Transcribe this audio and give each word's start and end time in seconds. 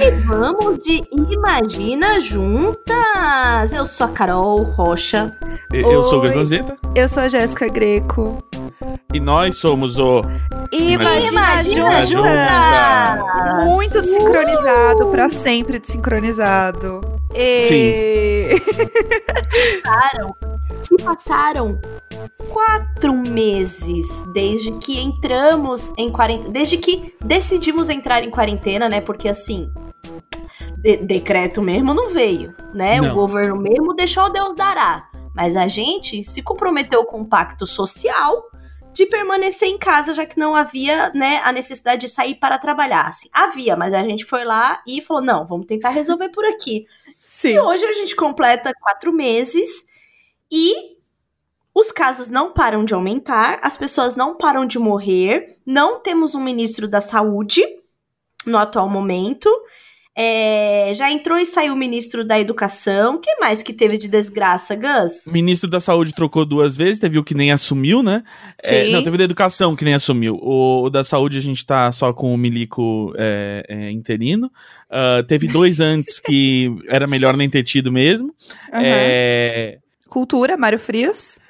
E 0.00 0.10
vamos 0.26 0.78
de 0.82 1.02
Imagina 1.12 2.20
Juntas! 2.20 3.72
Eu 3.72 3.86
sou 3.86 4.06
a 4.06 4.10
Carol 4.10 4.62
Rocha. 4.62 5.36
Eu 5.72 5.90
eu 5.90 6.04
sou 6.04 6.18
o. 6.18 6.22
Gazanzeta 6.22 6.76
Eu 6.94 7.08
sou 7.08 7.22
a 7.22 7.28
Jéssica 7.28 7.68
Greco. 7.68 8.38
e 9.12 9.20
nós 9.20 9.56
somos 9.56 9.98
o. 9.98 10.22
Imagina, 10.72 11.28
Imagina 11.30 12.02
juntas. 12.02 12.08
Juntas! 12.08 13.64
Muito 13.66 14.00
desincronizado, 14.00 15.06
pra 15.06 15.28
sempre 15.28 15.78
desincronizado. 15.78 17.00
E... 17.34 18.60
passaram, 19.82 20.36
se 20.82 20.96
passaram 21.02 21.80
quatro 22.48 23.12
meses 23.28 24.22
desde 24.32 24.72
que 24.78 25.00
entramos 25.00 25.92
em 25.96 26.10
quarentena, 26.10 26.50
desde 26.50 26.76
que 26.76 27.14
decidimos 27.24 27.88
entrar 27.88 28.22
em 28.22 28.30
quarentena, 28.30 28.88
né? 28.88 29.00
Porque 29.00 29.28
assim, 29.28 29.70
de- 30.78 30.98
decreto 30.98 31.60
mesmo 31.60 31.92
não 31.92 32.10
veio, 32.10 32.54
né? 32.72 33.00
Não. 33.00 33.10
O 33.10 33.14
governo 33.14 33.56
mesmo 33.56 33.94
deixou 33.94 34.30
Deus 34.30 34.54
dará. 34.54 35.08
Mas 35.34 35.56
a 35.56 35.66
gente 35.66 36.22
se 36.22 36.40
comprometeu 36.40 37.04
com 37.04 37.22
um 37.22 37.24
pacto 37.24 37.66
social 37.66 38.44
de 38.92 39.04
permanecer 39.06 39.68
em 39.68 39.76
casa, 39.76 40.14
já 40.14 40.24
que 40.24 40.38
não 40.38 40.54
havia, 40.54 41.10
né, 41.12 41.40
a 41.42 41.50
necessidade 41.50 42.02
de 42.02 42.08
sair 42.08 42.36
para 42.36 42.56
trabalhar. 42.58 43.08
Assim, 43.08 43.28
havia, 43.32 43.76
mas 43.76 43.92
a 43.92 44.02
gente 44.04 44.24
foi 44.24 44.44
lá 44.44 44.80
e 44.86 45.02
falou: 45.02 45.20
não, 45.20 45.44
vamos 45.44 45.66
tentar 45.66 45.88
resolver 45.88 46.28
por 46.28 46.44
aqui. 46.44 46.86
Sim. 47.44 47.56
E 47.56 47.60
hoje 47.60 47.84
a 47.84 47.92
gente 47.92 48.16
completa 48.16 48.72
quatro 48.80 49.12
meses 49.12 49.84
e 50.50 50.94
os 51.74 51.92
casos 51.92 52.30
não 52.30 52.54
param 52.54 52.86
de 52.86 52.94
aumentar, 52.94 53.58
as 53.62 53.76
pessoas 53.76 54.14
não 54.14 54.34
param 54.34 54.64
de 54.64 54.78
morrer, 54.78 55.54
não 55.66 56.00
temos 56.00 56.34
um 56.34 56.40
ministro 56.40 56.88
da 56.88 57.02
saúde 57.02 57.62
no 58.46 58.56
atual 58.56 58.88
momento. 58.88 59.50
É, 60.16 60.92
já 60.94 61.10
entrou 61.10 61.36
e 61.38 61.44
saiu 61.44 61.74
o 61.74 61.76
ministro 61.76 62.24
da 62.24 62.38
educação. 62.38 63.16
O 63.16 63.18
que 63.18 63.34
mais 63.40 63.62
que 63.64 63.72
teve 63.72 63.98
de 63.98 64.06
desgraça, 64.06 64.76
Gus? 64.76 65.26
O 65.26 65.32
ministro 65.32 65.68
da 65.68 65.80
Saúde 65.80 66.14
trocou 66.14 66.44
duas 66.46 66.76
vezes, 66.76 66.98
teve 67.00 67.18
o 67.18 67.24
que 67.24 67.34
nem 67.34 67.50
assumiu, 67.50 68.00
né? 68.00 68.22
É, 68.62 68.90
não, 68.90 69.02
teve 69.02 69.16
o 69.16 69.18
da 69.18 69.24
Educação 69.24 69.74
que 69.74 69.84
nem 69.84 69.94
assumiu. 69.94 70.36
O, 70.40 70.84
o 70.84 70.90
da 70.90 71.02
Saúde 71.02 71.38
a 71.38 71.40
gente 71.40 71.66
tá 71.66 71.90
só 71.90 72.12
com 72.12 72.32
o 72.32 72.38
Milico 72.38 73.12
é, 73.16 73.64
é, 73.68 73.90
interino. 73.90 74.52
Ah, 74.88 75.24
teve 75.26 75.48
dois 75.48 75.80
antes 75.80 76.20
que 76.20 76.70
era 76.88 77.08
melhor 77.08 77.36
nem 77.36 77.50
ter 77.50 77.64
tido 77.64 77.90
mesmo. 77.90 78.32
É, 78.72 79.78
Cultura, 80.08 80.56
Mário 80.56 80.78
Frias. 80.78 81.40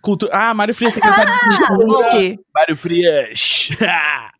cultu- 0.00 0.28
Ah, 0.30 0.54
Mário 0.54 0.72
Frias, 0.72 0.94
secretário 0.94 1.32
de 1.50 1.66
Cultura. 1.66 2.10
Gente, 2.12 2.40
Mário 2.54 2.76
Frias. 2.76 3.70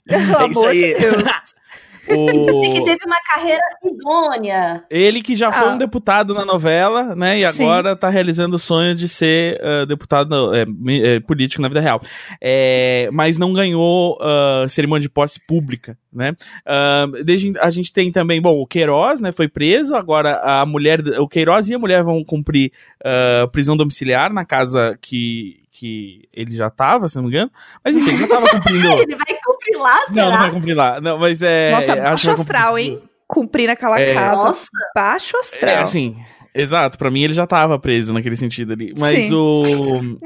é 0.08 0.18
isso 0.20 0.36
amor 0.36 0.72
de 0.72 0.94
Disse 2.08 2.70
que 2.72 2.80
o... 2.80 2.84
teve 2.84 3.00
uma 3.06 3.16
carreira 3.32 3.62
idônea. 3.84 4.84
Ele 4.90 5.22
que 5.22 5.36
já 5.36 5.52
foi 5.52 5.68
Ah. 5.68 5.74
um 5.74 5.78
deputado 5.78 6.34
na 6.34 6.44
novela, 6.44 7.14
né? 7.14 7.38
E 7.38 7.52
Sim. 7.52 7.62
agora 7.64 7.94
tá 7.94 8.08
realizando 8.08 8.54
o 8.54 8.58
sonho 8.58 8.94
de 8.94 9.08
ser 9.08 9.60
ah, 9.62 9.84
deputado 9.84 10.54
é, 10.54 10.66
é, 10.88 11.20
político 11.20 11.62
na 11.62 11.68
vida 11.68 11.80
real. 11.80 12.00
É, 12.40 13.08
mas 13.12 13.38
não 13.38 13.52
ganhou 13.52 14.18
ah, 14.20 14.66
cerimônia 14.68 15.02
de 15.02 15.08
posse 15.08 15.40
pública, 15.46 15.96
né? 16.12 16.34
Ah, 16.66 17.06
desde, 17.24 17.52
a 17.58 17.70
gente 17.70 17.92
tem 17.92 18.10
também, 18.10 18.40
bom, 18.40 18.60
o 18.60 18.66
Queiroz, 18.66 19.20
né? 19.20 19.32
Foi 19.32 19.48
preso, 19.48 19.94
agora 19.94 20.40
a 20.42 20.66
mulher, 20.66 21.00
o 21.18 21.28
Queiroz 21.28 21.68
e 21.68 21.74
a 21.74 21.78
mulher 21.78 22.02
vão 22.02 22.24
cumprir 22.24 22.72
ah, 23.04 23.48
prisão 23.52 23.76
domiciliar 23.76 24.32
na 24.32 24.44
casa 24.44 24.98
que, 25.00 25.61
que 25.72 26.28
ele 26.32 26.52
já 26.52 26.68
tava, 26.70 27.08
se 27.08 27.16
não 27.16 27.22
me 27.24 27.30
engano. 27.30 27.50
Mas 27.84 27.96
enfim, 27.96 28.10
ele 28.10 28.18
já 28.18 28.28
tava 28.28 28.48
cumprindo. 28.48 28.88
Ele 29.02 29.16
vai 29.16 29.34
cumprir 29.44 29.78
lá, 29.78 30.00
não, 30.08 30.14
será? 30.14 30.30
não 30.30 30.38
vai 30.38 30.50
cumprir 30.52 30.74
lá. 30.74 31.00
Não, 31.00 31.18
mas 31.18 31.42
é. 31.42 31.72
Nossa, 31.72 31.96
baixo 31.96 32.28
cumprir- 32.28 32.40
astral, 32.42 32.78
hein? 32.78 33.02
Cumprir 33.26 33.66
naquela 33.66 33.98
É. 34.00 34.12
casa. 34.12 34.44
Nossa, 34.44 34.66
Baixo 34.94 35.36
astral. 35.38 35.70
É, 35.74 35.78
assim, 35.82 36.16
exato. 36.54 36.98
Pra 36.98 37.10
mim 37.10 37.22
ele 37.22 37.32
já 37.32 37.46
tava 37.46 37.78
preso 37.78 38.12
naquele 38.12 38.36
sentido 38.36 38.74
ali. 38.74 38.92
Mas 38.98 39.24
Sim. 39.28 39.34
o. 39.34 39.62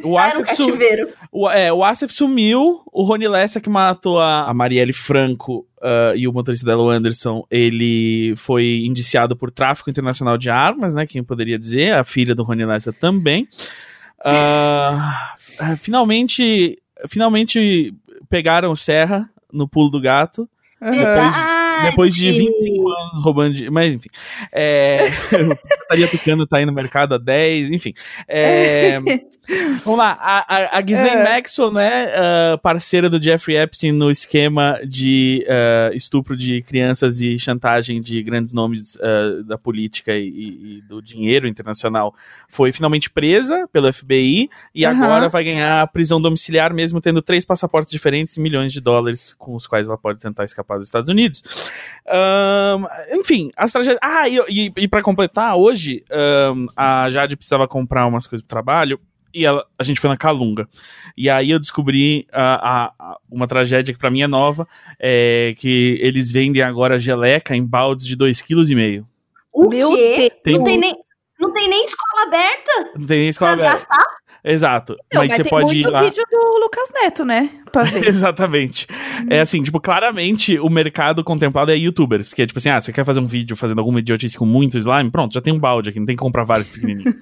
O 0.02 0.18
era 0.18 0.38
um 0.38 0.42
Asif, 0.42 0.44
cativeiro. 0.56 1.08
o, 1.30 1.48
é, 1.48 1.72
o 1.72 1.84
Asif 1.84 2.12
sumiu. 2.12 2.82
O 2.92 3.02
Rony 3.04 3.28
Lessa, 3.28 3.60
que 3.60 3.70
matou 3.70 4.18
a, 4.20 4.48
a 4.48 4.52
Marielle 4.54 4.92
Franco 4.92 5.64
ah, 5.80 6.12
e 6.16 6.26
o 6.26 6.32
motorista 6.32 6.66
dela, 6.66 6.82
o 6.82 6.90
Anderson, 6.90 7.44
ele 7.48 8.34
foi 8.36 8.82
indiciado 8.84 9.36
por 9.36 9.52
tráfico 9.52 9.88
internacional 9.88 10.36
de 10.36 10.50
armas, 10.50 10.92
né? 10.94 11.06
Quem 11.06 11.22
poderia 11.22 11.56
dizer? 11.58 11.94
A 11.94 12.02
filha 12.02 12.34
do 12.34 12.42
Rony 12.42 12.64
Lessa 12.64 12.92
também. 12.92 13.46
Ah, 14.24 15.34
ah, 15.60 15.76
finalmente. 15.76 16.78
Finalmente 17.08 17.94
pegaram 18.28 18.72
o 18.72 18.76
Serra 18.76 19.28
no 19.52 19.68
pulo 19.68 19.90
do 19.90 20.00
gato. 20.00 20.48
Aham. 20.80 20.94
Verdade. 20.96 21.65
Depois 21.84 22.14
de 22.14 22.30
25 22.32 22.88
anos 22.88 23.24
roubando 23.24 23.54
de. 23.54 23.70
Mas 23.70 23.94
enfim. 23.94 24.08
É. 24.52 24.98
Estaria 25.82 26.08
tocando, 26.08 26.46
tá 26.46 26.58
aí 26.58 26.66
no 26.66 26.72
mercado 26.72 27.14
há 27.14 27.18
10, 27.18 27.70
enfim. 27.70 27.92
É, 28.26 28.98
vamos 29.84 29.98
lá. 29.98 30.16
A, 30.20 30.56
a, 30.56 30.78
a 30.78 30.80
Ghislaine 30.80 31.20
É. 31.20 31.24
Maxwell, 31.24 31.70
né? 31.72 32.06
ah, 32.16 32.58
parceira 32.62 33.08
do 33.08 33.22
Jeffrey 33.22 33.56
Epstein 33.56 33.92
no 33.92 34.10
esquema 34.10 34.80
de 34.86 35.46
ah, 35.48 35.90
estupro 35.94 36.36
de 36.36 36.62
crianças 36.62 37.20
e 37.20 37.38
chantagem 37.38 38.00
de 38.00 38.22
grandes 38.22 38.52
nomes 38.52 38.98
ah, 39.00 39.42
da 39.44 39.56
política 39.58 40.12
e, 40.14 40.26
e- 40.78 40.82
do 40.88 41.00
dinheiro 41.00 41.46
internacional, 41.46 42.14
foi 42.48 42.72
finalmente 42.72 43.08
presa 43.10 43.68
pelo 43.72 43.92
FBI 43.92 44.48
e 44.74 44.84
Aham. 44.84 45.04
agora 45.04 45.28
vai 45.28 45.44
ganhar 45.44 45.86
prisão 45.92 46.20
domiciliar, 46.20 46.74
mesmo 46.74 47.00
tendo 47.00 47.22
três 47.22 47.44
passaportes 47.44 47.90
diferentes 47.92 48.36
e 48.36 48.40
milhões 48.40 48.72
de 48.72 48.80
dólares 48.80 49.34
com 49.38 49.54
os 49.54 49.66
quais 49.66 49.88
ela 49.88 49.96
pode 49.98 50.18
tentar 50.18 50.44
escapar 50.44 50.78
dos 50.78 50.88
Estados 50.88 51.08
Unidos. 51.08 51.42
Ahn, 52.08 52.84
enfim, 53.12 53.50
as 53.56 53.72
tragédias. 53.72 53.98
Ah, 54.02 54.28
e, 54.28 54.38
e, 54.48 54.72
e 54.76 54.88
para 54.88 55.02
completar, 55.02 55.56
hoje 55.56 56.04
ahn, 56.10 56.66
a 56.76 57.10
Jade 57.10 57.36
precisava 57.36 57.66
comprar 57.66 58.06
umas 58.06 58.26
coisas 58.26 58.42
pro 58.42 58.48
trabalho. 58.54 59.00
E 59.34 59.44
ela- 59.44 59.66
a 59.78 59.82
gente 59.82 60.00
foi 60.00 60.08
na 60.08 60.16
Calunga. 60.16 60.66
E 61.16 61.28
aí 61.28 61.50
eu 61.50 61.58
descobri 61.58 62.26
a- 62.32 62.90
a- 62.98 63.16
uma 63.30 63.46
tragédia 63.46 63.92
que 63.92 63.98
pra 64.00 64.10
mim 64.10 64.22
é 64.22 64.26
nova. 64.26 64.66
É 64.98 65.54
que 65.58 65.98
eles 66.00 66.32
vendem 66.32 66.62
agora 66.62 66.98
geleca 66.98 67.54
em 67.54 67.62
baldes 67.64 68.06
de 68.06 68.16
2,5 68.16 68.46
kg. 68.46 69.04
O 69.52 69.68
Meu 69.68 69.90
quê? 69.94 70.32
Deus. 70.44 70.56
Não 70.58 70.64
tem 70.64 70.78
nem, 70.78 70.94
não 71.38 71.52
tem 71.52 71.68
nem 71.68 71.84
escola 71.84 72.22
aberta 72.26 72.92
Não 72.98 73.06
tem 73.06 73.18
nem 73.20 73.28
escola 73.28 73.56
pra 73.58 73.66
aberta. 73.68 73.86
gastar? 73.88 74.15
Exato. 74.46 74.92
Não, 75.12 75.22
mas 75.22 75.28
mas 75.28 75.36
você 75.36 75.42
tem 75.42 75.50
pode 75.50 75.72
ir 75.72 75.82
muito 75.82 75.90
lá. 75.90 76.02
vídeo 76.02 76.22
do 76.30 76.60
Lucas 76.60 76.92
Neto, 76.94 77.24
né? 77.24 77.50
Pra 77.72 77.82
ver. 77.84 78.06
Exatamente. 78.06 78.86
É 79.28 79.40
assim, 79.40 79.60
tipo, 79.60 79.80
claramente 79.80 80.56
o 80.60 80.70
mercado 80.70 81.24
contemplado 81.24 81.72
é 81.72 81.76
youtubers, 81.76 82.32
que 82.32 82.42
é 82.42 82.46
tipo 82.46 82.58
assim, 82.60 82.68
ah, 82.68 82.80
você 82.80 82.92
quer 82.92 83.04
fazer 83.04 83.18
um 83.18 83.26
vídeo 83.26 83.56
fazendo 83.56 83.80
alguma 83.80 83.98
idiotice 83.98 84.38
com 84.38 84.46
muito 84.46 84.78
slime? 84.78 85.10
Pronto, 85.10 85.34
já 85.34 85.40
tem 85.40 85.52
um 85.52 85.58
balde 85.58 85.90
aqui, 85.90 85.98
não 85.98 86.06
tem 86.06 86.14
que 86.14 86.22
comprar 86.22 86.44
vários 86.44 86.68
pequenininhos. 86.68 87.12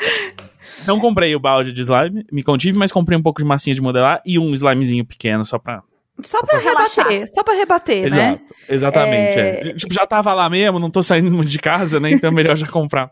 não 0.88 0.98
comprei 0.98 1.36
o 1.36 1.38
balde 1.38 1.70
de 1.70 1.82
slime, 1.82 2.24
me 2.32 2.42
contive, 2.42 2.78
mas 2.78 2.90
comprei 2.90 3.18
um 3.18 3.22
pouco 3.22 3.42
de 3.42 3.46
massinha 3.46 3.74
de 3.74 3.82
modelar 3.82 4.22
e 4.24 4.38
um 4.38 4.54
slimezinho 4.54 5.04
pequeno 5.04 5.44
só 5.44 5.58
pra... 5.58 5.82
Só 6.22 6.40
pra 6.44 6.58
relaxar. 6.58 7.08
rebater, 7.08 7.34
só 7.34 7.42
pra 7.42 7.54
rebater, 7.54 8.10
né? 8.10 8.28
Exato, 8.28 8.54
exatamente. 8.68 9.38
É. 9.38 9.68
é. 9.68 9.72
Tipo, 9.74 9.92
já 9.92 10.06
tava 10.06 10.32
lá 10.32 10.48
mesmo, 10.48 10.78
não 10.78 10.88
tô 10.88 11.02
saindo 11.02 11.44
de 11.44 11.58
casa, 11.58 12.00
né? 12.00 12.10
Então 12.12 12.30
é 12.30 12.32
melhor 12.32 12.56
já 12.56 12.68
comprar. 12.68 13.10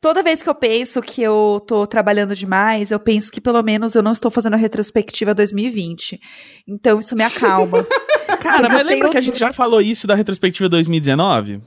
Toda 0.00 0.22
vez 0.22 0.42
que 0.42 0.48
eu 0.48 0.54
penso 0.54 1.00
que 1.00 1.22
eu 1.22 1.62
tô 1.66 1.86
trabalhando 1.86 2.34
demais, 2.36 2.90
eu 2.90 3.00
penso 3.00 3.32
que 3.32 3.40
pelo 3.40 3.62
menos 3.62 3.94
eu 3.94 4.02
não 4.02 4.12
estou 4.12 4.30
fazendo 4.30 4.54
a 4.54 4.58
retrospectiva 4.58 5.34
2020. 5.34 6.20
Então 6.68 7.00
isso 7.00 7.14
me 7.16 7.22
acalma. 7.24 7.86
Cara, 8.40 8.66
Eu 8.66 8.70
mas 8.72 8.78
lembra 8.78 8.94
tenho- 8.96 9.10
que 9.10 9.18
a 9.18 9.20
gente 9.22 9.38
já 9.38 9.52
falou 9.52 9.80
isso 9.80 10.06
da 10.06 10.14
retrospectiva 10.14 10.68
2019? 10.68 11.62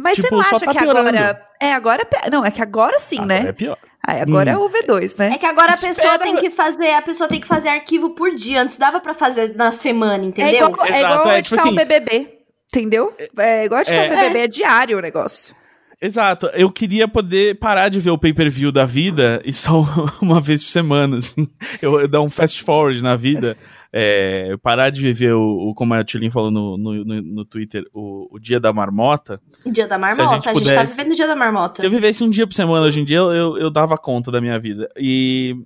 Mas 0.00 0.14
Tipo, 0.16 0.28
você 0.28 0.34
não 0.34 0.40
acha 0.40 0.60
tá 0.64 0.72
que 0.72 0.78
piorando. 0.78 1.08
agora. 1.08 1.44
É, 1.60 1.72
agora. 1.74 2.02
é 2.02 2.04
pe- 2.04 2.30
Não, 2.30 2.44
é 2.44 2.50
que 2.50 2.62
agora 2.62 3.00
sim, 3.00 3.16
Agora 3.18 3.42
né? 3.42 3.48
É 3.48 3.52
pior. 3.52 3.76
Ah, 4.06 4.12
agora 4.22 4.50
Hum. 4.52 4.54
é 4.54 4.58
o 4.64 4.70
V2, 4.70 5.18
né? 5.18 5.32
É 5.34 5.38
que 5.38 5.44
agora 5.44 5.72
a 5.72 5.74
Espera- 5.74 5.94
pessoa 5.94 6.18
tem 6.20 6.36
que 6.36 6.50
fazer, 6.50 6.90
a 6.94 7.02
pessoa 7.02 7.28
tem 7.28 7.40
que 7.40 7.46
fazer 7.48 7.68
arquivo 7.68 8.10
por 8.14 8.32
dia. 8.34 8.62
Antes 8.62 8.76
dava 8.76 9.00
pra 9.00 9.12
fazer 9.12 9.54
na 9.56 9.72
semana, 9.72 10.22
É 10.24 10.26
entendeu? 10.28 10.68
igual, 10.68 10.86
é 10.86 10.98
Exato, 11.00 11.14
igual 11.14 11.30
é, 11.30 11.38
editar 11.40 11.56
tipo 11.56 11.68
um 11.68 11.68
assim- 11.68 11.76
BBB. 11.76 12.38
Entendeu? 12.72 13.14
É 13.38 13.64
igual 13.64 13.80
editar 13.80 13.96
É. 13.96 14.06
um 14.06 14.10
BBB, 14.14 14.38
é 14.38 14.46
diário 14.46 14.98
o 14.98 15.00
negócio. 15.02 15.54
Exato. 16.00 16.46
Eu 16.54 16.70
queria 16.70 17.08
poder 17.08 17.58
parar 17.58 17.88
de 17.88 17.98
ver 17.98 18.10
o 18.10 18.18
pay-per-view 18.18 18.70
da 18.70 18.84
vida 18.84 19.42
e 19.44 19.52
só 19.52 19.84
uma 20.22 20.40
vez 20.40 20.62
por 20.62 20.70
semana, 20.70 21.18
assim. 21.18 21.48
Eu, 21.82 22.00
eu 22.00 22.06
dar 22.08 22.20
um 22.22 22.30
fast 22.30 22.62
forward 22.62 23.02
na 23.02 23.16
vida. 23.16 23.56
é, 23.92 24.54
parar 24.62 24.90
de 24.90 25.00
viver 25.00 25.32
o, 25.32 25.70
o- 25.70 25.74
como 25.74 25.94
a 25.94 26.04
Tilin 26.04 26.30
falou 26.30 26.50
no, 26.50 26.76
no, 26.76 27.04
no, 27.04 27.22
no 27.22 27.44
Twitter, 27.44 27.84
o, 27.92 28.28
o 28.30 28.38
dia 28.38 28.60
da 28.60 28.72
marmota. 28.72 29.40
Dia 29.66 29.86
da 29.88 29.94
Se 29.94 29.94
a 29.94 29.98
marmota. 29.98 30.22
gente 30.34 30.48
A 30.48 30.52
gente, 30.54 30.64
tá 30.64 30.72
pudesse- 30.74 30.96
vivendo 30.96 31.12
o 31.12 31.16
dia 31.16 31.26
da 31.26 31.34
marmota. 31.34 31.80
Se 31.80 31.86
eu 31.86 31.90
vivesse 31.90 32.22
um 32.22 32.28
dia 32.30 32.46
por 32.46 32.52
semana 32.54 32.86
hoje 32.86 33.00
em 33.00 33.04
dia, 33.04 33.16
eu, 33.16 33.32
eu, 33.32 33.58
eu 33.58 33.70
dava 33.70 33.96
conta 33.96 34.30
da 34.30 34.40
minha 34.40 34.58
vida. 34.58 34.88
E, 34.96 35.56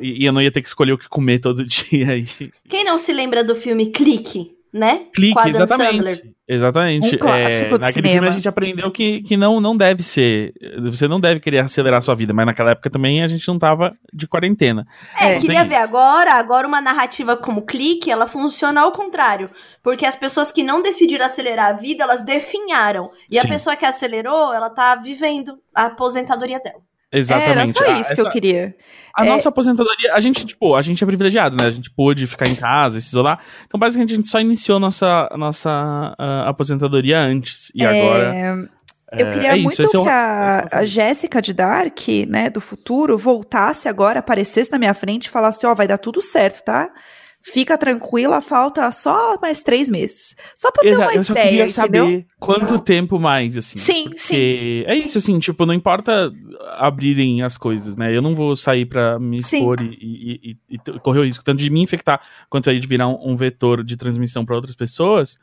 e, 0.00 0.22
e 0.22 0.24
eu 0.24 0.32
não 0.32 0.40
ia 0.42 0.50
ter 0.50 0.62
que 0.62 0.66
escolher 0.68 0.92
o 0.92 0.98
que 0.98 1.08
comer 1.10 1.38
todo 1.40 1.62
dia. 1.66 2.16
E, 2.16 2.26
Quem 2.68 2.84
não 2.84 2.96
se 2.98 3.12
lembra 3.12 3.44
do 3.44 3.54
filme 3.54 3.86
Clique? 3.92 4.56
Né? 4.72 5.02
Clique, 5.14 5.34
Com 5.34 5.40
a 5.40 5.42
Adam 5.44 5.62
exatamente. 5.62 5.94
Sandler. 5.96 6.22
Exatamente. 6.50 7.16
Um 7.16 7.18
clássico 7.18 7.74
É, 7.74 7.78
naquele 7.78 7.92
cinema. 7.92 8.10
filme 8.12 8.28
a 8.28 8.30
gente 8.30 8.48
aprendeu 8.48 8.90
que, 8.90 9.22
que 9.22 9.36
não, 9.36 9.60
não 9.60 9.76
deve 9.76 10.02
ser. 10.02 10.52
Você 10.82 11.06
não 11.06 11.20
deve 11.20 11.40
querer 11.40 11.58
acelerar 11.58 11.98
a 11.98 12.00
sua 12.00 12.14
vida, 12.14 12.32
mas 12.32 12.46
naquela 12.46 12.70
época 12.70 12.88
também 12.88 13.22
a 13.22 13.28
gente 13.28 13.46
não 13.46 13.58
tava 13.58 13.94
de 14.14 14.26
quarentena. 14.26 14.86
É, 15.20 15.34
É. 15.34 15.38
queria 15.38 15.62
ver 15.64 15.74
agora, 15.76 16.32
agora 16.34 16.66
uma 16.66 16.80
narrativa 16.80 17.36
como 17.36 17.66
clique, 17.66 18.10
ela 18.10 18.26
funciona 18.26 18.80
ao 18.80 18.92
contrário. 18.92 19.50
Porque 19.82 20.06
as 20.06 20.16
pessoas 20.16 20.50
que 20.50 20.62
não 20.62 20.80
decidiram 20.80 21.26
acelerar 21.26 21.66
a 21.66 21.72
vida, 21.74 22.02
elas 22.04 22.22
definharam. 22.22 23.10
E 23.30 23.38
a 23.38 23.42
Sim. 23.42 23.48
pessoa 23.48 23.76
que 23.76 23.84
acelerou, 23.84 24.54
ela 24.54 24.70
tá 24.70 24.94
vivendo 24.94 25.58
a 25.74 25.86
aposentadoria 25.86 26.60
dela. 26.60 26.80
Exatamente. 27.12 27.50
Era 27.50 27.66
só 27.66 27.84
Ah, 27.84 28.00
isso 28.00 28.08
que 28.08 28.20
essa- 28.20 28.22
eu 28.22 28.30
queria. 28.30 28.74
A 29.16 29.24
É. 29.24 29.28
nossa 29.28 29.48
aposentadoria, 29.48 30.14
a 30.14 30.20
gente, 30.20 30.44
tipo, 30.44 30.74
a 30.74 30.82
gente 30.82 31.02
é 31.02 31.06
privilegiado, 31.06 31.56
né? 31.56 31.66
A 31.66 31.70
gente 31.70 31.90
pôde 31.90 32.26
ficar 32.26 32.46
em 32.48 32.54
casa, 32.54 33.00
se 33.00 33.08
isolar. 33.08 33.40
Então, 33.66 33.80
basicamente, 33.80 34.12
a 34.12 34.16
gente 34.16 34.28
só 34.28 34.40
iniciou 34.40 34.78
nossa, 34.78 35.28
nossa 35.36 36.14
ah, 36.18 36.48
aposentadoria 36.48 37.18
antes. 37.18 37.72
E 37.74 37.84
agora. 37.84 38.68
Eu 39.10 39.26
é, 39.26 39.30
queria 39.32 39.52
é 39.52 39.56
isso, 39.56 39.64
muito 39.64 39.82
esse 39.82 39.96
é 39.96 40.02
que 40.02 40.08
a, 40.08 40.66
é 40.70 40.76
a 40.76 40.84
Jéssica 40.84 41.40
de 41.40 41.54
Dark, 41.54 41.98
né, 42.28 42.50
do 42.50 42.60
futuro, 42.60 43.16
voltasse 43.16 43.88
agora, 43.88 44.18
aparecesse 44.18 44.70
na 44.70 44.76
minha 44.78 44.92
frente 44.92 45.26
e 45.26 45.30
falasse: 45.30 45.66
Ó, 45.66 45.74
vai 45.74 45.88
dar 45.88 45.96
tudo 45.96 46.20
certo, 46.20 46.62
tá? 46.62 46.90
Fica 47.40 47.78
tranquila, 47.78 48.40
falta 48.40 48.90
só 48.92 49.38
mais 49.40 49.62
três 49.62 49.88
meses. 49.88 50.34
Só 50.56 50.70
pra 50.70 50.82
eu 50.86 50.96
ter 50.96 51.02
uma 51.02 51.14
eu 51.14 51.24
só 51.24 51.32
ideia, 51.32 51.48
queria 51.48 51.64
entendeu? 51.66 52.04
saber 52.04 52.26
quanto 52.38 52.78
tempo 52.80 53.18
mais, 53.18 53.56
assim. 53.56 53.78
Sim, 53.78 54.04
Porque 54.10 54.84
é 54.86 54.96
isso, 54.96 55.18
assim, 55.18 55.38
tipo, 55.38 55.64
não 55.64 55.72
importa 55.72 56.32
abrirem 56.76 57.42
as 57.42 57.56
coisas, 57.56 57.96
né? 57.96 58.14
Eu 58.14 58.20
não 58.20 58.34
vou 58.34 58.54
sair 58.56 58.84
pra 58.86 59.18
me 59.18 59.42
Sim. 59.42 59.58
expor 59.58 59.80
e, 59.80 59.86
e- 60.00 60.56
e- 60.70 60.74
e 60.74 60.98
correr 61.00 61.20
o 61.20 61.24
risco 61.24 61.44
tanto 61.44 61.60
de 61.60 61.70
me 61.70 61.80
infectar 61.80 62.20
quanto 62.50 62.68
aí 62.68 62.78
de 62.80 62.86
virar 62.86 63.08
um, 63.08 63.30
um 63.32 63.36
vetor 63.36 63.82
de 63.84 63.96
transmissão 63.96 64.44
pra 64.44 64.56
outras 64.56 64.74
pessoas. 64.74 65.38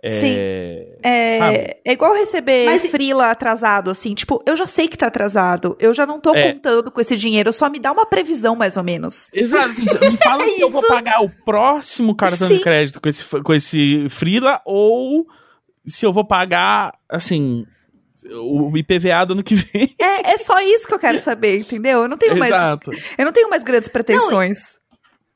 É, 0.00 0.08
Sim. 0.10 0.36
É, 1.02 1.80
é 1.84 1.92
igual 1.92 2.14
receber 2.14 2.66
Mas- 2.66 2.86
frila 2.86 3.30
atrasado, 3.30 3.90
assim, 3.90 4.14
tipo, 4.14 4.40
eu 4.46 4.56
já 4.56 4.66
sei 4.66 4.86
que 4.86 4.96
tá 4.96 5.08
atrasado, 5.08 5.76
eu 5.80 5.92
já 5.92 6.06
não 6.06 6.20
tô 6.20 6.32
É. 6.34 6.52
contando 6.52 6.90
com 6.92 7.00
esse 7.00 7.16
dinheiro, 7.16 7.52
só 7.52 7.68
me 7.68 7.80
dá 7.80 7.90
uma 7.90 8.06
previsão, 8.06 8.54
mais 8.54 8.76
ou 8.76 8.84
menos. 8.84 9.28
Exato, 9.32 9.70
assim, 9.70 9.82
me 9.82 10.16
fala 10.18 10.46
se 10.48 10.60
eu 10.60 10.70
vou 10.70 10.86
pagar 10.86 11.20
o 11.22 11.28
próximo 11.44 12.14
cartão 12.14 12.46
de 12.46 12.58
Sim. 12.58 12.62
crédito 12.62 13.00
com 13.00 13.08
esse, 13.08 13.24
com 13.42 13.54
esse 13.54 14.08
Frila 14.08 14.60
ou 14.64 15.26
se 15.86 16.06
eu 16.06 16.12
vou 16.12 16.24
pagar, 16.24 16.92
assim, 17.08 17.64
o 18.40 18.76
IPVA 18.76 19.24
do 19.26 19.32
ano 19.32 19.42
que 19.42 19.56
vem. 19.56 19.94
É, 20.00 20.32
é 20.34 20.38
só 20.38 20.60
isso 20.60 20.86
que 20.86 20.94
eu 20.94 20.98
quero 20.98 21.18
saber, 21.18 21.58
entendeu? 21.58 22.02
Eu 22.02 22.08
não 22.08 22.16
tenho 22.16 22.36
mais, 22.36 22.52
eu 23.18 23.24
não 23.24 23.32
tenho 23.32 23.50
mais 23.50 23.64
grandes 23.64 23.88
pretensões. 23.88 24.78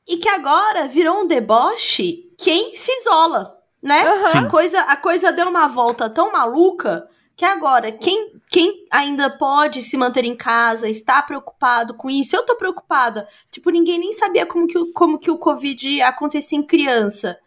E 0.07 0.17
que 0.17 0.29
agora 0.29 0.87
virou 0.87 1.21
um 1.21 1.27
deboche 1.27 2.29
quem 2.37 2.75
se 2.75 2.91
isola, 2.99 3.55
né? 3.83 4.03
Sim. 4.29 4.37
A, 4.39 4.49
coisa, 4.49 4.79
a 4.81 4.95
coisa 4.97 5.31
deu 5.31 5.47
uma 5.49 5.67
volta 5.67 6.09
tão 6.09 6.31
maluca 6.31 7.07
que 7.35 7.43
agora 7.45 7.91
quem, 7.91 8.31
quem 8.49 8.85
ainda 8.89 9.29
pode 9.29 9.81
se 9.83 9.97
manter 9.97 10.23
em 10.23 10.35
casa, 10.35 10.87
está 10.87 11.21
preocupado 11.21 11.95
com 11.95 12.09
isso, 12.09 12.35
eu 12.35 12.45
tô 12.45 12.55
preocupada. 12.55 13.27
Tipo, 13.51 13.69
ninguém 13.71 13.99
nem 13.99 14.13
sabia 14.13 14.45
como 14.45 14.67
que, 14.67 14.77
o- 14.77 14.93
como 14.93 15.19
que 15.19 15.29
o 15.31 15.37
Covid 15.37 16.01
acontecia 16.03 16.57
em 16.57 16.63
criança. 16.63 17.37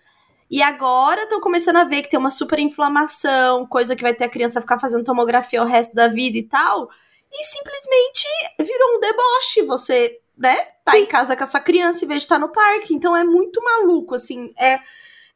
E 0.51 0.63
agora 0.63 1.23
estão 1.23 1.41
começando 1.41 1.77
a 1.77 1.85
ver 1.85 2.03
que 2.03 2.09
tem 2.11 2.19
uma 2.19 2.31
super 2.31 2.59
inflamação, 2.59 3.67
coisa 3.67 3.97
que 3.97 4.03
vai 4.03 4.15
ter 4.15 4.25
a 4.25 4.29
criança 4.29 4.61
ficar 4.61 4.79
fazendo 4.79 5.05
tomografia 5.05 5.63
o 5.63 5.67
resto 5.67 5.95
da 5.95 6.07
vida 6.09 6.37
e 6.39 6.43
tal. 6.43 6.89
E 7.33 7.45
simplesmente 7.45 8.27
virou 8.61 8.97
um 8.97 9.01
deboche. 9.01 9.63
Você, 9.63 10.21
né, 10.39 10.57
tá 10.85 10.99
em 10.99 11.07
casa 11.07 11.37
com 11.37 11.43
a 11.45 11.47
sua 11.47 11.61
criança 11.61 12.05
em 12.05 12.09
vez 12.09 12.21
de 12.23 12.27
estar 12.27 12.39
no 12.39 12.49
parque. 12.51 12.95
Então 12.95 13.17
é 13.17 13.25
muito 13.25 13.63
maluco, 13.63 14.15
assim. 14.15 14.53
É, 14.57 14.79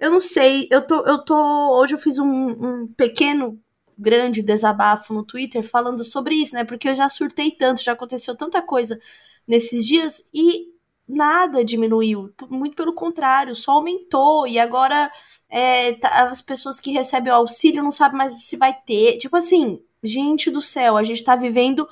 eu 0.01 0.11
não 0.11 0.21
sei. 0.21 0.67
Eu 0.71 0.87
tô, 0.87 1.07
eu 1.07 1.25
tô. 1.25 1.35
Hoje 1.81 1.95
eu 1.95 1.99
fiz 1.99 2.19
um, 2.19 2.27
um 2.27 2.87
pequeno, 2.89 3.61
grande 3.99 4.43
desabafo 4.43 5.13
no 5.13 5.25
Twitter 5.25 5.63
falando 5.63 6.03
sobre 6.05 6.35
isso, 6.37 6.55
né? 6.55 6.65
Porque 6.65 6.89
eu 6.89 6.95
já 6.95 7.09
surtei 7.09 7.51
tanto, 7.51 7.83
já 7.83 7.93
aconteceu 7.93 8.37
tanta 8.37 8.63
coisa 8.63 8.99
nesses 9.47 9.87
dias 9.87 10.23
e 10.33 10.69
nada 11.09 11.65
diminuiu. 11.65 12.33
Muito 12.49 12.77
pelo 12.77 12.95
contrário, 12.95 13.55
só 13.55 13.73
aumentou. 13.73 14.47
E 14.47 14.59
agora 14.59 15.11
é, 15.49 15.93
tá- 15.95 16.31
as 16.31 16.41
pessoas 16.43 16.81
que 16.81 16.93
recebem 16.93 17.33
o 17.33 17.37
auxílio 17.37 17.83
não 17.83 17.93
sabem 17.93 18.17
mais 18.19 18.43
se 18.45 18.57
vai 18.57 18.73
ter. 18.75 19.19
Tipo 19.19 19.37
assim, 19.37 19.81
gente 20.03 20.51
do 20.51 20.63
céu, 20.63 20.97
a 20.97 21.05
gente 21.05 21.23
tá 21.25 21.37
vivendo 21.37 21.87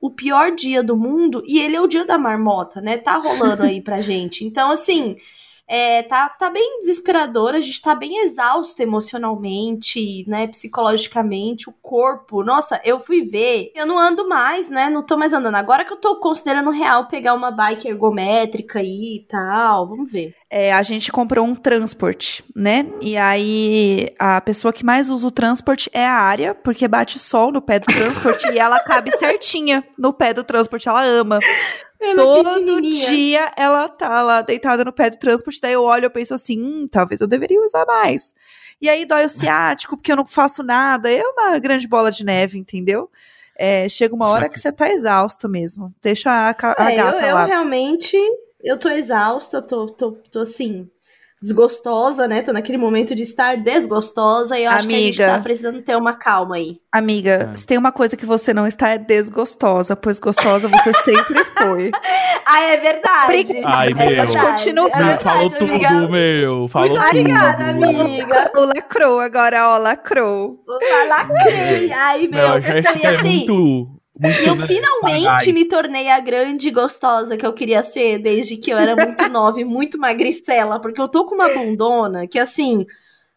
o 0.00 0.10
pior 0.10 0.52
dia 0.54 0.82
do 0.82 0.96
mundo 0.96 1.42
e 1.46 1.60
ele 1.60 1.76
é 1.76 1.80
o 1.80 1.86
dia 1.86 2.04
da 2.04 2.18
marmota, 2.18 2.80
né? 2.80 2.98
Tá 2.98 3.16
rolando 3.16 3.62
aí 3.62 3.80
pra 3.80 4.00
gente. 4.02 4.44
Então, 4.44 4.70
assim, 4.70 5.16
é, 5.68 6.02
tá, 6.02 6.28
tá 6.28 6.50
bem 6.50 6.80
desesperador, 6.80 7.54
a 7.54 7.60
gente 7.60 7.80
tá 7.80 7.94
bem 7.94 8.24
exausto 8.26 8.82
emocionalmente, 8.82 10.24
né? 10.28 10.46
Psicologicamente, 10.46 11.70
o 11.70 11.72
corpo. 11.80 12.42
Nossa, 12.42 12.80
eu 12.84 13.00
fui 13.00 13.22
ver, 13.22 13.70
eu 13.74 13.86
não 13.86 13.98
ando 13.98 14.28
mais, 14.28 14.68
né? 14.68 14.90
Não 14.90 15.02
tô 15.02 15.16
mais 15.16 15.32
andando. 15.32 15.54
Agora 15.54 15.84
que 15.84 15.92
eu 15.92 15.96
tô 15.96 16.16
considerando 16.16 16.70
real 16.70 17.06
pegar 17.06 17.34
uma 17.34 17.50
bike 17.50 17.88
ergométrica 17.88 18.80
aí 18.80 19.16
e 19.16 19.26
tal, 19.28 19.88
vamos 19.88 20.10
ver. 20.10 20.34
É, 20.50 20.70
a 20.70 20.82
gente 20.82 21.10
comprou 21.10 21.46
um 21.46 21.54
transporte, 21.54 22.44
né? 22.54 22.86
E 23.00 23.16
aí 23.16 24.12
a 24.18 24.38
pessoa 24.42 24.72
que 24.72 24.84
mais 24.84 25.08
usa 25.08 25.26
o 25.26 25.30
transporte 25.30 25.88
é 25.94 26.04
a 26.04 26.12
área, 26.12 26.54
porque 26.54 26.86
bate 26.86 27.18
sol 27.18 27.50
no 27.50 27.62
pé 27.62 27.78
do 27.78 27.86
transporte 27.86 28.46
e 28.52 28.58
ela 28.58 28.78
cabe 28.80 29.10
certinha 29.16 29.82
no 29.96 30.12
pé 30.12 30.34
do 30.34 30.44
transporte, 30.44 30.88
ela 30.88 31.02
ama. 31.02 31.38
Todo 32.14 32.80
dia 32.80 33.50
ela 33.56 33.88
tá 33.88 34.22
lá 34.22 34.40
deitada 34.42 34.84
no 34.84 34.92
pé 34.92 35.10
do 35.10 35.18
transporte, 35.18 35.60
daí 35.60 35.72
eu 35.72 35.84
olho 35.84 36.06
e 36.06 36.10
penso 36.10 36.34
assim, 36.34 36.60
hum, 36.60 36.86
talvez 36.90 37.20
eu 37.20 37.26
deveria 37.26 37.60
usar 37.60 37.86
mais. 37.86 38.34
E 38.80 38.88
aí 38.88 39.04
dói 39.04 39.24
o 39.24 39.28
ciático, 39.30 39.96
porque 39.96 40.12
eu 40.12 40.16
não 40.16 40.26
faço 40.26 40.62
nada, 40.62 41.10
é 41.10 41.22
uma 41.22 41.58
grande 41.58 41.86
bola 41.86 42.10
de 42.10 42.24
neve, 42.24 42.58
entendeu? 42.58 43.10
É, 43.56 43.88
chega 43.88 44.14
uma 44.14 44.28
hora 44.28 44.48
que 44.48 44.58
você 44.58 44.72
tá 44.72 44.90
exausto 44.90 45.48
mesmo. 45.48 45.94
Deixa 46.02 46.30
a, 46.30 46.50
a 46.50 46.90
É, 46.90 46.92
eu, 46.92 46.96
gata 47.04 47.26
eu 47.26 47.34
lá. 47.34 47.44
realmente, 47.44 48.16
eu 48.62 48.78
tô 48.78 48.88
exausta, 48.88 49.60
tô, 49.60 49.86
tô, 49.86 50.12
tô 50.12 50.40
assim, 50.40 50.88
desgostosa, 51.42 52.28
né? 52.28 52.42
Tô 52.42 52.52
naquele 52.52 52.78
momento 52.78 53.14
de 53.14 53.22
estar 53.22 53.56
desgostosa 53.56 54.58
e 54.58 54.64
eu 54.64 54.70
acho 54.70 54.86
que 54.86 54.94
a 54.94 54.98
gente 54.98 55.22
Amiga. 55.22 55.36
tá 55.38 55.42
precisando 55.42 55.82
ter 55.82 55.96
uma 55.96 56.14
calma 56.14 56.56
aí. 56.56 56.76
Amiga, 56.92 57.50
É. 57.52 57.56
se 57.56 57.66
tem 57.66 57.76
uma 57.76 57.90
coisa 57.92 58.16
que 58.16 58.24
você 58.24 58.54
não 58.54 58.66
está 58.66 58.90
é 58.90 58.98
desgostosa, 58.98 59.96
pois 59.96 60.18
gostosa 60.18 60.68
você 60.68 60.92
sempre 61.02 61.44
foi. 61.44 61.90
Ah, 62.46 62.60
é 62.62 62.76
verdade. 62.76 63.60
Ai, 63.64 63.88
é 63.90 63.94
meu. 63.94 64.08
verdade, 64.08 64.40
Continua. 64.40 64.88
é 64.88 64.96
verdade, 64.96 65.22
falou 65.24 65.50
tudo, 65.50 65.64
amiga. 65.72 66.08
meu. 66.08 66.68
Falou 66.68 66.88
Muito 66.88 67.00
tudo. 67.02 67.08
obrigada, 67.20 67.64
amiga. 67.70 68.50
O 68.56 68.64
lacrou 68.66 69.20
agora, 69.20 69.68
ó, 69.70 69.78
lacrou. 69.78 70.52
Lacrei. 71.08 71.92
Ai, 71.92 72.28
meu. 72.28 72.48
Meu, 72.48 72.60
já 72.60 72.78
Então, 72.78 72.92
isso 72.92 72.98
e 72.98 73.02
é 73.06 73.16
assim, 73.16 73.36
muito. 73.46 74.01
Muito 74.22 74.42
eu 74.42 74.66
finalmente 74.66 75.52
me 75.52 75.68
tornei 75.68 76.08
a 76.08 76.20
grande 76.20 76.70
gostosa 76.70 77.36
que 77.36 77.46
eu 77.46 77.52
queria 77.52 77.82
ser 77.82 78.18
desde 78.18 78.56
que 78.56 78.70
eu 78.70 78.78
era 78.78 78.94
muito 78.94 79.26
nova 79.30 79.60
e 79.60 79.64
muito 79.64 79.98
magricela, 79.98 80.80
porque 80.80 81.00
eu 81.00 81.08
tô 81.08 81.24
com 81.24 81.34
uma 81.34 81.48
bundona 81.48 82.26
que 82.26 82.38
assim, 82.38 82.86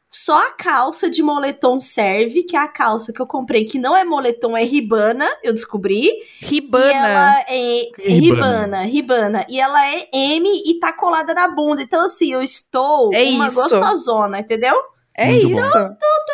só 0.10 0.38
a 0.48 0.52
calça 0.52 1.10
de 1.10 1.22
moletom 1.22 1.82
serve, 1.82 2.44
que 2.44 2.56
é 2.56 2.60
a 2.60 2.68
calça 2.70 3.12
que 3.12 3.22
eu 3.22 3.28
comprei, 3.28 3.66
que 3.66 3.78
não 3.78 3.98
é 3.98 4.06
moletom, 4.06 4.56
é 4.56 4.64
ribana, 4.64 5.28
eu 5.44 5.52
descobri. 5.52 6.10
E 6.42 6.46
Ribana. 6.46 6.90
ela 6.94 7.46
é, 7.50 7.90
ribana? 8.00 8.82
ribana. 8.84 9.46
E 9.50 9.60
ela 9.60 9.86
é 9.94 10.08
M 10.14 10.48
e 10.66 10.80
tá 10.80 10.94
colada 10.94 11.34
na 11.34 11.50
bunda. 11.50 11.82
Então, 11.82 12.02
assim, 12.02 12.32
eu 12.32 12.42
estou 12.42 13.14
É 13.14 13.24
uma 13.24 13.48
isso. 13.48 13.56
gostosona, 13.56 14.40
entendeu? 14.40 14.76
É 15.18 15.28
Muito 15.28 15.50
isso. 15.50 15.78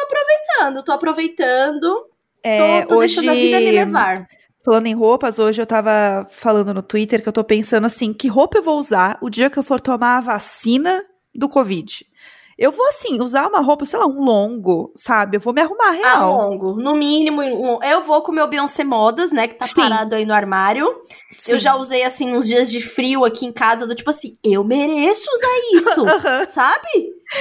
Aproveitando, 0.04 0.84
tô 0.84 0.92
aproveitando, 0.92 2.06
É, 2.44 2.82
tô, 2.82 2.88
tô 2.88 2.96
hoje, 2.98 3.16
deixando 3.16 3.32
a 3.32 3.34
vida 3.42 3.60
me 3.60 3.72
levar. 3.72 4.28
Falando 4.64 4.86
em 4.88 4.94
roupas, 4.94 5.40
hoje 5.40 5.62
eu 5.62 5.66
tava 5.66 6.28
falando 6.30 6.74
no 6.74 6.82
Twitter 6.82 7.22
que 7.22 7.30
eu 7.30 7.34
tô 7.34 7.44
pensando 7.44 7.86
assim, 7.86 8.14
que 8.14 8.28
roupa 8.28 8.58
eu 8.60 8.64
vou 8.64 8.78
usar 8.80 9.18
o 9.22 9.30
dia 9.30 9.50
que 9.50 9.58
eu 9.60 9.64
for 9.64 9.80
tomar 9.82 10.18
a 10.18 10.22
vacina 10.22 11.04
do 11.34 11.48
Covid? 11.50 12.06
Eu 12.58 12.72
vou, 12.72 12.88
assim, 12.90 13.20
usar 13.20 13.48
uma 13.48 13.60
roupa, 13.60 13.86
sei 13.86 13.98
lá, 13.98 14.06
um 14.06 14.24
longo, 14.24 14.92
sabe? 14.96 15.38
Eu 15.38 15.42
vou 15.42 15.52
me 15.52 15.62
arrumar 15.62 15.88
Ah, 15.88 15.92
real. 15.94 16.32
longo. 16.32 16.74
No 16.80 16.94
mínimo, 16.94 17.42
eu 17.82 18.04
vou 18.04 18.22
com 18.22 18.32
o 18.32 18.36
meu 18.36 18.46
Beyoncé 18.48 18.84
Modas, 18.84 19.32
né? 19.32 19.48
Que 19.48 19.56
tá 19.56 19.66
Sim. 19.66 19.74
parado 19.82 20.14
aí 20.14 20.28
no 20.28 20.34
armário. 20.34 20.88
Sim. 21.40 21.54
Eu 21.54 21.60
já 21.60 21.76
usei, 21.76 22.04
assim, 22.04 22.36
uns 22.36 22.48
dias 22.48 22.70
de 22.70 22.80
frio 22.80 23.26
aqui 23.26 23.48
em 23.48 23.52
casa, 23.52 23.88
do 23.88 23.96
tipo 23.96 24.12
assim, 24.12 24.38
eu 24.44 24.64
mereço 24.64 25.28
usar 25.34 25.58
isso, 25.74 26.06
sabe? 26.54 26.88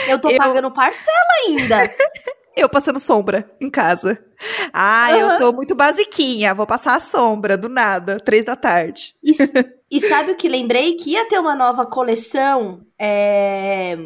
Eu 0.09 0.19
tô 0.19 0.31
Eu- 0.31 0.39
pagando 0.39 0.71
parcela 0.71 1.29
ainda. 1.47 1.81
Eu 2.57 2.69
passando 2.69 2.99
sombra 2.99 3.51
em 3.61 3.71
casa. 3.71 4.19
Ah, 4.73 5.13
eu 5.13 5.39
tô 5.39 5.53
muito 5.53 5.75
basiquinha. 5.75 6.55
Vou 6.55 6.67
passar 6.67 6.97
a 6.97 7.01
sombra 7.01 7.57
do 7.57 7.69
nada, 7.69 8.19
três 8.19 8.45
da 8.45 8.57
tarde. 8.57 9.15
E, 9.23 9.33
e 9.91 10.01
sabe 10.01 10.33
o 10.33 10.37
que 10.37 10.49
lembrei? 10.49 10.95
Que 10.95 11.11
ia 11.11 11.29
ter 11.29 11.39
uma 11.39 11.55
nova 11.55 11.87
coleção 11.87 12.81
é, 12.99 13.97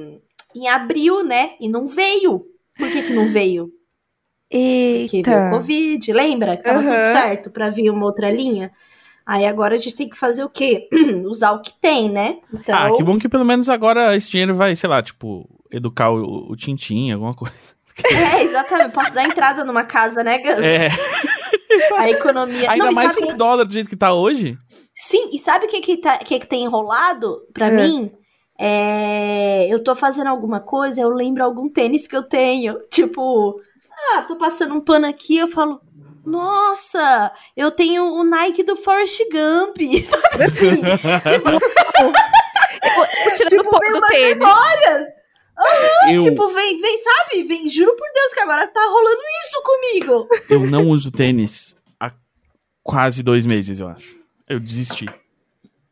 em 0.54 0.68
abril, 0.68 1.24
né? 1.24 1.52
E 1.60 1.68
não 1.68 1.86
veio. 1.88 2.44
Por 2.76 2.90
que, 2.90 3.02
que 3.02 3.12
não 3.12 3.26
veio? 3.26 3.70
Porque 4.50 5.22
veio 5.22 5.36
o 5.36 5.46
Eita. 5.46 5.50
Covid, 5.50 6.12
lembra? 6.12 6.56
Que 6.56 6.64
tava 6.64 6.80
tudo 6.80 6.92
Aham. 6.92 7.12
certo 7.12 7.50
pra 7.50 7.70
vir 7.70 7.90
uma 7.90 8.04
outra 8.04 8.30
linha. 8.30 8.70
Aí 9.26 9.46
agora 9.46 9.74
a 9.74 9.78
gente 9.78 9.96
tem 9.96 10.08
que 10.08 10.16
fazer 10.16 10.44
o 10.44 10.50
quê? 10.50 10.88
Usar 11.26 11.52
o 11.52 11.62
que 11.62 11.72
tem, 11.80 12.10
né? 12.10 12.38
Então, 12.52 12.76
Ah, 12.78 12.92
que 12.92 13.02
bom 13.02 13.18
que 13.18 13.28
pelo 13.28 13.44
menos 13.44 13.68
agora 13.68 14.14
esse 14.14 14.30
dinheiro 14.30 14.54
vai, 14.54 14.76
sei 14.76 14.88
lá, 14.88 15.02
tipo, 15.02 15.48
educar 15.70 16.10
o, 16.10 16.50
o 16.52 16.56
Tintim, 16.56 17.10
alguma 17.10 17.34
coisa. 17.34 17.74
É, 18.04 18.42
exatamente. 18.42 18.92
Posso 18.92 19.12
dar 19.12 19.24
entrada 19.24 19.64
numa 19.64 19.84
casa, 19.84 20.22
né, 20.24 20.38
Gans? 20.38 20.66
É, 20.66 20.88
A 21.98 22.08
economia. 22.10 22.70
ainda 22.70 22.86
Não, 22.86 22.92
mais 22.92 23.12
sabe 23.12 23.26
com 23.26 23.32
o 23.32 23.36
dólar 23.36 23.64
do 23.64 23.72
jeito 23.72 23.88
que 23.88 23.96
tá 23.96 24.12
hoje. 24.12 24.56
Sim, 24.94 25.30
e 25.32 25.38
sabe 25.38 25.66
o 25.66 25.68
que 25.68 25.80
que, 25.80 25.96
tá, 25.96 26.18
que 26.18 26.38
que 26.38 26.46
tem 26.46 26.64
enrolado 26.64 27.40
pra 27.52 27.66
É. 27.68 27.70
mim? 27.70 28.12
É, 28.58 29.66
eu 29.68 29.82
tô 29.82 29.96
fazendo 29.96 30.28
alguma 30.28 30.60
coisa, 30.60 31.00
eu 31.00 31.08
lembro 31.08 31.42
algum 31.42 31.68
tênis 31.68 32.06
que 32.06 32.16
eu 32.16 32.22
tenho. 32.22 32.78
Tipo, 32.90 33.60
ah, 34.12 34.22
tô 34.22 34.36
passando 34.36 34.74
um 34.74 34.80
pano 34.80 35.06
aqui, 35.06 35.36
eu 35.38 35.48
falo, 35.48 35.80
nossa, 36.24 37.32
eu 37.56 37.72
tenho 37.72 38.04
o 38.14 38.22
Nike 38.22 38.62
do 38.62 38.76
Forrest 38.76 39.20
Gump, 39.32 39.76
sabe 40.06 40.44
assim? 40.44 40.80
Tirando 43.36 43.48
tipo, 43.50 43.66
um 43.66 43.70
pouco 43.70 43.80
vem 43.80 43.92
do 43.92 43.98
uma 43.98 44.08
tênis. 44.08 44.46
Memória. 45.56 46.14
Eu, 46.14 46.20
Tipo, 46.20 46.48
vem, 46.52 46.80
vem, 46.80 46.98
sabe? 46.98 47.42
Vem, 47.44 47.68
juro 47.70 47.94
por 47.96 48.06
Deus 48.14 48.34
que 48.34 48.40
agora 48.40 48.66
tá 48.66 48.80
rolando 48.86 49.20
isso 49.44 49.62
comigo. 49.62 50.28
eu 50.50 50.70
não 50.70 50.88
uso 50.88 51.10
tênis 51.10 51.74
há 52.00 52.10
quase 52.82 53.22
dois 53.22 53.46
meses, 53.46 53.80
eu 53.80 53.88
acho. 53.88 54.16
Eu 54.48 54.58
desisti. 54.60 55.06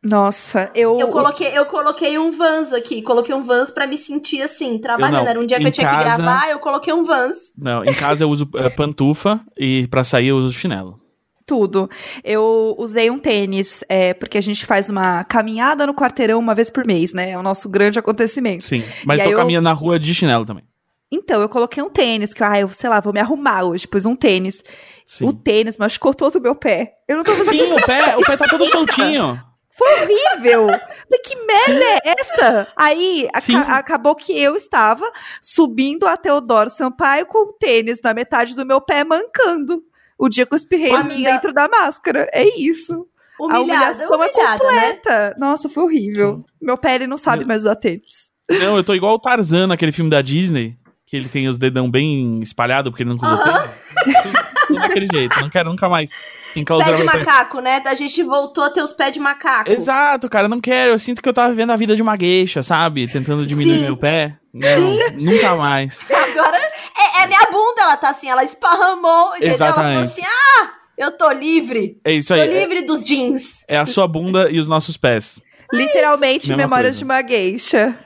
Nossa, 0.03 0.69
eu. 0.75 0.99
Eu 0.99 1.07
coloquei, 1.07 1.57
eu 1.57 1.65
coloquei 1.65 2.19
um 2.19 2.29
Vans 2.29 2.73
aqui, 2.73 3.01
coloquei 3.01 3.33
um 3.33 3.41
Vans 3.41 3.71
pra 3.71 3.87
me 3.87 3.97
sentir 3.97 4.41
assim, 4.41 4.77
trabalhando. 4.77 5.27
Era 5.29 5.39
um 5.39 5.45
dia 5.45 5.57
que 5.57 5.63
Em 5.63 5.67
eu 5.67 5.71
tinha 5.71 5.87
que 5.87 5.93
casa- 5.95 6.21
gravar, 6.21 6.49
eu 6.49 6.59
coloquei 6.59 6.93
um 6.93 7.05
Vans. 7.05 7.53
Não, 7.57 7.83
em 7.85 7.93
casa 7.93 8.25
eu 8.25 8.29
uso 8.29 8.49
eh, 8.55 8.69
pantufa 8.69 9.39
e 9.57 9.87
pra 9.87 10.03
sair 10.03 10.27
eu 10.27 10.35
uso 10.37 10.53
chinelo. 10.53 10.99
Tudo. 11.45 11.89
Eu 12.23 12.75
usei 12.77 13.09
um 13.09 13.19
tênis, 13.19 13.83
é, 13.89 14.13
porque 14.13 14.37
a 14.37 14.41
gente 14.41 14.65
faz 14.65 14.89
uma 14.89 15.23
caminhada 15.25 15.85
no 15.85 15.93
quarteirão 15.93 16.39
uma 16.39 16.55
vez 16.55 16.69
por 16.69 16.85
mês, 16.85 17.13
né? 17.13 17.31
É 17.31 17.37
o 17.37 17.43
nosso 17.43 17.67
grande 17.69 17.99
acontecimento. 17.99 18.65
Sim, 18.65 18.83
mas 19.05 19.19
E 19.19 19.23
tô 19.23 19.27
aí 19.27 19.33
eu- 19.33 19.37
caminhando 19.39 19.65
na 19.65 19.73
rua 19.73 19.99
de 19.99 20.13
chinelo 20.13 20.45
também. 20.45 20.63
Então, 21.11 21.41
eu 21.41 21.49
coloquei 21.49 21.83
um 21.83 21.89
tênis, 21.91 22.33
que 22.33 22.43
ah, 22.43 22.59
eu, 22.59 22.69
sei 22.69 22.89
lá, 22.89 22.99
vou 22.99 23.13
me 23.13 23.19
arrumar 23.19 23.63
hoje, 23.63 23.87
pus 23.87 24.03
um 24.03 24.15
tênis. 24.15 24.63
Sim, 25.05 25.25
O 25.25 25.33
tênis 25.33 25.77
machucou 25.77 26.11
todo 26.13 26.37
o 26.37 26.41
meu 26.41 26.55
pé. 26.55 26.93
Eu 27.07 27.17
não 27.17 27.23
tô 27.23 27.33
fazendo 27.33 27.65
Sim 27.65 27.71
o, 27.73 27.85
pé, 27.85 28.17
o 28.17 28.21
pé 28.23 28.35
tá 28.37 28.47
todo 28.47 28.65
soltinho. 28.67 29.39
Foi 29.77 29.87
horrível! 30.03 30.67
Mas 30.67 31.19
que 31.23 31.35
merda 31.45 31.83
é 32.05 32.15
essa? 32.19 32.67
Aí 32.75 33.27
aca- 33.29 33.41
Sim. 33.41 33.55
acabou 33.57 34.15
que 34.15 34.31
eu 34.39 34.55
estava 34.55 35.03
subindo 35.41 36.07
a 36.07 36.15
Teodoro 36.17 36.69
Sampaio 36.69 37.25
com 37.27 37.49
o 37.49 37.53
tênis 37.53 37.99
na 38.03 38.13
metade 38.13 38.55
do 38.55 38.65
meu 38.65 38.79
pé 38.81 39.03
mancando. 39.03 39.83
O 40.23 40.29
dia 40.29 40.45
que 40.45 40.53
eu 40.53 40.57
espirrei 40.57 40.93
Amiga. 40.93 41.31
dentro 41.33 41.51
da 41.53 41.67
máscara. 41.67 42.29
É 42.31 42.45
isso. 42.57 43.05
Humilhada, 43.37 43.57
a 43.57 43.61
humilhação 43.61 44.13
é 44.13 44.15
humilhada, 44.15 44.41
né? 44.41 44.57
completa. 44.57 45.35
Nossa, 45.37 45.67
foi 45.67 45.83
horrível. 45.83 46.45
Meu 46.61 46.77
pé 46.77 46.95
ele 46.95 47.07
não 47.07 47.17
sabe 47.17 47.41
Não. 47.41 47.47
mais 47.49 47.63
usar 47.63 47.75
tênis. 47.75 48.31
Não, 48.49 48.77
eu 48.77 48.83
tô 48.85 48.93
igual 48.93 49.15
o 49.15 49.19
Tarzan 49.19 49.67
naquele 49.67 49.91
filme 49.91 50.09
da 50.09 50.21
Disney, 50.21 50.77
que 51.05 51.17
ele 51.17 51.27
tem 51.27 51.49
os 51.49 51.57
dedão 51.57 51.91
bem 51.91 52.39
espalhados 52.41 52.89
porque 52.89 53.03
ele 53.03 53.09
nunca 53.09 53.25
usou 53.25 53.37
Aham. 53.37 53.67
tênis. 54.05 54.43
Tô 54.67 54.73
daquele 54.75 55.07
jeito, 55.11 55.39
não 55.39 55.49
quero 55.49 55.69
nunca 55.69 55.89
mais 55.89 56.09
enclausurar 56.55 56.95
Pé 56.95 57.01
de 57.01 57.05
macaco, 57.05 57.59
né? 57.59 57.81
A 57.85 57.95
gente 57.95 58.21
voltou 58.23 58.63
a 58.63 58.69
ter 58.69 58.81
os 58.81 58.93
pés 58.93 59.11
de 59.11 59.19
macaco. 59.19 59.71
Exato, 59.71 60.29
cara, 60.29 60.47
não 60.47 60.61
quero. 60.61 60.93
Eu 60.93 60.99
sinto 60.99 61.21
que 61.21 61.27
eu 61.27 61.33
tava 61.33 61.49
vivendo 61.49 61.71
a 61.71 61.75
vida 61.75 61.95
de 61.95 62.01
uma 62.01 62.15
gueixa, 62.15 62.61
sabe? 62.63 63.07
Tentando 63.07 63.45
diminuir 63.45 63.77
Sim. 63.77 63.83
meu 63.83 63.97
pé. 63.97 64.37
Não, 64.53 64.97
nunca 65.19 65.55
mais. 65.55 65.99
Agora 66.11 66.57
é, 66.57 67.23
é 67.23 67.27
minha 67.27 67.47
bunda, 67.51 67.81
ela 67.81 67.97
tá 67.97 68.09
assim, 68.09 68.29
ela 68.29 68.43
esparramou, 68.43 69.29
entendeu? 69.35 69.47
Ela 69.47 69.55
Exatamente. 69.55 69.93
falou 69.93 70.03
assim: 70.03 70.21
ah, 70.23 70.69
eu 70.97 71.11
tô 71.17 71.31
livre. 71.31 71.99
É 72.05 72.11
isso 72.11 72.27
Tô 72.27 72.33
aí. 72.35 72.41
É, 72.41 72.59
livre 72.59 72.83
dos 72.83 73.03
jeans. 73.03 73.65
é 73.67 73.77
a 73.77 73.85
sua 73.85 74.07
bunda 74.07 74.49
e 74.51 74.59
os 74.59 74.67
nossos 74.67 74.95
pés. 74.95 75.39
Literalmente, 75.71 76.55
memórias 76.55 76.97
coisa. 76.97 76.99
de 76.99 77.03
uma 77.03 77.21
geisha. 77.27 77.97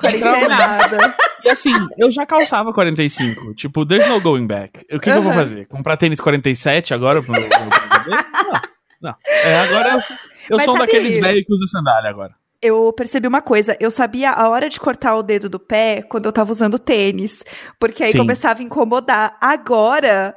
Quarentenada. 0.00 1.14
E 1.44 1.48
assim, 1.48 1.72
eu 1.96 2.10
já 2.10 2.26
calçava 2.26 2.72
45. 2.72 3.54
Tipo, 3.54 3.86
there's 3.86 4.08
no 4.08 4.20
going 4.20 4.46
back. 4.46 4.80
O 4.92 4.98
que, 4.98 5.10
que 5.10 5.10
eu 5.10 5.22
vou 5.22 5.32
fazer? 5.32 5.66
Comprar 5.66 5.96
tênis 5.96 6.20
47 6.20 6.92
agora? 6.94 7.22
Pro, 7.22 7.34
pro, 7.34 7.44
não, 8.10 8.60
não. 9.02 9.14
É, 9.26 9.60
agora 9.60 9.94
eu, 9.94 10.58
eu 10.58 10.60
sou 10.60 10.74
um 10.74 10.78
daqueles 10.78 11.18
velhos 11.18 11.44
que 11.46 11.52
usa 11.52 11.66
sandália 11.66 12.10
agora. 12.10 12.39
Eu 12.62 12.92
percebi 12.92 13.26
uma 13.26 13.40
coisa. 13.40 13.76
Eu 13.80 13.90
sabia 13.90 14.30
a 14.30 14.48
hora 14.48 14.68
de 14.68 14.78
cortar 14.78 15.16
o 15.16 15.22
dedo 15.22 15.48
do 15.48 15.58
pé 15.58 16.02
quando 16.02 16.26
eu 16.26 16.32
tava 16.32 16.52
usando 16.52 16.78
tênis. 16.78 17.42
Porque 17.78 18.02
aí 18.02 18.12
Sim. 18.12 18.18
começava 18.18 18.60
a 18.60 18.62
incomodar. 18.62 19.36
Agora, 19.40 20.34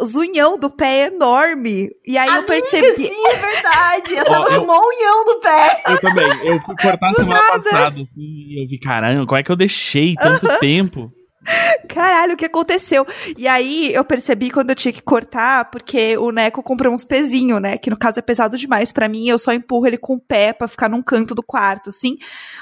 o 0.00 0.04
zunhão 0.04 0.56
do 0.56 0.70
pé 0.70 1.02
é 1.02 1.06
enorme. 1.06 1.90
E 2.06 2.16
aí 2.16 2.34
eu 2.36 2.44
percebi. 2.44 3.08
Sim, 3.08 3.26
é 3.26 3.34
verdade. 3.34 4.14
Eu 4.14 4.24
tava 4.26 4.46
com 4.46 4.62
um 4.62 4.66
monhão 4.66 5.24
no 5.24 5.40
pé. 5.40 5.82
Eu 5.88 6.00
também. 6.00 6.28
Eu 6.44 6.60
fui 6.60 6.76
cortar 6.80 7.12
semana 7.14 7.40
passada, 7.52 8.00
assim, 8.00 8.20
e 8.20 8.62
eu 8.62 8.68
vi, 8.68 8.78
caramba, 8.78 9.26
como 9.26 9.38
é 9.38 9.42
que 9.42 9.50
eu 9.50 9.56
deixei 9.56 10.14
tanto 10.14 10.46
tempo? 10.60 11.10
Caralho, 11.88 12.34
o 12.34 12.36
que 12.36 12.44
aconteceu? 12.46 13.06
E 13.36 13.46
aí 13.46 13.92
eu 13.92 14.04
percebi 14.04 14.50
quando 14.50 14.70
eu 14.70 14.76
tinha 14.76 14.92
que 14.92 15.02
cortar, 15.02 15.70
porque 15.70 16.16
o 16.18 16.30
Neco 16.30 16.62
comprou 16.62 16.92
uns 16.94 17.04
pezinhos, 17.04 17.60
né? 17.60 17.78
Que 17.78 17.90
no 17.90 17.96
caso 17.98 18.18
é 18.18 18.22
pesado 18.22 18.56
demais 18.56 18.92
pra 18.92 19.08
mim. 19.08 19.28
Eu 19.28 19.38
só 19.38 19.52
empurro 19.52 19.86
ele 19.86 19.98
com 19.98 20.14
o 20.14 20.20
pé 20.20 20.52
pra 20.52 20.68
ficar 20.68 20.88
num 20.88 21.02
canto 21.02 21.34
do 21.34 21.42
quarto, 21.42 21.90
assim. 21.90 22.16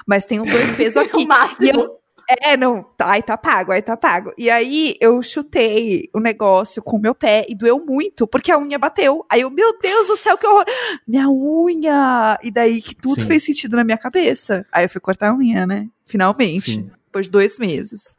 Mas 0.07 0.27
tem 0.27 0.41
uns 0.41 0.51
dois 0.51 0.73
pesos 0.77 0.97
O 0.97 1.01
aqui. 1.01 1.27
máximo. 1.27 1.67
E 1.67 1.71
eu- 1.71 1.99
É, 2.45 2.57
não, 2.57 2.87
aí 3.01 3.21
tá 3.23 3.37
pago, 3.37 3.73
aí 3.73 3.83
tá 3.83 3.97
pago. 3.97 4.33
E 4.39 4.49
aí 4.49 4.95
eu 5.01 5.23
chutei 5.23 6.09
o 6.15 6.21
negócio 6.21 6.81
com 6.81 6.97
o 6.97 7.01
meu 7.01 7.15
pé 7.15 7.45
e 7.49 7.55
doeu 7.55 7.85
muito, 7.85 8.27
porque 8.27 8.51
a 8.51 8.59
unha 8.59 8.79
bateu. 8.79 9.27
Aí 9.31 9.41
eu, 9.43 9.51
meu 9.51 9.77
Deus 9.81 10.07
do 10.07 10.17
céu, 10.17 10.39
que 10.39 10.47
horror! 10.47 10.65
Minha 11.07 11.29
unha! 11.29 12.39
E 12.43 12.51
daí 12.51 12.81
que 12.81 12.95
tudo 12.95 13.21
Sim. 13.23 13.27
fez 13.27 13.45
sentido 13.45 13.77
na 13.77 13.85
minha 13.85 13.99
cabeça. 13.99 14.65
Aí 14.73 14.85
eu 14.85 14.89
fui 14.89 15.01
cortar 15.01 15.31
a 15.31 15.35
unha, 15.35 15.67
né? 15.67 15.89
Finalmente. 16.07 16.75
Sim. 16.75 16.91
Depois 17.07 17.27
de 17.27 17.33
dois 17.33 17.59
meses. 17.59 18.17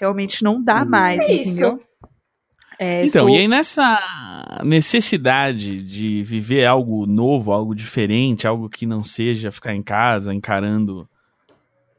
Realmente 0.00 0.42
não 0.42 0.62
dá 0.62 0.82
Hum. 0.82 0.88
mais, 0.88 1.20
É 1.20 1.32
isso. 1.32 1.50
entendeu? 1.52 1.80
É, 2.78 3.04
Então, 3.04 3.24
estou- 3.24 3.28
e 3.28 3.38
aí 3.40 3.46
nessa 3.48 4.58
necessidade 4.64 5.82
de 5.82 6.22
viver 6.22 6.64
algo 6.64 7.04
novo, 7.04 7.52
algo 7.52 7.74
diferente, 7.74 8.46
algo 8.46 8.70
que 8.70 8.86
não 8.86 9.04
seja 9.04 9.52
ficar 9.52 9.74
em 9.74 9.82
casa 9.82 10.32
encarando 10.32 11.06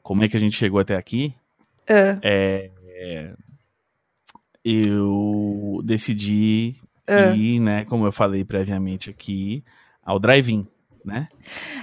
como 0.02 0.24
é 0.24 0.28
que 0.28 0.36
a 0.36 0.40
gente 0.40 0.56
chegou 0.58 0.80
até 0.80 0.96
aqui, 0.96 1.34
Ah, 1.88 2.18
é, 2.24 2.72
é, 2.88 3.34
eu 4.64 5.82
decidi 5.84 6.76
Ah. 7.08 7.36
ir, 7.36 7.60
né, 7.60 7.86
como 7.86 8.06
eu 8.06 8.12
falei 8.12 8.44
previamente 8.44 9.10
aqui, 9.10 9.64
ao 10.04 10.18
drive-in, 10.20 10.66
né? 11.04 11.28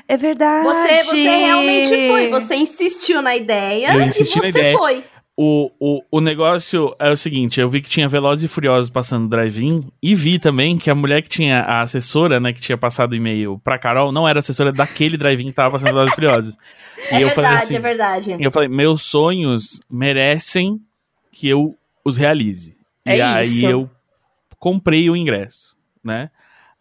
É 0.07 0.17
verdade. 0.17 0.65
Você, 0.67 1.05
você 1.05 1.23
realmente 1.37 2.09
foi. 2.09 2.29
Você 2.31 2.57
insistiu 2.57 3.21
na 3.23 3.37
ideia 3.37 3.95
Eu 3.95 4.01
e 4.03 4.13
você 4.13 4.41
na 4.41 4.49
ideia. 4.49 4.77
foi. 4.79 5.05
O, 5.40 5.71
o, 5.78 6.02
o 6.11 6.21
negócio 6.21 6.92
é 6.99 7.09
o 7.11 7.16
seguinte, 7.16 7.61
eu 7.61 7.68
vi 7.68 7.80
que 7.80 7.88
tinha 7.88 8.09
Velozes 8.09 8.42
e 8.42 8.49
Furiosos 8.49 8.90
passando 8.90 9.28
drive-in 9.28 9.88
e 10.02 10.12
vi 10.12 10.37
também 10.37 10.76
que 10.76 10.90
a 10.90 10.97
mulher 10.97 11.23
que 11.23 11.28
tinha 11.28 11.61
a 11.61 11.83
assessora, 11.83 12.40
né, 12.40 12.52
que 12.52 12.61
tinha 12.61 12.76
passado 12.76 13.12
o 13.12 13.14
e-mail 13.14 13.57
pra 13.62 13.78
Carol, 13.78 14.11
não 14.11 14.26
era 14.26 14.40
assessora 14.40 14.73
daquele 14.73 15.16
drive-in 15.16 15.47
que 15.47 15.52
tava 15.52 15.71
passando 15.71 15.90
Velozes 15.90 16.12
e 16.12 16.14
Furiosos. 16.16 16.57
É 17.12 17.21
e 17.21 17.23
eu 17.23 17.30
falei 17.30 17.50
verdade, 17.50 17.64
assim, 17.64 17.76
é 17.76 17.80
verdade. 17.80 18.37
e 18.40 18.42
eu 18.42 18.50
falei, 18.50 18.68
meus 18.68 19.02
sonhos 19.02 19.80
merecem 19.88 20.80
que 21.30 21.49
eu 21.49 21.78
os 22.04 22.16
realize. 22.16 22.76
É 23.07 23.18
e 23.18 23.21
aí 23.23 23.47
isso. 23.47 23.66
eu 23.66 23.90
comprei 24.59 25.09
o 25.09 25.14
ingresso, 25.14 25.76
né? 26.02 26.28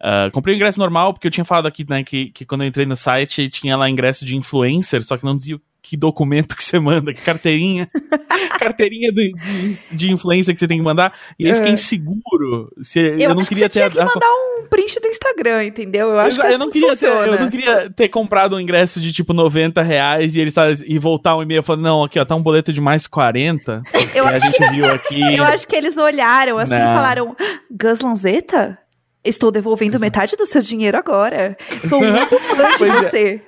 Ah, 0.00 0.28
comprei 0.32 0.54
o 0.54 0.56
ingresso 0.56 0.80
normal, 0.80 1.12
porque 1.12 1.28
eu 1.28 1.30
tinha 1.30 1.44
falado 1.44 1.66
aqui, 1.66 1.86
né, 1.88 2.02
que, 2.02 2.30
que 2.30 2.44
quando 2.44 2.62
eu 2.62 2.66
entrei 2.66 2.84
no 2.84 2.96
site 2.96 3.48
tinha 3.48 3.76
lá 3.76 3.88
ingresso 3.88 4.24
de 4.24 4.36
influencer, 4.36 5.04
só 5.04 5.16
que 5.16 5.24
não 5.24 5.36
dizia 5.36 5.60
que 5.82 5.96
documento 5.96 6.54
que 6.54 6.62
você 6.62 6.78
manda, 6.78 7.14
que 7.14 7.20
carteirinha, 7.22 7.88
carteirinha 8.58 9.10
de, 9.12 9.32
de, 9.32 9.96
de 9.96 10.12
influencer 10.12 10.52
que 10.54 10.60
você 10.60 10.68
tem 10.68 10.78
que 10.78 10.84
mandar. 10.84 11.12
E 11.38 11.44
aí 11.44 11.50
eu 11.50 11.56
fiquei 11.56 11.70
É. 11.70 11.74
inseguro. 11.74 12.70
Se, 12.82 12.98
eu, 13.00 13.18
Eu, 13.18 13.34
não 13.34 13.42
queria 13.42 13.68
que 13.68 13.74
você 13.74 13.88
ter. 13.88 13.90
tinha 13.90 13.90
que 13.90 13.98
a- 14.00 14.04
mandar 14.04 14.26
um 14.28 14.66
print 14.68 15.00
do 15.00 15.06
Instagram, 15.08 15.64
entendeu? 15.64 16.10
Eu 16.10 16.18
acho 16.18 16.40
eu, 16.40 16.46
que 16.46 16.52
eu 16.52 16.58
não 16.58 16.70
queria 16.70 16.96
ter, 16.96 17.06
eu 17.06 17.40
não 17.40 17.50
queria 17.50 17.90
ter 17.90 18.08
comprado 18.08 18.56
um 18.56 18.60
ingresso 18.60 19.00
de 19.00 19.12
tipo 19.12 19.32
90 19.32 19.80
reais 19.82 20.34
e 20.36 20.40
eles 20.40 20.54
e 20.86 20.98
voltar 20.98 21.36
um 21.36 21.42
e-mail 21.42 21.62
falando, 21.62 21.82
não, 21.82 22.04
aqui 22.04 22.18
ó, 22.18 22.24
tá 22.24 22.34
um 22.36 22.42
boleto 22.42 22.72
de 22.72 22.80
mais 22.80 23.06
40. 23.06 23.82
Eu 24.14 24.24
e 24.26 24.28
a 24.28 24.38
gente 24.38 24.58
viu 24.70 24.84
aqui. 24.92 25.20
Eu 25.36 25.44
acho 25.44 25.66
que 25.66 25.74
eles 25.76 25.96
olharam 25.96 26.58
assim 26.58 26.74
e 26.74 26.78
Não. 26.78 26.92
falaram: 26.94 27.36
Gus 27.70 28.00
Lanzetta? 28.00 28.78
Estou 29.24 29.50
devolvendo 29.50 29.98
metade 29.98 30.36
do 30.36 30.46
seu 30.46 30.62
dinheiro 30.62 30.96
agora. 30.96 31.56
Sou 31.88 32.00
muito 32.00 32.38
fã 32.38 32.70
de 32.70 32.78
Pois 32.78 33.14
é. 33.14 33.40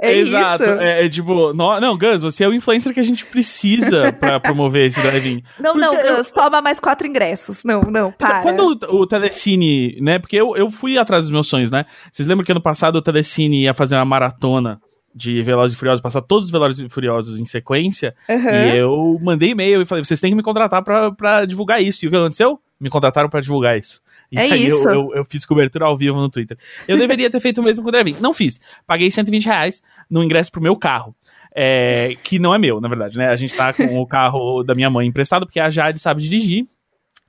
É, 0.00 0.14
Exato. 0.14 0.62
isso. 0.62 0.72
É, 0.72 1.06
é 1.06 1.08
tipo, 1.08 1.52
no- 1.54 1.80
não, 1.80 1.96
Gus, 1.96 2.20
você 2.22 2.44
é 2.44 2.48
o 2.48 2.52
influencer 2.52 2.92
que 2.92 3.00
a 3.00 3.02
gente 3.02 3.24
precisa 3.24 4.12
pra 4.20 4.38
promover 4.38 4.86
esse 4.88 5.00
drive-in. 5.00 5.42
Não, 5.58 5.74
não, 5.74 5.94
Porque 5.94 6.06
eu- 6.08 6.16
Gus, 6.18 6.30
toma 6.30 6.60
mais 6.60 6.78
quatro 6.78 7.06
ingressos. 7.06 7.64
Não, 7.64 7.80
não, 7.80 8.12
para. 8.12 8.42
Quando 8.42 8.78
o, 8.90 8.96
o 9.00 9.06
Telecine, 9.06 9.98
né? 10.00 10.18
Porque 10.18 10.36
eu, 10.36 10.54
eu 10.56 10.70
fui 10.70 10.98
atrás 10.98 11.24
dos 11.24 11.30
meus 11.30 11.46
sonhos, 11.48 11.70
né? 11.70 11.86
Vocês 12.12 12.28
lembram 12.28 12.44
que 12.44 12.52
ano 12.52 12.60
passado 12.60 12.96
o 12.96 13.02
Telecine 13.02 13.62
ia 13.62 13.72
fazer 13.72 13.96
uma 13.96 14.04
maratona 14.04 14.80
de 15.14 15.42
Velozes 15.42 15.74
e 15.74 15.78
Furiosos, 15.78 16.02
passar 16.02 16.20
todos 16.20 16.44
os 16.44 16.50
Velozes 16.50 16.78
e 16.78 16.90
Furiosos 16.90 17.40
em 17.40 17.46
sequência? 17.46 18.14
Aham. 18.28 18.50
E 18.50 18.76
eu 18.76 19.18
mandei 19.22 19.50
e-mail 19.52 19.80
e 19.80 19.86
falei, 19.86 20.04
vocês 20.04 20.20
têm 20.20 20.30
que 20.30 20.36
me 20.36 20.42
contratar 20.42 20.82
pra, 20.84 21.10
pra 21.10 21.46
divulgar 21.46 21.82
isso. 21.82 22.04
E 22.04 22.08
o 22.08 22.10
que 22.10 22.16
aconteceu? 22.18 22.60
Me 22.78 22.90
contrataram 22.90 23.30
pra 23.30 23.40
divulgar 23.40 23.78
isso. 23.78 24.02
E 24.30 24.38
É 24.38 24.42
aí 24.42 24.66
eu- 24.66 24.78
isso. 24.78 24.88
Eu, 24.88 25.12
eu 25.14 25.24
fiz 25.24 25.44
cobertura 25.44 25.86
ao 25.86 25.96
vivo 25.96 26.16
no 26.18 26.28
Twitter. 26.28 26.56
Eu 26.86 26.96
deveria 26.98 27.30
ter 27.30 27.40
feito 27.40 27.60
o 27.60 27.64
mesmo 27.64 27.82
com 27.82 27.88
o 27.88 27.92
drive 27.92 28.16
Não 28.20 28.32
fiz. 28.34 28.60
Paguei 28.86 29.10
120 29.10 29.46
reais 29.46 29.82
no 30.10 30.22
ingresso 30.22 30.50
pro 30.50 30.60
meu 30.62 30.76
carro. 30.76 31.14
É, 31.58 32.14
que 32.22 32.38
não 32.38 32.54
é 32.54 32.58
meu, 32.58 32.80
na 32.82 32.88
verdade, 32.88 33.16
né? 33.16 33.28
A 33.28 33.36
gente 33.36 33.54
tá 33.54 33.72
com 33.72 33.98
o 33.98 34.06
carro 34.06 34.62
da 34.62 34.74
minha 34.74 34.90
mãe 34.90 35.06
emprestado, 35.06 35.46
porque 35.46 35.58
a 35.58 35.70
Jade 35.70 35.98
sabe 35.98 36.22
dirigir. 36.22 36.66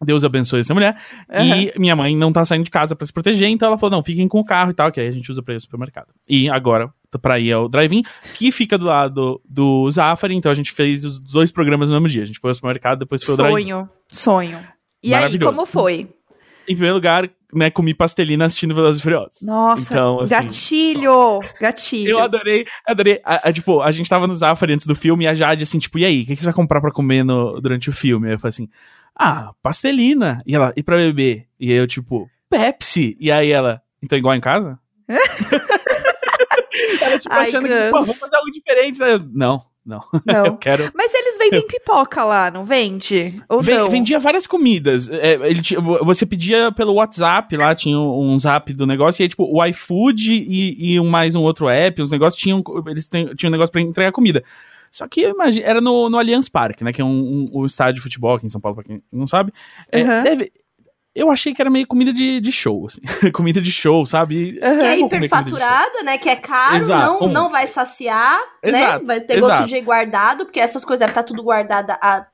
Deus 0.03 0.23
abençoe 0.23 0.59
essa 0.59 0.73
mulher. 0.73 0.95
E 1.31 1.73
minha 1.79 1.95
mãe 1.95 2.15
não 2.15 2.31
tá 2.31 2.45
saindo 2.45 2.63
de 2.65 2.69
casa 2.69 2.95
pra 2.95 3.07
se 3.07 3.11
proteger, 3.13 3.47
então 3.47 3.67
ela 3.69 3.77
falou: 3.77 3.95
não, 3.95 4.03
fiquem 4.03 4.27
com 4.27 4.39
o 4.39 4.43
carro 4.45 4.69
e 4.69 4.73
tal, 4.73 4.91
que 4.91 4.99
aí 4.99 5.07
a 5.07 5.11
gente 5.11 5.31
usa 5.31 5.41
pra 5.41 5.53
ir 5.53 5.57
ao 5.57 5.61
supermercado. 5.61 6.07
E 6.29 6.49
agora, 6.49 6.93
pra 7.21 7.39
ir 7.39 7.51
ao 7.51 7.67
drive-in, 7.67 8.03
que 8.35 8.51
fica 8.51 8.77
do 8.77 8.85
lado 8.85 9.41
do 9.47 9.89
Zafari, 9.89 10.35
então 10.35 10.51
a 10.51 10.55
gente 10.55 10.71
fez 10.71 11.03
os 11.03 11.19
dois 11.19 11.51
programas 11.51 11.89
no 11.89 11.95
mesmo 11.95 12.09
dia. 12.09 12.21
A 12.23 12.25
gente 12.25 12.37
foi 12.39 12.51
ao 12.51 12.53
supermercado, 12.53 12.99
depois 12.99 13.23
foi 13.23 13.33
ao 13.33 13.37
drive-in. 13.37 13.69
Sonho, 13.69 13.89
sonho. 14.11 14.59
E 15.01 15.15
aí, 15.15 15.39
como 15.39 15.65
foi? 15.65 16.07
Em 16.67 16.73
primeiro 16.73 16.95
lugar, 16.95 17.29
né, 17.53 17.69
comi 17.71 17.93
pastelina 17.93 18.45
assistindo 18.45 18.75
Velozes 18.75 18.99
e 18.99 19.03
Furiosos. 19.03 19.41
Nossa, 19.41 19.83
Então, 19.93 20.19
assim, 20.19 20.29
gatilho, 20.35 21.39
gatilho. 21.61 22.09
Eu 22.11 22.19
adorei, 22.19 22.65
adorei. 22.85 23.21
A- 23.23 23.47
a, 23.49 23.53
tipo, 23.53 23.81
a 23.81 23.91
gente 23.91 24.09
tava 24.09 24.27
no 24.27 24.33
Zafari 24.35 24.73
antes 24.73 24.85
do 24.85 24.95
filme 24.95 25.23
e 25.25 25.27
a 25.27 25.33
Jade, 25.33 25.63
assim, 25.63 25.79
tipo, 25.79 25.97
e 25.97 26.05
aí, 26.05 26.23
o 26.23 26.25
que, 26.25 26.35
que 26.35 26.41
você 26.41 26.45
vai 26.47 26.53
comprar 26.53 26.81
pra 26.81 26.91
comer 26.91 27.23
no, 27.23 27.59
durante 27.61 27.89
o 27.89 27.93
filme? 27.93 28.27
Aí 28.27 28.33
eu 28.33 28.39
falei 28.39 28.49
assim, 28.49 28.67
ah, 29.15 29.51
pastelina. 29.63 30.41
E 30.45 30.55
ela, 30.55 30.73
e 30.75 30.83
pra 30.83 30.97
beber? 30.97 31.47
E 31.59 31.71
aí 31.71 31.77
eu, 31.77 31.87
tipo, 31.87 32.29
Pepsi. 32.49 33.15
E 33.19 33.31
aí 33.31 33.49
ela, 33.51 33.81
então 34.03 34.17
igual 34.17 34.35
em 34.35 34.41
casa? 34.41 34.77
ela, 37.01 37.17
tipo, 37.19 37.33
Ai, 37.33 37.43
achando 37.43 37.67
que, 37.67 37.89
pô, 37.89 37.99
vamos 38.01 38.17
fazer 38.17 38.35
algo 38.35 38.51
diferente. 38.51 39.01
Eu, 39.01 39.19
Não, 39.33 39.63
não. 39.85 40.01
Não. 40.25 40.45
eu 40.47 40.57
quero. 40.57 40.91
Mas 40.93 41.13
eles 41.13 41.36
vendem 41.49 41.67
pipoca 41.67 42.23
lá, 42.23 42.49
não 42.51 42.63
vende? 42.65 43.35
Ou 43.49 43.61
Ven- 43.61 43.77
não? 43.77 43.89
vendia 43.89 44.19
várias 44.19 44.45
comidas. 44.47 45.09
É, 45.09 45.33
ele 45.49 45.61
você 46.03 46.25
pedia 46.25 46.71
pelo 46.71 46.93
WhatsApp, 46.93 47.55
lá 47.57 47.73
tinha 47.75 47.97
um 47.97 48.31
um 48.33 48.39
zap 48.39 48.71
do 48.73 48.85
negócio, 48.85 49.21
e 49.21 49.23
aí, 49.23 49.29
tipo, 49.29 49.43
o 49.43 49.63
iFood 49.65 50.31
e, 50.33 50.93
e 50.93 50.99
um, 50.99 51.07
mais 51.09 51.35
um 51.35 51.41
outro 51.41 51.69
app, 51.69 52.01
os 52.01 52.11
negócios 52.11 52.41
tinham. 52.41 52.61
Eles 52.87 53.07
têm- 53.07 53.33
tinham 53.35 53.49
um 53.49 53.51
negócio 53.53 53.71
pra 53.71 53.81
entregar 53.81 54.11
comida. 54.11 54.43
Só 54.91 55.07
que 55.07 55.21
eu 55.21 55.31
imagino, 55.31 55.65
era 55.65 55.81
no, 55.81 56.09
no 56.09 56.17
Allianz 56.17 56.47
Parque, 56.49 56.83
né? 56.83 56.93
Que 56.93 57.01
é 57.01 57.05
um, 57.05 57.09
um- 57.09 57.49
o 57.51 57.65
estádio 57.65 57.95
de 57.95 58.01
futebol 58.01 58.35
aqui 58.35 58.45
em 58.45 58.49
São 58.49 58.61
Paulo, 58.61 58.75
pra 58.75 58.83
quem 58.85 59.01
não 59.11 59.27
sabe. 59.27 59.51
É, 59.91 60.01
Uhum. 60.01 60.23
deve- 60.23 60.51
eu 61.17 61.31
achei 61.31 61.53
que 61.53 61.61
era 61.61 61.69
meio 61.69 61.87
comida 61.87 62.13
de, 62.13 62.39
de 62.39 62.51
show, 62.51 62.85
assim. 62.87 63.01
comida 63.33 63.59
de 63.59 63.71
show, 63.71 64.05
sabe? 64.05 64.59
Aham. 64.61 64.77
Que 64.79 64.85
é 64.85 64.99
hiperfaturada, 64.99 66.03
né? 66.03 66.17
Que 66.17 66.29
é 66.29 66.35
caro, 66.35 66.77
Exato. 66.77 67.05
não, 67.05 67.29
Um. 67.29 67.31
não 67.31 67.49
vai 67.49 67.67
saciar, 67.67 68.39
Exato, 68.63 68.99
né? 68.99 69.05
Vai 69.05 69.21
ter 69.21 69.37
exato. 69.37 69.51
gosto 69.61 69.69
de 69.69 69.81
guardado, 69.81 70.45
porque 70.45 70.59
essas 70.59 70.85
coisas 70.85 70.99
devem 70.99 71.11
estar 71.11 71.23
tudo 71.23 71.43
guardada 71.43 71.97
há 72.01 72.25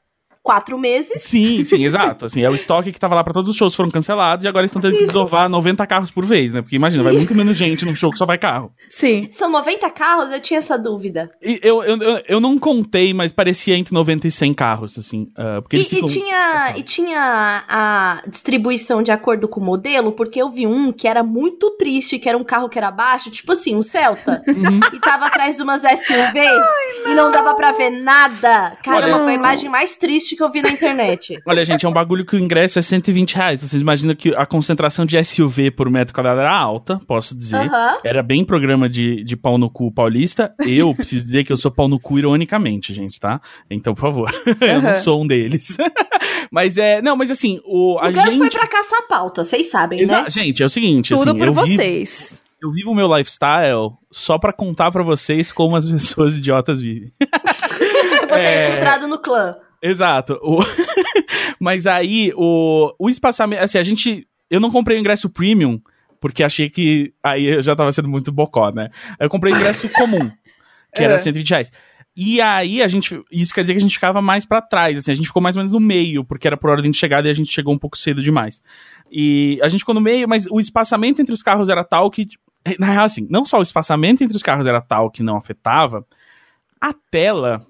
quatro 0.44 0.78
meses. 0.78 1.22
Sim, 1.24 1.64
sim, 1.64 1.84
exato. 1.86 2.26
Assim, 2.26 2.42
é 2.44 2.50
o 2.50 2.54
estoque 2.56 2.92
que 2.92 3.00
tava 3.00 3.16
lá 3.16 3.24
pra 3.24 3.32
todos 3.34 3.50
os 3.50 3.56
shows 3.56 3.74
foram 3.74 3.90
cancelados 3.90 4.44
e 4.44 4.48
agora 4.48 4.66
estão 4.66 4.82
tendo 4.82 4.98
que 4.98 5.06
desovar 5.06 5.50
90 5.50 5.88
carros 5.88 6.12
por 6.12 6.26
vez, 6.26 6.54
né? 6.54 6.62
Porque 6.62 6.76
imagina, 6.76 7.02
vai 7.04 7.14
muito 7.14 7.34
menos 7.34 7.56
gente 7.58 7.86
num 7.86 7.96
show 7.96 8.12
que 8.12 8.18
só 8.18 8.26
vai 8.26 8.38
carro. 8.38 8.72
Sim. 8.90 9.30
São 9.32 9.50
90 9.50 9.90
carros, 9.92 10.32
eu 10.32 10.42
tinha 10.42 10.58
essa 10.60 10.78
dúvida. 10.78 11.32
E 11.42 11.60
eu, 11.64 11.82
eu, 11.84 11.98
eu, 11.98 12.22
eu 12.28 12.40
não 12.42 12.60
contei, 12.60 13.14
mas 13.14 13.32
parecia 13.32 13.76
entre 13.78 13.94
90 13.94 14.28
e 14.28 14.32
100 14.32 14.54
carros, 14.54 14.98
assim. 15.00 15.32
ah, 15.38 15.62
porque 15.62 15.78
E, 15.78 15.82
e 15.82 16.06
tinha, 16.06 16.74
e 16.78 16.84
tinha 16.84 17.64
a 17.70 18.22
distribuição 18.28 19.02
de 19.02 19.12
acordo 19.12 19.48
com 19.48 19.62
o 19.62 19.64
modelo, 19.64 20.12
porque 20.12 20.42
eu 20.42 20.50
vi 20.52 20.68
um 20.68 20.92
que 20.92 21.08
era 21.08 21.24
muito 21.24 21.70
triste, 21.78 22.20
que 22.20 22.28
era 22.28 22.38
um 22.38 22.44
carro 22.44 22.68
que 22.68 22.78
era 22.78 22.92
baixo, 22.92 23.32
tipo 23.32 23.54
assim, 23.54 23.76
um 23.76 23.82
Celta, 23.82 24.42
Uhum. 24.48 24.80
e 24.94 25.00
tava 25.00 25.28
atrás 25.28 25.56
de 25.56 25.64
umas 25.64 25.82
SUV 25.84 26.40
e 27.08 27.14
não 27.16 27.32
dava 27.32 27.56
pra 27.56 27.72
ver 27.72 27.90
nada. 27.90 28.78
Caramba, 28.84 29.16
Olha- 29.16 29.24
foi 29.24 29.32
a 29.32 29.36
imagem 29.36 29.70
mais 29.70 29.96
triste 29.96 30.33
que 30.36 30.44
eu 30.44 30.52
vi 30.52 30.62
na 30.62 30.70
internet. 30.72 31.40
Olha, 31.48 31.66
gente, 31.66 31.86
é 31.86 31.90
um 31.90 31.94
bagulho 31.94 32.26
que 32.26 32.36
o 32.36 32.40
ingresso 32.40 32.80
é 32.80 32.82
120 32.82 33.36
reais. 33.36 33.62
Vocês 33.62 33.82
imaginam 33.82 34.16
que 34.16 34.34
a 34.36 34.46
concentração 34.46 35.06
de 35.06 35.22
SUV 35.24 35.72
por 35.72 35.90
metro 35.90 36.14
quadrado 36.14 36.40
era 36.42 36.56
alta, 36.56 37.00
posso 37.08 37.36
dizer. 37.36 37.58
Aham. 37.58 37.98
Era 38.04 38.24
bem 38.24 38.44
programa 38.46 38.88
de, 38.90 39.24
de 39.24 39.36
pau 39.36 39.58
no 39.58 39.70
cu 39.70 39.92
paulista. 39.92 40.54
Eu 40.66 40.94
preciso 40.96 41.24
dizer 41.26 41.44
que 41.44 41.52
eu 41.54 41.58
sou 41.58 41.72
pau 41.72 41.88
no 41.88 42.00
cu 42.00 42.18
ironicamente, 42.20 42.94
gente, 42.94 43.20
tá? 43.20 43.40
Então, 43.70 43.94
por 43.94 44.02
favor. 44.02 44.32
eu 44.62 44.82
não 44.82 44.98
sou 44.98 45.22
um 45.24 45.28
deles. 45.28 45.78
mas 46.52 46.78
é. 46.78 47.02
Não, 47.02 47.16
mas 47.16 47.32
assim, 47.32 47.60
o, 47.66 47.98
a 48.00 48.10
O 48.10 48.12
gente. 48.12 48.38
foi 48.38 48.50
pra 48.50 48.68
caçar 48.68 49.08
pauta, 49.08 49.44
vocês 49.44 49.70
sabem, 49.70 50.00
Exa- 50.02 50.24
né? 50.24 50.30
Gente, 50.30 50.62
é 50.62 50.66
o 50.66 50.70
seguinte, 50.70 51.14
Tudo 51.14 51.30
assim, 51.30 51.38
por 51.38 51.48
eu 51.48 51.54
vivo, 51.54 51.66
vocês. 51.76 52.42
eu 52.62 52.72
vivo 52.72 52.92
o 52.92 52.96
meu 52.96 53.08
lifestyle 53.08 53.92
só 54.12 54.38
pra 54.38 54.54
contar 54.54 54.92
pra 54.92 55.04
vocês 55.04 55.52
como 55.52 55.76
as 55.76 55.86
pessoas 55.90 56.38
idiotas 56.38 56.80
vivem. 56.82 57.12
Você 57.20 58.40
é 58.40 58.66
É. 58.66 58.70
infiltrado 58.70 59.08
no 59.08 59.18
clã. 59.20 59.56
Exato. 59.84 60.40
O- 60.42 60.64
Mas 61.60 61.86
aí, 61.86 62.32
o, 62.36 62.94
o 62.98 63.10
espaçamento. 63.10 63.62
Assim, 63.64 63.78
a 63.78 63.84
gente. 63.84 64.28
Eu 64.50 64.60
não 64.60 64.72
comprei 64.72 64.98
o 64.98 65.00
ingresso 65.00 65.30
premium, 65.30 65.80
porque 66.20 66.44
achei 66.44 66.70
que. 66.70 67.14
Aí 67.24 67.46
eu 67.46 67.62
já 67.62 67.76
tava 67.76 67.92
sendo 67.92 68.08
muito 68.10 68.32
bocó, 68.32 68.72
né? 68.72 68.90
Eu 69.20 69.30
comprei 69.30 69.54
o 69.54 69.56
ingresso 69.58 69.90
comum, 69.94 70.32
que 70.96 71.04
era 71.04 71.16
É. 71.16 71.18
120 71.18 71.50
reais. 71.50 71.72
E 72.16 72.40
aí 72.40 72.82
a 72.82 72.88
gente. 72.88 73.22
Isso 73.32 73.54
quer 73.54 73.62
dizer 73.62 73.74
que 73.74 73.80
a 73.80 73.82
gente 73.82 73.96
ficava 73.96 74.22
mais 74.22 74.46
pra 74.46 74.62
trás, 74.62 74.98
assim, 74.98 75.12
a 75.12 75.16
gente 75.16 75.28
ficou 75.28 75.42
mais 75.42 75.58
ou 75.58 75.62
menos 75.62 75.74
no 75.74 75.80
meio, 75.80 76.24
porque 76.24 76.48
era 76.48 76.56
por 76.56 76.70
ordem 76.70 76.92
de 76.92 76.98
chegada 76.98 77.28
e 77.28 77.32
a 77.32 77.34
gente 77.34 77.52
chegou 77.52 77.74
um 77.74 77.78
pouco 77.80 77.98
cedo 77.98 78.22
demais. 78.22 78.62
E 79.12 79.60
a 79.62 79.68
gente 79.68 79.80
ficou 79.82 79.96
no 79.96 80.02
meio, 80.02 80.28
mas 80.30 80.46
o 80.50 80.60
espaçamento 80.60 81.22
entre 81.22 81.34
os 81.34 81.42
carros 81.42 81.68
era 81.70 81.84
tal 81.84 82.10
que. 82.10 82.28
Na 82.80 82.88
real, 82.88 83.04
assim, 83.06 83.28
não 83.30 83.44
só 83.44 83.60
o 83.60 83.64
espaçamento 83.64 84.24
entre 84.24 84.38
os 84.38 84.44
carros 84.44 84.66
era 84.68 84.80
tal 84.80 85.12
que 85.12 85.22
não 85.24 85.36
afetava, 85.36 86.06
a 86.80 86.94
tela 87.12 87.66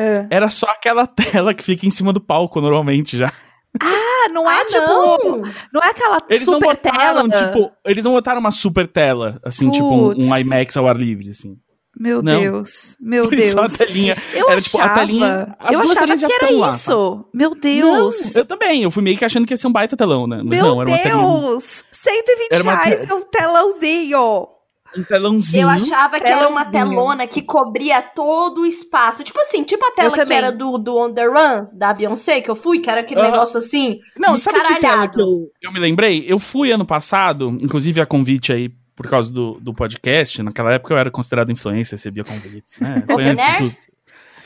Ah, 0.00 0.26
era 0.30 0.48
só 0.48 0.66
aquela 0.66 1.06
tela 1.08 1.52
que 1.54 1.62
fica 1.62 1.86
em 1.86 1.90
cima 1.90 2.12
do 2.12 2.20
palco 2.20 2.60
normalmente 2.60 3.16
já. 3.16 3.32
Ah, 3.80 4.28
não 4.32 4.50
é 4.50 4.60
Ah, 4.60 4.64
tipo. 4.64 4.86
não. 4.86 5.42
Não 5.72 5.80
é 5.82 5.90
aquela 5.90 6.18
Eles 6.28 6.46
não 6.46 6.54
super 6.54 6.66
botaram, 6.76 7.28
tela. 7.28 7.46
tipo, 7.52 7.72
eles 7.84 8.04
não 8.04 8.12
botaram 8.12 8.40
uma 8.40 8.50
super 8.50 8.86
tela, 8.86 9.40
assim, 9.44 9.70
tipo 9.70 9.84
um, 9.86 10.08
um 10.16 10.36
IMAX 10.36 10.76
ao 10.76 10.88
ar 10.88 10.96
livre, 10.96 11.28
assim. 11.30 11.56
Meu 11.98 12.22
Não. 12.22 12.40
Deus. 12.40 12.96
Meu 13.00 13.24
Foi 13.28 13.40
só 13.42 13.58
a 13.58 13.66
Deus. 13.66 13.76
telinha. 13.76 14.16
Eu 14.32 14.48
era 14.48 14.56
achava, 14.56 14.60
tipo 14.62 14.78
a 14.80 14.88
telinha. 14.90 15.56
As 15.58 15.72
eu 15.74 15.80
duas 15.82 15.90
achava 15.90 16.06
telinhas 16.06 16.20
que 16.38 16.44
era 16.44 16.52
lá, 16.56 16.70
isso. 16.70 17.24
Meu 17.34 17.50
Não, 17.50 17.58
Deus. 17.60 18.34
eu 18.36 18.44
também, 18.46 18.82
eu 18.84 18.90
fui 18.90 19.02
meio 19.02 19.18
que 19.18 19.24
achando 19.24 19.46
que 19.46 19.52
ia 19.52 19.56
ser 19.58 19.66
um 19.66 19.72
baita 19.72 19.96
telão, 19.96 20.26
né? 20.26 20.36
Mas 20.38 20.46
Meu 20.46 20.64
não, 20.66 20.80
era 20.82 20.90
uma 20.90 20.98
telinha. 20.98 21.14
Deus. 21.40 21.84
120 21.90 22.48
Era 22.52 22.62
uma 22.62 22.74
reais 22.76 23.10
é 23.10 23.14
um 23.14 23.20
telãozinho. 23.22 24.48
Um 24.96 25.04
telãozinho. 25.04 25.62
Eu 25.62 25.68
achava 25.68 26.18
que 26.18 26.26
era 26.26 26.48
uma 26.48 26.64
telona 26.68 27.26
que 27.26 27.42
cobria 27.42 28.02
todo 28.02 28.62
o 28.62 28.66
espaço. 28.66 29.22
Tipo 29.22 29.40
assim, 29.40 29.62
tipo 29.62 29.84
a 29.86 29.92
tela 29.92 30.24
que 30.24 30.32
era 30.32 30.50
do, 30.50 30.76
do 30.78 30.96
On 30.96 31.12
The 31.12 31.24
Run, 31.26 31.66
da 31.72 31.92
Beyoncé, 31.94 32.40
que 32.40 32.50
eu 32.50 32.56
fui, 32.56 32.80
que 32.80 32.90
era 32.90 33.00
aquele 33.02 33.20
Aham. 33.20 33.30
negócio 33.30 33.58
assim, 33.58 33.98
Não, 34.18 34.32
sabe 34.32 34.58
que 34.58 34.64
tela 34.64 34.74
descaralhado. 34.80 35.12
que 35.12 35.20
eu, 35.20 35.50
eu 35.62 35.72
me 35.72 35.78
lembrei? 35.78 36.24
Eu 36.26 36.38
fui 36.38 36.72
ano 36.72 36.84
passado, 36.84 37.56
inclusive 37.60 38.00
a 38.00 38.06
convite 38.06 38.52
aí 38.52 38.68
por 38.96 39.08
causa 39.08 39.32
do, 39.32 39.58
do 39.60 39.72
podcast. 39.72 40.42
Naquela 40.42 40.72
época 40.74 40.92
eu 40.92 40.98
era 40.98 41.10
considerado 41.10 41.50
influencer, 41.52 41.96
recebia 41.96 42.24
convites, 42.24 42.78
né? 42.80 43.04
Foi 43.06 43.14
Open 43.24 43.30
antes 43.30 43.44
de 43.44 43.50
Air? 43.50 43.58
tudo. 43.58 43.76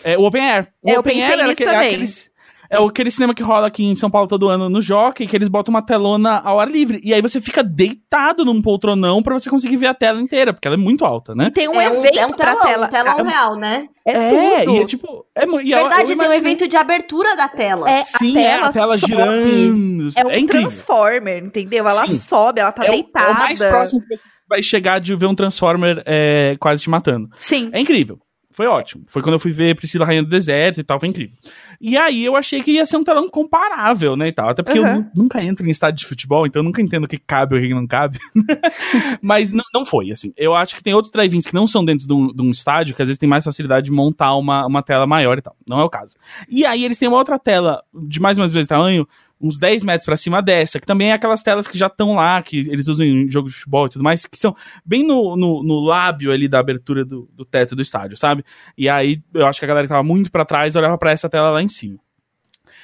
É, 0.05 0.19
o 0.19 0.23
Open 0.25 0.43
Air. 0.43 0.69
O 0.83 0.91
É, 0.91 0.95
eu 0.95 1.01
Open 1.01 1.13
pensei 1.15 1.25
Air 1.31 1.39
era 1.41 1.43
nisso 1.49 1.53
aquele, 1.63 1.71
também. 1.71 1.89
aqueles- 1.89 2.31
é 2.75 2.81
o- 2.81 2.89
aquele 2.89 3.11
cinema 3.11 3.35
que 3.35 3.43
rola 3.43 3.67
aqui 3.67 3.85
em 3.85 3.95
São 3.95 4.11
Paulo 4.11 4.29
todo 4.29 4.49
ano 4.49 4.69
no 4.69 4.83
Jockey, 4.83 5.27
que 5.27 5.37
eles 5.37 5.49
botam 5.49 5.73
uma 5.73 5.83
telona 5.83 6.41
ao 6.45 6.59
ar 6.61 6.71
livre. 6.71 7.01
E 7.05 7.13
aí 7.15 7.21
você 7.23 7.41
fica 7.41 7.63
deitado 7.63 8.45
num 8.45 8.61
poltronão 8.63 9.23
pra 9.23 9.35
você 9.35 9.49
conseguir 9.51 9.77
ver 9.77 9.87
a 9.89 9.95
tela 9.95 10.21
inteira, 10.21 10.53
porque 10.53 10.67
ela 10.69 10.77
é 10.77 10.79
muito 10.79 11.05
alta, 11.05 11.35
né? 11.35 11.47
E 11.47 11.51
tem 11.51 11.69
um 11.69 11.81
é 11.81 11.89
um, 11.91 11.95
evento 12.05 12.19
é 12.19 12.27
um 12.27 12.31
pra 12.31 12.47
telão, 12.55 12.63
tela. 12.63 12.87
um 12.87 12.91
telão 12.91 13.17
Ah, 13.19 13.23
real, 13.31 13.57
né? 13.57 13.87
É, 14.07 14.61
tudo. 14.65 14.77
e 14.77 14.81
é 14.83 14.87
tipo. 14.87 15.25
É, 15.35 15.45
e 15.45 15.73
eu- 15.73 15.79
Verdade, 15.81 16.13
eu 16.13 16.19
tem 16.19 16.29
um 16.29 16.33
evento 16.33 16.69
de 16.69 16.77
abertura 16.77 17.35
da 17.37 17.49
tela. 17.49 17.91
É, 17.91 18.05
Sim, 18.05 18.37
a 18.37 18.41
é 18.41 18.45
tela 18.55 18.67
a 18.67 18.73
tela 18.73 18.99
sobe. 18.99 19.13
girando. 19.13 20.11
É 20.17 20.25
um 20.27 20.31
incrível. 20.33 20.69
Transformer, 20.69 21.43
entendeu? 21.45 21.89
Ela 21.89 22.07
Sim. 22.07 22.19
sobe, 22.19 22.61
ela 22.61 22.73
tá 22.73 22.85
é, 22.85 22.89
o, 22.89 22.93
deitada. 22.93 23.29
é 23.29 23.33
o 23.33 23.39
mais 23.39 23.59
próximo 23.61 24.01
que 24.03 24.17
você 24.17 24.25
vai 24.49 24.63
chegar 24.63 24.99
de 25.01 25.15
ver 25.17 25.27
um 25.27 25.35
Transformer 25.35 26.03
é, 26.07 26.57
quase 26.61 26.83
te 26.83 26.91
matando. 26.91 27.29
Sim. 27.37 27.71
É 27.73 27.81
incrível. 27.81 28.19
Foi 28.55 28.67
ótimo. 28.69 29.03
Foi 29.09 29.21
quando 29.21 29.33
eu 29.35 29.41
fui 29.41 29.51
ver 29.51 29.75
Priscila 29.75 30.07
Rainha 30.07 30.23
do 30.23 30.29
Deserto 30.29 30.79
e 30.79 30.85
tal, 30.85 31.01
foi 31.01 31.09
incrível. 31.09 31.37
E 31.81 31.97
aí 31.97 32.25
eu 32.25 32.37
achei 32.37 32.63
que 32.63 32.71
ia 32.71 32.87
ser 32.87 32.97
um 32.97 33.03
telão 33.03 33.29
comparável, 33.29 34.15
né, 34.17 34.29
e 34.29 34.33
tal. 34.33 34.49
Até 34.49 34.63
porque 34.63 34.79
eu 34.79 34.85
Uhum. 34.85 34.99
nu- 35.01 35.11
nunca 35.25 35.43
entro 35.43 35.67
em 35.67 35.71
estádio 35.71 35.99
de 35.99 36.07
futebol, 36.07 36.47
então 36.47 36.61
eu 36.61 36.65
nunca 36.65 36.81
entendo 36.81 37.03
o 37.03 37.09
que 37.09 37.19
cabe 37.19 37.57
e 37.57 37.59
o 37.59 37.63
que 37.69 37.75
não 37.75 37.85
cabe. 37.85 38.21
Mas 39.21 39.51
não, 39.51 39.65
não 39.75 39.85
foi, 39.85 40.11
assim. 40.11 40.33
Eu 40.37 40.55
acho 40.55 40.75
que 40.77 40.83
tem 40.83 40.95
outros 40.95 41.11
drive-ins 41.13 41.47
que 41.47 41.55
não 41.55 41.67
são 41.67 41.85
dentro 41.85 42.07
de 42.07 42.13
um, 42.13 42.33
de 42.33 42.43
um 42.43 42.51
estádio, 42.51 42.95
que 42.95 43.03
às 43.03 43.09
vezes 43.09 43.19
tem 43.19 43.29
mais 43.29 43.45
facilidade 43.45 43.87
de 43.87 43.93
montar 43.93 44.35
uma, 44.37 44.67
uma 44.67 44.83
tela 44.83 45.07
maior 45.07 45.37
e 45.39 45.43
tal. 45.43 45.57
Não 45.69 45.81
é 45.81 45.85
o 45.85 45.91
caso. 45.91 46.15
E 46.49 46.65
aí 46.65 46.85
eles 46.85 46.99
têm 46.99 47.09
uma 47.09 47.19
outra 47.19 47.39
tela 47.39 47.83
de 47.93 48.21
mais 48.21 48.39
ou 48.39 48.43
menos 48.43 48.53
vezes 48.53 48.69
tamanho, 48.69 49.07
uns 49.41 49.59
10 49.59 49.85
metros 49.85 50.07
pra 50.07 50.17
cima 50.17 50.41
dessa, 50.41 50.81
que 50.81 50.87
também 50.87 51.11
é 51.11 51.13
aquelas 51.13 51.43
telas 51.43 51.67
que 51.67 51.77
já 51.77 51.87
estão 51.89 52.15
lá, 52.15 52.41
que 52.43 52.61
eles 52.61 52.89
usam 52.89 53.05
em 53.05 53.31
jogo 53.31 53.49
de 53.49 53.55
futebol 53.55 53.87
e 53.87 53.91
tudo 53.91 54.03
mais, 54.03 54.25
que 54.27 54.39
são 54.39 54.55
bem 54.85 55.03
no, 55.05 55.37
no, 55.37 55.63
no 55.63 55.81
lábio 55.81 56.33
ali 56.33 56.49
da 56.49 56.59
abertura 56.61 57.05
do, 57.05 57.29
do 57.33 57.45
teto 57.45 57.77
do 57.77 57.83
estádio, 57.83 58.17
sabe? 58.17 58.43
E 58.79 58.89
aí 58.89 59.21
eu 59.35 59.47
acho 59.47 59.59
que 59.59 59.65
a 59.65 59.69
galera 59.69 59.87
que 59.87 59.91
tava 59.93 60.03
muito 60.03 60.31
pra 60.33 60.45
trás 60.45 60.75
olhava 60.77 60.97
pra 60.97 61.11
essa 61.11 61.29
tela 61.29 61.51
lá 61.51 61.63
em 61.63 61.69
cima. 61.69 61.99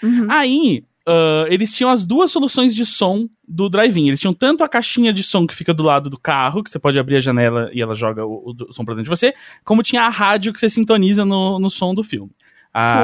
Uhum. 0.03 0.27
Aí, 0.31 0.85
ah, 1.07 1.47
eles 1.49 1.73
tinham 1.73 1.91
as 1.91 2.07
duas 2.07 2.31
soluções 2.31 2.75
de 2.75 2.85
som 2.85 3.27
do 3.47 3.69
drive-in. 3.69 4.09
Eles 4.09 4.21
tinham 4.21 4.35
tanto 4.35 4.63
a 4.65 4.69
caixinha 4.69 5.13
de 5.13 5.23
som 5.23 5.47
que 5.47 5.55
fica 5.55 5.73
do 5.75 5.83
lado 5.83 6.11
do 6.11 6.19
carro, 6.19 6.63
que 6.63 6.71
você 6.71 6.79
pode 6.79 6.99
abrir 6.99 7.17
a 7.17 7.21
janela 7.21 7.71
e 7.73 7.81
ela 7.81 7.95
joga 7.95 8.25
o, 8.25 8.55
o 8.69 8.73
som 8.73 8.85
pra 8.85 8.95
dentro 8.95 9.11
de 9.13 9.19
você, 9.19 9.33
como 9.65 9.83
tinha 9.83 10.03
a 10.03 10.09
rádio 10.09 10.53
que 10.53 10.61
você 10.61 10.69
sintoniza 10.71 11.25
no, 11.25 11.59
no 11.59 11.71
som 11.71 11.95
do 11.95 12.03
filme. 12.03 12.31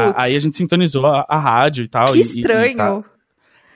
Putz. 0.06 0.14
aí 0.18 0.36
a 0.36 0.38
gente 0.40 0.56
sintonizou 0.56 1.06
a, 1.06 1.26
a 1.28 1.38
rádio 1.38 1.84
e 1.84 1.88
tal. 1.88 2.12
Que 2.12 2.18
e- 2.18 2.22
e- 2.22 2.24
e 2.24 2.40
estranho. 2.40 3.04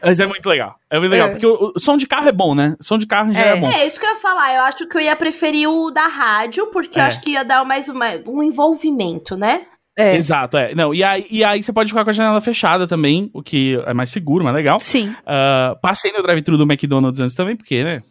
Mas 0.02 0.18
é 0.20 0.26
muito 0.26 0.48
legal. 0.48 0.76
É 0.90 0.98
muito 0.98 1.10
legal. 1.12 1.28
É. 1.28 1.30
Porque 1.32 1.46
o, 1.46 1.72
o 1.76 1.80
som 1.80 1.96
de 1.96 2.06
carro 2.06 2.28
é 2.28 2.32
bom, 2.32 2.54
né? 2.54 2.74
O 2.80 2.84
som 2.84 2.96
de 2.98 3.06
carro 3.06 3.30
em 3.30 3.34
geral 3.34 3.54
é, 3.54 3.56
É. 3.58 3.60
bom. 3.60 3.70
É, 3.70 3.86
isso 3.86 3.98
que 4.00 4.06
eu 4.06 4.10
ia 4.10 4.16
falar. 4.16 4.54
Eu 4.54 4.62
acho 4.62 4.86
que 4.88 4.96
eu 4.96 5.00
ia 5.00 5.14
preferir 5.16 5.68
o 5.68 5.90
da 5.90 6.06
rádio, 6.06 6.66
porque 6.68 6.98
eu 6.98 7.02
É. 7.02 7.06
acho 7.06 7.20
que 7.20 7.32
ia 7.32 7.44
dar 7.44 7.64
mais 7.64 7.88
uma- 7.88 8.10
um 8.26 8.42
envolvimento, 8.42 9.36
né? 9.36 9.62
É. 9.98 10.16
Exato, 10.16 10.56
é. 10.56 10.74
Não, 10.74 10.94
e 10.94 11.04
aí, 11.04 11.26
e 11.30 11.44
aí 11.44 11.62
você 11.62 11.72
pode 11.72 11.90
ficar 11.90 12.04
com 12.04 12.10
a 12.10 12.12
janela 12.12 12.40
fechada 12.40 12.86
também, 12.86 13.30
o 13.34 13.42
que 13.42 13.78
é 13.84 13.92
mais 13.92 14.08
seguro, 14.10 14.42
mais 14.44 14.56
legal. 14.56 14.78
Sim. 14.80 15.14
Ah, 15.26 15.76
passei 15.82 16.10
no 16.12 16.22
drive-thru 16.22 16.56
do 16.56 16.62
McDonald's 16.64 17.20
antes 17.20 17.34
também, 17.34 17.54
porque, 17.54 17.84
né? 17.84 18.02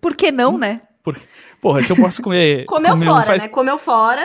Por 0.00 0.16
que 0.16 0.32
não, 0.32 0.58
né? 0.58 0.80
Porra, 1.60 1.80
se 1.82 1.92
eu 1.92 1.96
posso 1.96 2.20
comer. 2.22 2.64
Comeu 2.64 2.90
comer 2.92 3.06
fora, 3.06 3.20
um 3.22 3.26
fast- 3.26 3.46
né? 3.46 3.52
Comeu 3.52 3.78
fora. 3.78 4.22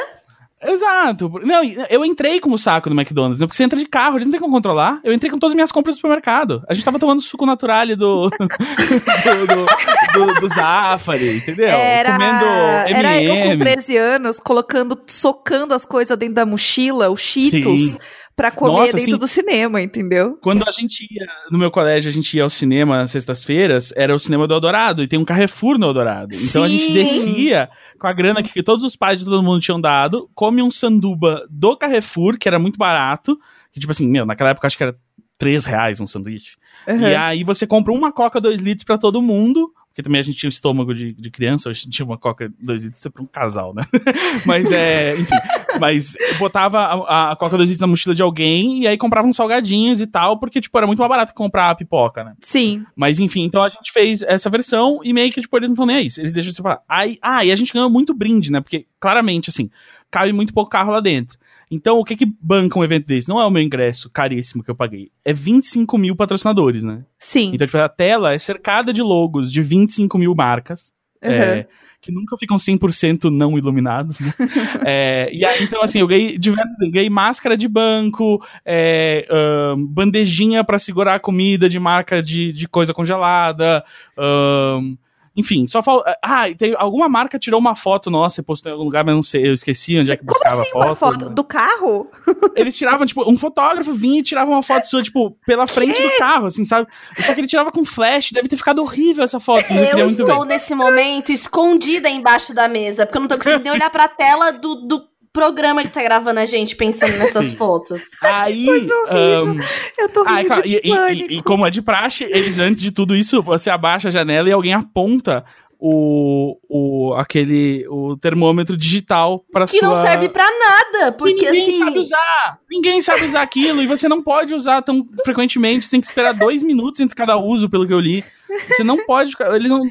Exato. 0.64 1.32
Não, 1.44 1.62
eu 1.90 2.04
entrei 2.04 2.40
com 2.40 2.52
o 2.52 2.58
saco 2.58 2.90
do 2.90 3.00
McDonald's, 3.00 3.40
né? 3.40 3.46
Porque 3.46 3.56
você 3.56 3.64
entra 3.64 3.78
de 3.78 3.86
carro, 3.86 4.16
a 4.16 4.20
gente 4.20 4.26
não 4.26 4.32
tem 4.32 4.42
como 4.42 4.54
controlar. 4.54 5.00
Eu 5.04 5.14
entrei 5.14 5.30
com 5.30 5.38
todas 5.38 5.52
as 5.52 5.56
minhas 5.56 5.72
compras 5.72 5.96
do 5.96 5.98
supermercado. 5.98 6.64
A 6.68 6.74
gente 6.74 6.84
tava 6.84 6.98
tomando 6.98 7.22
suco 7.22 7.46
natural 7.46 7.86
do. 7.96 8.30
do, 8.32 9.48
do, 9.48 10.34
do, 10.34 10.40
do 10.42 10.48
Zafari, 10.48 11.38
entendeu? 11.38 11.68
Era, 11.68 12.14
Comendo 12.14 12.46
era 12.46 13.22
eu 13.22 13.34
com 13.34 13.40
M&M. 13.40 13.64
13 13.64 13.98
anos, 13.98 14.40
colocando, 14.40 15.00
socando 15.06 15.76
as 15.76 15.86
coisas 15.86 16.18
dentro 16.18 16.36
da 16.36 16.46
mochila, 16.46 17.10
os 17.12 17.22
Cheetos, 17.22 17.90
Sim. 17.90 17.98
Pra 18.38 18.52
comer 18.52 18.72
Nossa, 18.72 18.98
dentro 18.98 19.14
sim. 19.14 19.18
do 19.18 19.28
cinema, 19.28 19.82
entendeu? 19.82 20.38
Quando 20.44 20.64
a 20.68 20.72
gente 20.72 21.08
ia, 21.12 21.26
no 21.50 21.58
meu 21.58 21.72
colégio, 21.72 22.08
a 22.08 22.14
gente 22.14 22.38
ia 22.38 22.44
ao 22.44 22.52
cinema 22.52 22.96
nas 22.96 23.10
sextas-feiras, 23.10 23.92
era 23.96 24.14
o 24.14 24.20
cinema 24.20 24.48
do 24.48 24.54
Eldorado, 24.54 25.02
e 25.02 25.08
tem 25.08 25.18
um 25.18 25.26
Carrefour 25.26 25.80
no 25.80 25.88
Eldorado. 25.88 26.36
Então 26.36 26.64
a 26.64 26.68
gente 26.68 26.86
Sim. 26.86 26.94
descia 26.94 27.68
com 28.00 28.06
a 28.06 28.14
grana 28.14 28.44
que 28.44 28.62
todos 28.62 28.86
os 28.86 28.96
pais 28.96 29.18
de 29.18 29.26
todo 29.26 29.42
mundo 29.42 29.60
tinham 29.60 29.82
dado, 29.82 30.30
come 30.36 30.62
um 30.62 30.70
sanduba 30.70 31.48
do 31.50 31.76
Carrefour, 31.76 32.38
que 32.38 32.48
era 32.48 32.60
muito 32.60 32.78
barato, 32.78 33.40
que 33.74 33.80
tipo 33.80 33.92
assim, 33.92 34.08
meu, 34.08 34.24
naquela 34.24 34.52
época 34.52 34.68
acho 34.68 34.78
que 34.78 34.84
era 34.84 34.96
3 35.40 35.66
reais 35.66 36.00
um 36.00 36.06
sanduíche. 36.06 36.58
Uhum. 36.88 37.08
E 37.08 37.16
aí 37.16 37.44
você 37.44 37.66
compra 37.66 37.92
uma 37.92 38.12
coca 38.12 38.40
2 38.40 38.62
litros 38.62 38.86
pra 38.86 39.00
todo 39.00 39.20
mundo, 39.20 39.74
porque 39.98 40.04
também 40.04 40.22
a 40.22 40.24
gente 40.24 40.38
tinha 40.38 40.48
o 40.48 40.54
estômago 40.54 40.94
de, 40.94 41.12
de 41.12 41.32
criança, 41.32 41.72
a 41.72 41.74
gente 41.74 41.90
tinha 41.90 42.06
uma 42.06 42.20
coca 42.20 42.54
2 42.60 42.84
litros 42.84 43.08
pra 43.12 43.24
um 43.24 43.26
casal, 43.26 43.74
né? 43.74 43.82
mas 44.46 44.72
é, 44.72 45.18
enfim, 45.18 45.36
mas 45.80 46.16
botava 46.38 46.78
a, 46.78 47.32
a 47.32 47.36
coca 47.36 47.58
2 47.58 47.68
litros 47.68 47.82
na 47.82 47.88
mochila 47.88 48.14
de 48.14 48.22
alguém 48.22 48.84
e 48.84 48.88
aí 48.88 48.96
comprava 48.96 49.28
uns 49.28 49.36
salgadinhos 49.36 50.00
e 50.00 50.06
tal, 50.06 50.38
porque 50.40 50.62
tipo 50.62 50.78
era 50.78 50.86
muito 50.86 51.00
mais 51.00 51.10
barato 51.10 51.34
comprar 51.34 51.72
a 51.72 51.76
pipoca, 51.76 52.24
né? 52.24 52.36
Sim. 52.42 52.86
Mas 52.96 53.20
enfim, 53.20 53.42
então 53.42 53.64
a 53.64 53.70
gente 53.70 53.92
fez 53.92 54.22
essa 54.22 54.52
versão 54.52 55.00
e 55.04 55.12
meio 55.12 55.32
que 55.32 55.42
tipo 55.42 55.58
eles 55.58 55.72
não 55.72 55.74
estão 55.74 55.88
nem 55.88 55.96
aí, 55.96 56.08
eles 56.20 56.34
deixam 56.36 56.54
você 56.54 56.62
falar. 56.62 56.80
Aí, 56.88 57.18
ah, 57.20 57.44
e 57.44 57.52
a 57.52 57.56
gente 57.56 57.74
ganhou 57.74 57.90
muito 57.90 58.14
brinde, 58.14 58.52
né? 58.52 58.62
Porque 58.62 58.86
claramente 59.00 59.50
assim, 59.50 59.68
cabe 60.12 60.32
muito 60.32 60.54
pouco 60.54 60.70
carro 60.70 60.92
lá 60.92 61.00
dentro. 61.00 61.40
Então, 61.70 62.00
o 62.00 62.04
que 62.04 62.16
que 62.16 62.26
banca 62.42 62.80
um 62.80 62.84
evento 62.84 63.08
desse? 63.08 63.28
Não 63.28 63.40
é 63.40 63.46
o 63.46 63.50
meu 63.50 63.62
ingresso 63.62 64.10
caríssimo 64.10 64.64
que 64.64 64.72
eu 64.72 64.76
paguei. 64.76 65.12
É 65.26 65.34
25 65.34 65.98
mil 65.98 66.16
patrocinadores, 66.16 66.84
né? 66.84 67.04
Sim. 67.20 67.52
Então, 67.54 67.68
tipo, 67.68 67.78
a 67.78 67.90
tela 67.90 68.34
é 68.34 68.38
cercada 68.38 68.94
de 68.94 69.02
logos 69.02 69.52
de 69.52 69.62
25 69.62 70.18
mil 70.18 70.34
marcas. 70.34 70.96
Uhum. 71.24 71.32
é, 71.32 71.68
que 72.00 72.12
nunca 72.12 72.38
ficam 72.38 72.58
100% 72.58 73.32
não 73.32 73.58
iluminados, 73.58 74.20
né? 74.20 74.34
É, 74.86 75.30
e 75.34 75.44
aí, 75.44 75.64
então, 75.64 75.82
assim, 75.82 76.00
eu 76.00 76.08
ganhei 76.08 76.38
diversos, 76.38 76.76
ganhei 76.92 77.10
máscara 77.10 77.58
de 77.58 77.68
banco, 77.68 78.42
é, 78.64 79.28
ahn, 79.30 79.86
bandejinha 79.86 80.64
pra 80.64 80.80
segurar 80.80 81.16
a 81.16 81.20
comida 81.20 81.68
de 81.68 81.80
marca 81.80 82.22
de, 82.22 82.54
de 82.54 82.68
coisa 82.68 82.94
congelada, 82.94 83.84
ahn, 84.16 84.96
enfim, 85.38 85.68
só 85.68 85.84
falta. 85.84 86.18
Ah, 86.26 86.50
e 86.50 86.56
tem, 86.56 86.74
alguma 86.76 87.08
marca 87.08 87.38
tirou 87.38 87.60
uma 87.60 87.76
foto 87.76 88.10
nossa 88.10 88.42
e 88.42 88.44
postou 88.44 88.72
em 88.72 88.74
algum 88.74 88.86
lugar, 88.86 89.06
mas 89.06 89.14
não 89.14 89.22
sei, 89.22 89.48
eu 89.48 89.54
esqueci 89.54 90.00
onde 90.00 90.12
é 90.12 90.18
que 90.18 90.26
Como 90.26 90.34
buscava 90.34 90.62
assim 90.62 90.70
a 90.70 90.74
foto. 90.74 90.86
uma 90.88 90.96
foto 90.96 91.30
do 91.30 91.44
carro? 91.44 92.10
Eles 92.56 92.76
tiravam, 92.76 93.06
tipo, 93.06 93.30
um 93.30 93.38
fotógrafo 93.38 93.94
vinha 93.94 94.20
e 94.20 94.24
tirava 94.24 94.50
uma 94.50 94.64
foto 94.64 94.86
sua, 94.86 95.04
tipo, 95.04 95.38
pela 95.46 95.68
frente 95.68 96.02
do 96.02 96.18
carro, 96.18 96.48
assim, 96.48 96.66
sabe? 96.66 96.88
Só 97.20 97.36
que 97.36 97.40
ele 97.40 97.48
tirava 97.48 97.72
com 97.72 97.86
flash, 97.86 98.32
deve 98.32 98.48
ter 98.48 98.58
ficado 98.58 98.82
horrível 98.82 99.24
essa 99.24 99.40
foto. 99.40 99.72
Eu 99.72 100.08
muito 100.08 100.22
estou 100.22 100.44
nesse 100.44 100.74
momento 100.74 101.32
escondida 101.32 102.10
embaixo 102.10 102.52
da 102.52 102.68
mesa, 102.68 103.06
porque 103.06 103.18
eu 103.18 103.22
não 103.22 103.28
tô 103.28 103.38
conseguindo 103.38 103.64
nem 103.64 103.74
olhar 103.74 103.92
pra 103.92 104.08
tela 104.08 104.52
do, 104.52 104.88
do 104.88 105.08
programa 105.38 105.84
que 105.84 105.90
tá 105.90 106.02
gravando 106.02 106.40
a 106.40 106.46
gente 106.46 106.76
pensando 106.76 107.16
nessas 107.20 107.48
Sim. 107.48 107.56
fotos. 107.56 108.02
Aí. 108.24 108.66
Coisa 108.66 108.94
horrível. 108.94 109.48
ahn, 109.48 109.60
Eu 110.00 110.10
tô 110.10 110.24
rindo 110.24 110.46
claro, 110.48 110.62
de 110.64 110.70
e, 110.70 110.82
e- 110.84 111.14
e- 111.34 111.38
e 111.38 111.42
como 111.44 111.66
é 111.66 111.70
de 111.70 111.82
praxe, 111.82 112.24
eles, 112.24 112.58
antes 112.60 112.82
de 112.82 112.92
tudo 112.92 113.16
isso, 113.16 113.42
você 113.42 113.70
abaixa 113.70 114.08
a 114.08 114.12
janela 114.12 114.50
e 114.50 114.52
alguém 114.52 114.74
aponta 114.74 115.46
o, 115.80 116.58
o 116.68 117.14
aquele 117.14 117.86
o 117.88 118.18
termômetro 118.18 118.76
digital 118.76 119.46
pra 119.52 119.68
Que 119.68 119.78
sua 119.78 119.90
não 119.90 119.98
serve 119.98 120.28
pra 120.28 120.44
nada, 120.46 121.10
E 121.10 121.12
porque 121.12 121.34
ninguém 121.52 121.68
assim. 121.68 121.80
sabe 121.80 122.00
usar. 122.00 122.60
Ninguém 122.70 123.02
sabe 123.02 123.26
usar 123.26 123.42
aquilo. 123.44 123.84
E 123.84 123.88
você 123.88 124.10
não 124.10 124.24
pode 124.24 124.56
usar 124.56 124.82
tão 124.82 125.06
frequentemente. 125.24 125.86
Você 125.86 125.92
tem 125.92 126.02
que 126.02 126.08
esperar 126.08 126.34
dois 126.34 126.64
minutos 126.64 127.00
entre 127.00 127.16
cada 127.16 127.38
uso, 127.38 127.70
pelo 127.70 127.86
que 127.86 127.94
eu 127.94 128.00
li. 128.00 128.24
Você 128.70 128.84
não 128.84 129.06
pode 129.06 129.32
ficar. 129.32 129.54
Ele 129.56 129.68
não. 129.70 129.82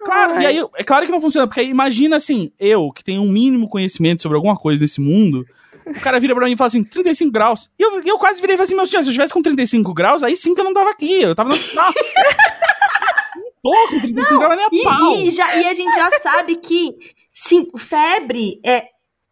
Claro, 0.00 0.34
Ai. 0.34 0.42
e 0.42 0.46
aí, 0.46 0.66
é 0.76 0.84
claro 0.84 1.04
que 1.04 1.12
não 1.12 1.20
funciona, 1.20 1.46
porque 1.46 1.60
aí 1.60 1.68
imagina 1.68 2.16
assim, 2.16 2.52
eu, 2.58 2.90
que 2.92 3.02
tenho 3.02 3.22
um 3.22 3.28
mínimo 3.28 3.68
conhecimento 3.68 4.22
sobre 4.22 4.36
alguma 4.36 4.56
coisa 4.56 4.82
nesse 4.82 5.00
mundo, 5.00 5.44
o 5.86 6.00
cara 6.00 6.20
vira 6.20 6.34
pra 6.34 6.46
mim 6.46 6.52
e 6.52 6.56
fala 6.56 6.68
assim, 6.68 6.84
35 6.84 7.30
graus. 7.32 7.70
E 7.78 7.82
eu, 7.82 8.02
eu 8.02 8.18
quase 8.18 8.40
virei 8.40 8.54
e 8.54 8.56
falei 8.56 8.66
assim, 8.66 8.76
meu 8.76 8.86
senhor, 8.86 9.02
se 9.02 9.08
eu 9.08 9.10
estivesse 9.10 9.32
com 9.32 9.42
35 9.42 9.92
graus, 9.94 10.22
aí 10.22 10.36
sim 10.36 10.54
que 10.54 10.60
eu 10.60 10.64
não 10.64 10.74
tava 10.74 10.90
aqui. 10.90 11.20
Eu 11.20 11.34
tava 11.34 11.48
no 11.48 11.54
hospital. 11.54 11.92
não 13.64 13.72
tô 13.72 13.88
com 13.88 14.00
35 14.00 14.38
graus 14.38 14.56
nem 14.56 14.66
a 14.66 14.84
pau. 14.84 15.16
E, 15.16 15.30
já, 15.30 15.56
e 15.56 15.66
a 15.66 15.74
gente 15.74 15.94
já 15.94 16.10
sabe 16.20 16.56
que 16.56 16.94
sim, 17.30 17.66
febre 17.76 18.60
é. 18.64 18.86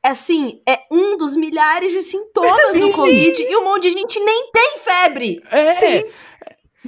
Assim, 0.05 0.61
é 0.69 0.79
um 0.89 1.19
dos 1.19 1.35
milhares 1.35 1.93
de 1.93 2.01
sintomas 2.01 2.75
do 2.75 2.87
Sim. 2.87 2.93
Covid 2.93 3.43
e 3.43 3.57
um 3.57 3.65
monte 3.65 3.91
de 3.91 3.91
gente 3.91 4.21
nem 4.21 4.53
tem 4.53 4.79
febre. 4.79 5.43
É. 5.51 5.75
Sim. 5.75 6.05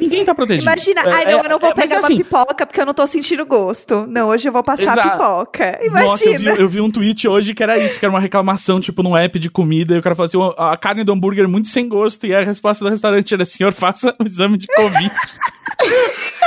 Ninguém 0.01 0.25
tá 0.25 0.35
protegido. 0.35 0.65
Imagina, 0.65 1.03
É, 1.03 1.13
ai 1.15 1.25
não, 1.25 1.41
é, 1.41 1.45
eu 1.45 1.49
não 1.49 1.59
vou 1.59 1.71
é, 1.71 1.75
pegar 1.75 1.99
assim, 1.99 2.15
uma 2.15 2.25
pipoca 2.25 2.67
porque 2.67 2.81
eu 2.81 2.87
não 2.87 2.95
tô 2.95 3.07
sentindo 3.07 3.45
gosto. 3.47 4.07
Não, 4.09 4.29
hoje 4.29 4.49
eu 4.49 4.53
vou 4.53 4.63
passar 4.63 4.83
a 4.91 4.93
Exato. 4.93 5.11
pipoca. 5.19 5.81
Nossa, 5.91 6.25
eu 6.25 6.33
vi, 6.39 6.45
Imagina. 6.45 6.51
eu 6.63 6.69
vi 6.69 6.81
um 6.81 6.91
tweet 6.91 7.27
hoje 7.29 7.55
que 7.55 7.63
era 7.63 7.79
isso, 7.79 7.99
que 7.99 8.05
era 8.05 8.13
uma 8.13 8.21
reclamação, 8.21 8.81
tipo, 8.81 9.03
num 9.03 9.17
app 9.17 9.39
de 9.39 9.51
comida, 9.51 9.95
e 9.95 9.99
o 9.99 10.03
cara 10.03 10.15
falou 10.15 10.27
assim, 10.27 10.37
"Ó, 10.39 10.55
a 10.57 10.77
carne 10.77 11.05
do 11.05 11.13
hambúrguer 11.13 11.45
é 11.45 11.49
muito 11.49 11.69
sem 11.69 11.89
gosto, 11.89 12.27
e 12.27 12.35
a 12.35 12.41
resposta 12.43 12.85
do 12.85 12.91
restaurante 12.91 13.35
era, 13.35 13.45
senhor, 13.45 13.73
faça 13.73 14.15
o 14.19 14.25
exame 14.25 14.57
de 14.59 14.67
Covid. 14.69 15.11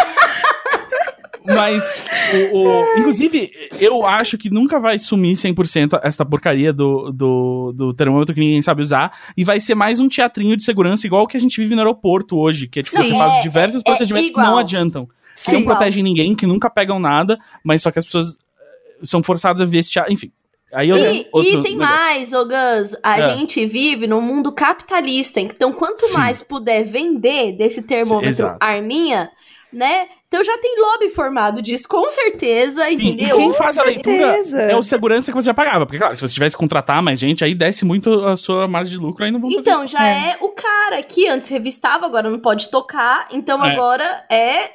Mas, 1.46 2.06
o, 2.52 2.58
o- 2.58 3.00
inclusive, 3.00 3.52
eu 3.80 4.06
acho 4.06 4.38
que 4.38 4.50
nunca 4.50 4.80
vai 4.80 5.00
sumir 5.00 5.36
100% 5.36 6.00
essa 6.04 6.24
porcaria 6.26 6.72
do, 6.72 7.12
do, 7.12 7.74
do 7.76 7.94
termômetro 7.94 8.34
que 8.36 8.40
ninguém 8.42 8.62
sabe 8.62 8.82
usar, 8.82 9.12
e 9.36 9.44
vai 9.44 9.60
ser 9.60 9.74
mais 9.76 10.00
um 10.00 10.08
teatrinho 10.08 10.56
de 10.56 10.64
segurança, 10.64 11.08
igual 11.08 11.24
o 11.24 11.28
que 11.28 11.38
a 11.38 11.40
gente 11.40 11.60
vive 11.60 11.74
no 11.76 11.82
aeroporto 11.82 12.38
hoje, 12.38 12.68
que 12.68 12.80
é 12.80 12.84
tipo, 12.84 12.96
Sim. 12.98 13.04
você 13.12 13.18
faz 13.18 13.34
É, 13.34 13.40
diversos 13.42 13.82
é, 13.82 13.84
procedimentos 13.84 14.30
que 14.30 14.34
igual. 14.34 14.52
não 14.52 14.58
adiantam. 14.58 15.08
Que 15.44 15.52
não 15.54 15.60
Sim. 15.60 15.66
protegem 15.66 16.04
ninguém, 16.04 16.36
que 16.36 16.46
nunca 16.46 16.70
pegam 16.70 17.00
nada, 17.00 17.40
mas 17.64 17.82
só 17.82 17.90
que 17.90 17.98
as 17.98 18.06
pessoas 18.06 18.38
eh, 18.38 19.00
são 19.06 19.24
forçadas 19.24 19.62
a 19.62 19.66
viver 19.66 19.80
esse 19.80 19.90
teatro, 19.90 20.14
enfim. 20.14 20.32
Aí 20.74 20.88
eu 20.90 20.96
E, 20.98 21.22
e 21.22 21.52
tem 21.64 21.76
negócio. 21.76 21.78
mais, 21.80 22.32
ô 22.34 22.46
Gus, 22.46 22.96
a 23.04 23.18
É. 23.20 23.36
gente 23.38 23.66
vive 23.66 24.08
num 24.08 24.22
mundo 24.22 24.52
capitalista, 24.54 25.40
então 25.42 25.74
quanto 25.74 26.06
Sim. 26.08 26.18
mais 26.18 26.42
puder 26.42 26.84
vender 26.84 27.54
desse 27.58 27.82
termômetro 27.82 28.30
Exato. 28.30 28.58
arminha, 28.60 29.30
né? 29.72 30.08
Então 30.28 30.44
já 30.44 30.58
tem 30.58 30.76
lobby 30.80 31.10
formado 31.10 31.62
disso, 31.62 31.88
com 31.88 32.10
certeza, 32.10 32.86
Sim, 32.86 32.92
e 32.92 33.10
entendeu? 33.12 33.36
quem 33.38 33.54
faz 33.54 33.78
a 33.78 33.84
leitura 33.84 34.34
certeza. 34.34 34.62
é 34.62 34.76
o 34.76 34.84
segurança 34.84 35.32
que 35.32 35.36
você 35.38 35.46
já 35.46 35.54
pagava. 35.54 35.86
Porque, 35.86 35.98
claro, 35.98 36.16
se 36.16 36.22
você 36.22 36.34
tivesse 36.34 36.56
que 36.56 36.60
contratar 36.60 37.02
mais 37.02 37.20
gente, 37.20 37.44
aí 37.44 37.54
desce 37.54 37.86
muito 37.86 38.26
a 38.26 38.36
sua 38.36 38.68
margem 38.68 38.94
de 38.94 39.00
lucro, 39.00 39.24
aí 39.24 39.32
não 39.32 39.40
vão 39.40 39.50
fazer 39.52 39.70
Então, 39.70 39.84
isso. 39.84 39.94
já 39.94 40.06
é. 40.08 40.38
o 40.42 40.50
cara 40.50 41.02
que 41.04 41.28
antes 41.28 41.50
revistava, 41.50 42.06
agora 42.06 42.30
não 42.30 42.40
pode 42.40 42.70
tocar, 42.70 43.28
então 43.32 43.64
É. 43.66 43.72
agora 43.72 44.26
é 44.30 44.72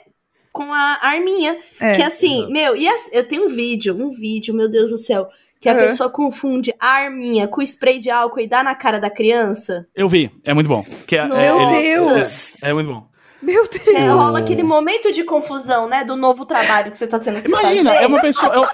com 0.52 0.72
a 0.72 0.98
arminha. 1.02 1.56
É. 1.78 1.96
Que 1.96 2.02
assim, 2.02 2.38
Exato. 2.38 2.52
meu, 2.52 2.76
e 2.76 2.88
as- 2.88 3.10
eu 3.12 3.28
tenho 3.28 3.44
um 3.46 3.48
vídeo, 3.48 3.94
um 3.94 4.10
vídeo, 4.10 4.54
meu 4.54 4.70
Deus 4.70 4.90
do 4.90 4.96
céu, 4.96 5.28
que 5.60 5.68
a 5.68 5.72
Uhum. 5.72 5.78
pessoa 5.80 6.08
confunde 6.10 6.72
a 6.80 6.88
arminha 6.88 7.46
com 7.48 7.60
spray 7.62 7.98
de 7.98 8.10
álcool 8.10 8.40
e 8.40 8.46
dá 8.48 8.62
na 8.62 8.74
cara 8.74 8.98
da 8.98 9.10
criança. 9.10 9.86
Eu 9.94 10.08
vi, 10.08 10.30
é 10.44 10.54
muito 10.54 10.68
bom. 10.68 10.82
Que 11.06 11.16
é, 11.16 11.20
é- 11.20 11.24
Meu 11.26 11.60
ele- 11.60 11.82
Deus. 11.82 12.62
É, 12.62 12.70
é 12.70 12.72
muito 12.72 12.90
bom. 12.90 13.06
Meu 13.46 13.68
Deus. 13.68 13.86
É, 13.86 14.08
rola 14.08 14.40
aquele 14.40 14.64
momento 14.64 15.12
de 15.12 15.22
confusão, 15.22 15.88
né? 15.88 16.04
Do 16.04 16.16
novo 16.16 16.44
trabalho 16.44 16.90
que 16.90 16.96
você 16.96 17.06
tá 17.06 17.20
tendo 17.20 17.40
que 17.40 17.46
Imagina, 17.46 17.92
fazer. 17.92 18.04
é 18.04 18.06
uma 18.08 18.20
pessoa. 18.20 18.52
É 18.52 18.58
o, 18.58 18.64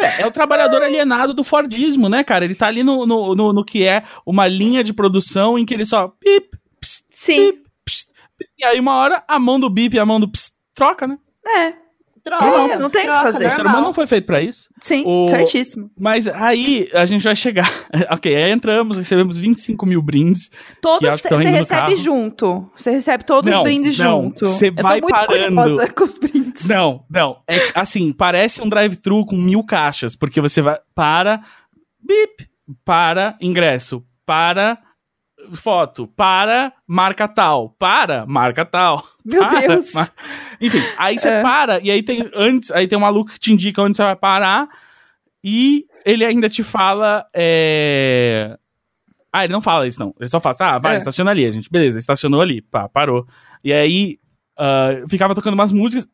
é, 0.00 0.22
é 0.22 0.26
o 0.26 0.30
trabalhador 0.30 0.82
alienado 0.82 1.34
do 1.34 1.44
Fordismo, 1.44 2.08
né, 2.08 2.24
cara? 2.24 2.46
Ele 2.46 2.54
tá 2.54 2.66
ali 2.66 2.82
no, 2.82 3.04
no, 3.06 3.34
no, 3.34 3.52
no 3.52 3.64
que 3.64 3.84
é 3.84 4.04
uma 4.24 4.48
linha 4.48 4.82
de 4.82 4.94
produção 4.94 5.58
em 5.58 5.66
que 5.66 5.74
ele 5.74 5.84
só. 5.84 6.08
Pip, 6.08 6.48
pst, 6.80 7.04
Sim. 7.10 7.52
pip, 7.52 7.62
pip, 8.38 8.50
e 8.58 8.64
aí, 8.64 8.80
uma 8.80 8.96
hora, 8.96 9.22
a 9.28 9.38
mão 9.38 9.60
do 9.60 9.68
bip 9.68 9.94
e 9.94 9.98
a 9.98 10.06
mão 10.06 10.18
do 10.18 10.28
pst, 10.28 10.54
troca, 10.74 11.06
né? 11.06 11.18
É. 11.46 11.85
Troca, 12.26 12.76
Não 12.80 12.90
tem 12.90 13.02
o 13.08 13.12
que 13.12 13.22
fazer. 13.22 13.46
O 13.46 13.50
ser 13.50 13.56
normal. 13.58 13.66
humano 13.74 13.86
não 13.86 13.94
foi 13.94 14.06
feito 14.08 14.26
pra 14.26 14.42
isso. 14.42 14.68
Sim, 14.80 15.04
O- 15.06 15.30
certíssimo. 15.30 15.88
Mas 15.96 16.26
aí 16.26 16.90
a 16.92 17.04
gente 17.04 17.22
vai 17.22 17.36
chegar. 17.36 17.70
ok, 18.10 18.34
aí 18.34 18.50
entramos, 18.50 18.96
recebemos 18.96 19.38
25 19.38 19.86
mil 19.86 20.02
brindes. 20.02 20.50
Todos 20.82 21.08
você 21.22 21.28
recebe 21.36 21.66
carro. 21.68 21.96
junto. 21.96 22.68
Você 22.76 22.90
recebe 22.90 23.24
todos 23.24 23.48
Não, 23.48 23.58
os 23.58 23.62
brindes 23.64 23.96
não, 23.98 24.22
junto. 24.24 24.44
você 24.44 24.72
vai 24.72 25.00
muito 25.00 25.14
parando. 25.14 25.94
com 25.94 26.04
os 26.04 26.18
brindes. 26.18 26.66
Não, 26.66 27.04
não. 27.08 27.38
É 27.46 27.70
assim, 27.76 28.12
parece 28.12 28.60
um 28.60 28.68
drive-thru 28.68 29.24
com 29.24 29.36
mil 29.36 29.62
caixas, 29.64 30.16
porque 30.16 30.40
você 30.40 30.60
vai 30.60 30.76
para. 30.96 31.40
Bip! 32.02 32.48
Para 32.84 33.36
ingresso. 33.40 34.02
Para 34.26 34.76
foto, 35.52 36.06
para, 36.08 36.72
marca 36.86 37.26
tal, 37.28 37.70
para, 37.78 38.24
marca 38.26 38.64
tal. 38.64 39.06
Meu 39.24 39.46
para, 39.46 39.60
Deus. 39.60 39.92
mar- 39.94 40.12
Enfim, 40.60 40.80
aí 40.98 41.18
você 41.18 41.28
É. 41.28 41.42
para, 41.42 41.80
e 41.80 41.90
aí 41.90 42.02
tem 42.02 42.28
antes, 42.34 42.70
aí 42.70 42.86
tem 42.88 42.96
um 42.96 43.02
maluco 43.02 43.30
que 43.32 43.38
te 43.40 43.52
indica 43.52 43.82
onde 43.82 43.96
você 43.96 44.02
vai 44.02 44.16
parar, 44.16 44.68
e 45.44 45.84
ele 46.04 46.24
ainda 46.24 46.48
te 46.48 46.62
fala. 46.62 47.24
É... 47.34 48.56
Ah, 49.32 49.44
ele 49.44 49.52
não 49.52 49.60
fala 49.60 49.86
isso, 49.86 50.00
não. 50.00 50.14
Ele 50.18 50.28
só 50.30 50.40
fala, 50.40 50.56
ah, 50.60 50.78
vai, 50.78 50.94
É. 50.94 50.98
estaciona 50.98 51.30
ali, 51.30 51.44
a 51.44 51.50
gente. 51.50 51.70
Beleza, 51.70 51.98
estacionou 51.98 52.40
ali, 52.40 52.62
pá, 52.62 52.88
parou. 52.88 53.26
E 53.62 53.72
aí 53.72 54.18
ah, 54.58 54.90
ficava 55.08 55.34
tocando 55.34 55.54
umas 55.54 55.72
músicas. 55.72 56.08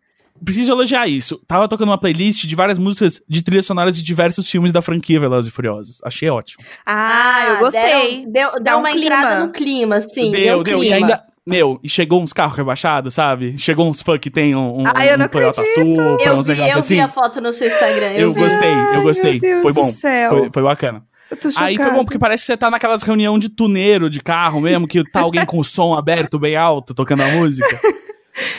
Preciso 0.45 0.73
elogiar 0.73 1.07
isso. 1.07 1.41
Tava 1.47 1.69
tocando 1.69 1.89
uma 1.91 1.99
playlist 1.99 2.45
de 2.47 2.55
várias 2.57 2.79
músicas 2.79 3.21
de 3.29 3.43
trilhas 3.43 3.67
sonoras 3.67 3.97
de 3.97 4.03
diversos 4.03 4.49
filmes 4.49 4.73
da 4.73 4.83
franquia 4.83 5.21
Velozes 5.21 5.51
e 5.51 5.55
Furiosos. 5.55 6.01
Achei 6.05 6.29
ótimo. 6.29 6.65
Ah, 6.87 7.45
eu 7.51 7.59
gostei. 7.59 8.25
Deu, 8.27 8.33
deu, 8.33 8.51
Dá 8.55 8.59
deu 8.73 8.77
um 8.77 8.81
uma 8.81 8.91
clima. 8.91 9.05
entrada 9.05 9.47
no 9.47 9.53
clima, 9.53 10.01
sim. 10.01 10.31
deu, 10.31 10.63
deu. 10.63 10.79
clima. 10.79 10.85
E 10.85 10.93
ainda. 10.93 11.23
Meu, 11.45 11.81
e 11.83 11.89
chegou 11.89 12.23
uns 12.23 12.33
carros 12.33 12.57
rebaixados, 12.57 13.15
sabe? 13.15 13.59
Chegou 13.59 13.89
uns 13.91 14.01
funk 14.01 14.21
que 14.21 14.31
tem 14.31 14.55
um, 14.55 14.83
um, 14.83 14.85
Ai, 14.95 15.13
eu 15.13 15.19
não 15.19 15.27
um 15.27 15.29
Toyota 15.29 15.61
acredito. 15.61 15.89
Supra, 15.89 16.25
Eu 16.25 16.35
uns 16.37 16.47
vi, 16.47 16.53
negócios 16.53 16.73
eu 16.75 16.79
assim. 16.79 16.95
vi 16.95 17.01
a 17.01 17.09
foto 17.09 17.41
no 17.41 17.53
seu 17.53 17.67
Instagram. 17.67 18.13
Eu, 18.13 18.19
Eu 18.29 18.35
gostei, 18.35 18.71
eu 18.71 18.77
Ai, 18.95 19.03
gostei. 19.03 19.33
meu 19.33 19.41
Deus 19.41 19.63
Foi 19.63 19.73
do 19.73 19.81
bom. 19.83 19.91
céu. 19.93 20.31
Foi, 20.31 20.51
foi 20.53 20.63
bacana. 20.63 21.03
Eu 21.29 21.37
tô 21.37 21.49
Aí 21.57 21.77
foi 21.77 21.91
bom, 21.91 22.05
porque 22.05 22.19
parece 22.19 22.43
que 22.43 22.47
você 22.47 22.57
tá 22.57 22.71
naquelas 22.71 23.03
reunião 23.03 23.39
de 23.39 23.49
tuneiro 23.49 24.09
de 24.09 24.21
carro 24.21 24.61
mesmo, 24.61 24.87
que 24.87 25.03
tá 25.11 25.21
alguém 25.21 25.45
com 25.45 25.59
o 25.59 25.65
som 25.65 25.95
aberto 25.95 26.39
bem 26.39 26.55
alto, 26.55 26.95
tocando 26.95 27.23
a 27.23 27.29
música. 27.29 27.81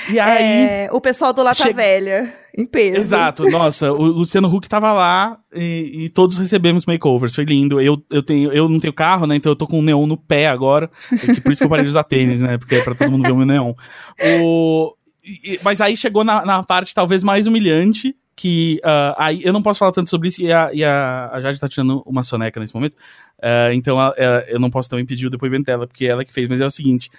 E 0.09 0.19
aí. 0.19 0.43
É, 0.67 0.89
o 0.91 1.01
pessoal 1.01 1.33
do 1.33 1.41
Lata 1.41 1.55
Chega- 1.63 1.73
Velha, 1.75 2.33
em 2.55 2.65
peso. 2.65 2.97
Exato, 2.97 3.45
nossa, 3.49 3.91
o 3.91 4.03
Luciano 4.03 4.47
Huck 4.47 4.69
tava 4.69 4.91
lá 4.91 5.37
e, 5.55 6.03
e 6.05 6.09
todos 6.09 6.37
recebemos 6.37 6.85
makeovers, 6.85 7.33
foi 7.33 7.43
lindo. 7.45 7.81
Eu, 7.81 8.03
eu, 8.11 8.21
tenho, 8.21 8.51
eu 8.51 8.69
não 8.69 8.79
tenho 8.79 8.93
carro, 8.93 9.25
né? 9.25 9.35
Então 9.35 9.51
eu 9.51 9.55
tô 9.55 9.65
com 9.65 9.79
um 9.79 9.83
neon 9.83 10.05
no 10.05 10.15
pé 10.17 10.47
agora. 10.47 10.89
é 11.11 11.33
que 11.33 11.41
por 11.41 11.51
isso 11.51 11.59
que 11.59 11.65
eu 11.65 11.69
parei 11.69 11.83
de 11.85 11.89
usar 11.89 12.03
tênis, 12.03 12.39
né? 12.41 12.57
Porque 12.57 12.75
é 12.75 12.83
pra 12.83 12.93
todo 12.93 13.09
mundo 13.09 13.23
ver 13.23 13.31
o 13.31 13.37
meu 13.37 13.47
neon. 13.47 13.73
O, 14.43 14.93
mas 15.63 15.81
aí 15.81 15.95
chegou 15.97 16.23
na, 16.23 16.45
na 16.45 16.61
parte 16.63 16.93
talvez 16.93 17.23
mais 17.23 17.47
humilhante. 17.47 18.15
Que 18.35 18.79
ah, 18.83 19.15
aí 19.17 19.41
eu 19.43 19.53
não 19.53 19.61
posso 19.61 19.77
falar 19.77 19.91
tanto 19.91 20.09
sobre 20.09 20.27
isso 20.27 20.41
e 20.41 20.51
a, 20.51 20.69
e 20.73 20.83
a, 20.83 21.29
a 21.33 21.39
Jade 21.39 21.59
tá 21.59 21.67
tirando 21.67 22.01
uma 22.03 22.23
soneca 22.23 22.59
nesse 22.59 22.73
momento. 22.73 22.95
Ah, 23.39 23.69
então 23.73 23.99
a- 23.99 24.09
a- 24.09 24.43
eu 24.47 24.59
não 24.59 24.71
posso 24.71 24.89
também 24.89 25.05
pedir 25.05 25.27
o 25.27 25.29
depoimento 25.29 25.65
dela, 25.65 25.85
porque 25.85 26.05
é 26.05 26.09
ela 26.09 26.25
que 26.25 26.33
fez, 26.33 26.49
mas 26.49 26.59
é 26.59 26.65
o 26.65 26.71
seguinte. 26.71 27.11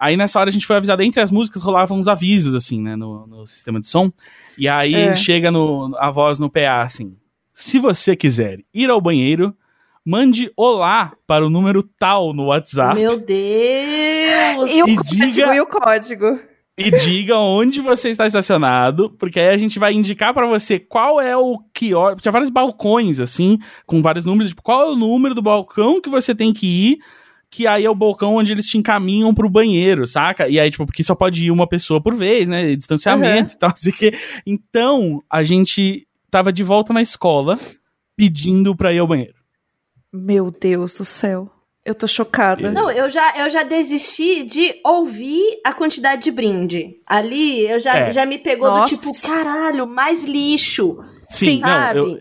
Aí 0.00 0.16
nessa 0.16 0.40
hora 0.40 0.48
a 0.48 0.52
gente 0.52 0.66
foi 0.66 0.76
avisado, 0.76 1.02
entre 1.02 1.20
as 1.20 1.30
músicas 1.30 1.62
rolavam 1.62 1.98
uns 1.98 2.08
avisos, 2.08 2.54
assim, 2.54 2.80
né, 2.80 2.96
no, 2.96 3.26
no 3.26 3.46
sistema 3.46 3.78
de 3.78 3.86
som. 3.86 4.10
E 4.56 4.66
aí 4.66 4.94
É. 4.94 5.14
chega 5.16 5.50
no, 5.50 5.94
a 5.98 6.10
voz 6.10 6.38
no 6.38 6.48
PA, 6.50 6.80
assim, 6.80 7.14
se 7.52 7.78
você 7.78 8.16
quiser 8.16 8.60
ir 8.72 8.88
ao 8.90 9.00
banheiro, 9.00 9.54
mande 10.04 10.50
olá 10.56 11.12
para 11.26 11.44
o 11.46 11.50
número 11.50 11.82
tal 11.98 12.32
no 12.32 12.46
WhatsApp 12.46 12.94
Meu 12.94 13.18
Deus! 13.18 14.70
E 14.70 14.82
o 14.82 14.88
E 14.88 14.96
código, 14.96 15.26
diga- 15.26 15.54
e 15.54 15.60
o 15.60 15.66
código. 15.66 16.38
e 16.78 16.90
diga 16.90 17.36
onde 17.36 17.80
você 17.80 18.08
está 18.08 18.26
estacionado, 18.26 19.10
porque 19.18 19.38
aí 19.38 19.48
a 19.50 19.58
gente 19.58 19.78
vai 19.78 19.92
indicar 19.92 20.32
para 20.32 20.46
você 20.46 20.78
qual 20.78 21.20
é 21.20 21.36
o 21.36 21.58
quiosque. 21.74 22.22
Tinha 22.22 22.32
vários 22.32 22.48
balcões, 22.50 23.20
assim, 23.20 23.58
com 23.86 24.00
vários 24.00 24.24
números, 24.24 24.48
tipo, 24.48 24.62
qual 24.62 24.82
é 24.88 24.90
o 24.90 24.96
número 24.96 25.34
do 25.34 25.42
balcão 25.42 26.00
que 26.00 26.08
você 26.08 26.34
tem 26.34 26.52
que 26.54 26.66
ir, 26.66 26.98
que 27.50 27.66
aí 27.66 27.84
é 27.84 27.90
o 27.90 27.94
balcão 27.94 28.36
onde 28.36 28.52
eles 28.52 28.66
te 28.66 28.78
encaminham 28.78 29.34
pro 29.34 29.50
banheiro, 29.50 30.06
saca? 30.06 30.48
E 30.48 30.58
aí, 30.60 30.70
tipo, 30.70 30.86
porque 30.86 31.02
só 31.02 31.14
pode 31.14 31.44
ir 31.44 31.50
uma 31.50 31.66
pessoa 31.66 32.00
por 32.00 32.14
vez, 32.14 32.48
né? 32.48 32.76
Distanciamento 32.76 33.54
e 33.54 33.58
tal, 33.58 33.70
assim 33.72 33.90
que. 33.90 34.12
Então, 34.46 35.18
a 35.28 35.42
gente 35.42 36.06
tava 36.30 36.52
de 36.52 36.62
volta 36.62 36.92
na 36.92 37.02
escola 37.02 37.58
pedindo 38.16 38.76
pra 38.76 38.92
ir 38.92 38.98
ao 38.98 39.06
banheiro. 39.06 39.34
Meu 40.12 40.50
Deus 40.50 40.94
do 40.94 41.04
céu. 41.04 41.50
Eu 41.84 41.94
tô 41.94 42.06
chocada. 42.06 42.70
Não, 42.70 42.90
eu 42.90 43.08
já, 43.08 43.38
eu 43.38 43.48
já 43.50 43.62
desisti 43.62 44.44
de 44.44 44.74
ouvir 44.84 45.42
a 45.64 45.72
quantidade 45.72 46.22
de 46.22 46.30
brinde. 46.30 46.96
Ali, 47.06 47.66
eu 47.66 47.80
já, 47.80 47.96
É. 47.96 48.10
já 48.12 48.26
me 48.26 48.38
pegou 48.38 48.68
Nossa. 48.68 48.94
do 48.94 49.00
tipo, 49.00 49.22
caralho, 49.22 49.86
mais 49.86 50.22
lixo. 50.22 50.98
Sim, 51.28 51.56
Sim. 51.56 51.60
não, 51.60 51.68
Sabe? 51.68 51.98
eu, 51.98 52.18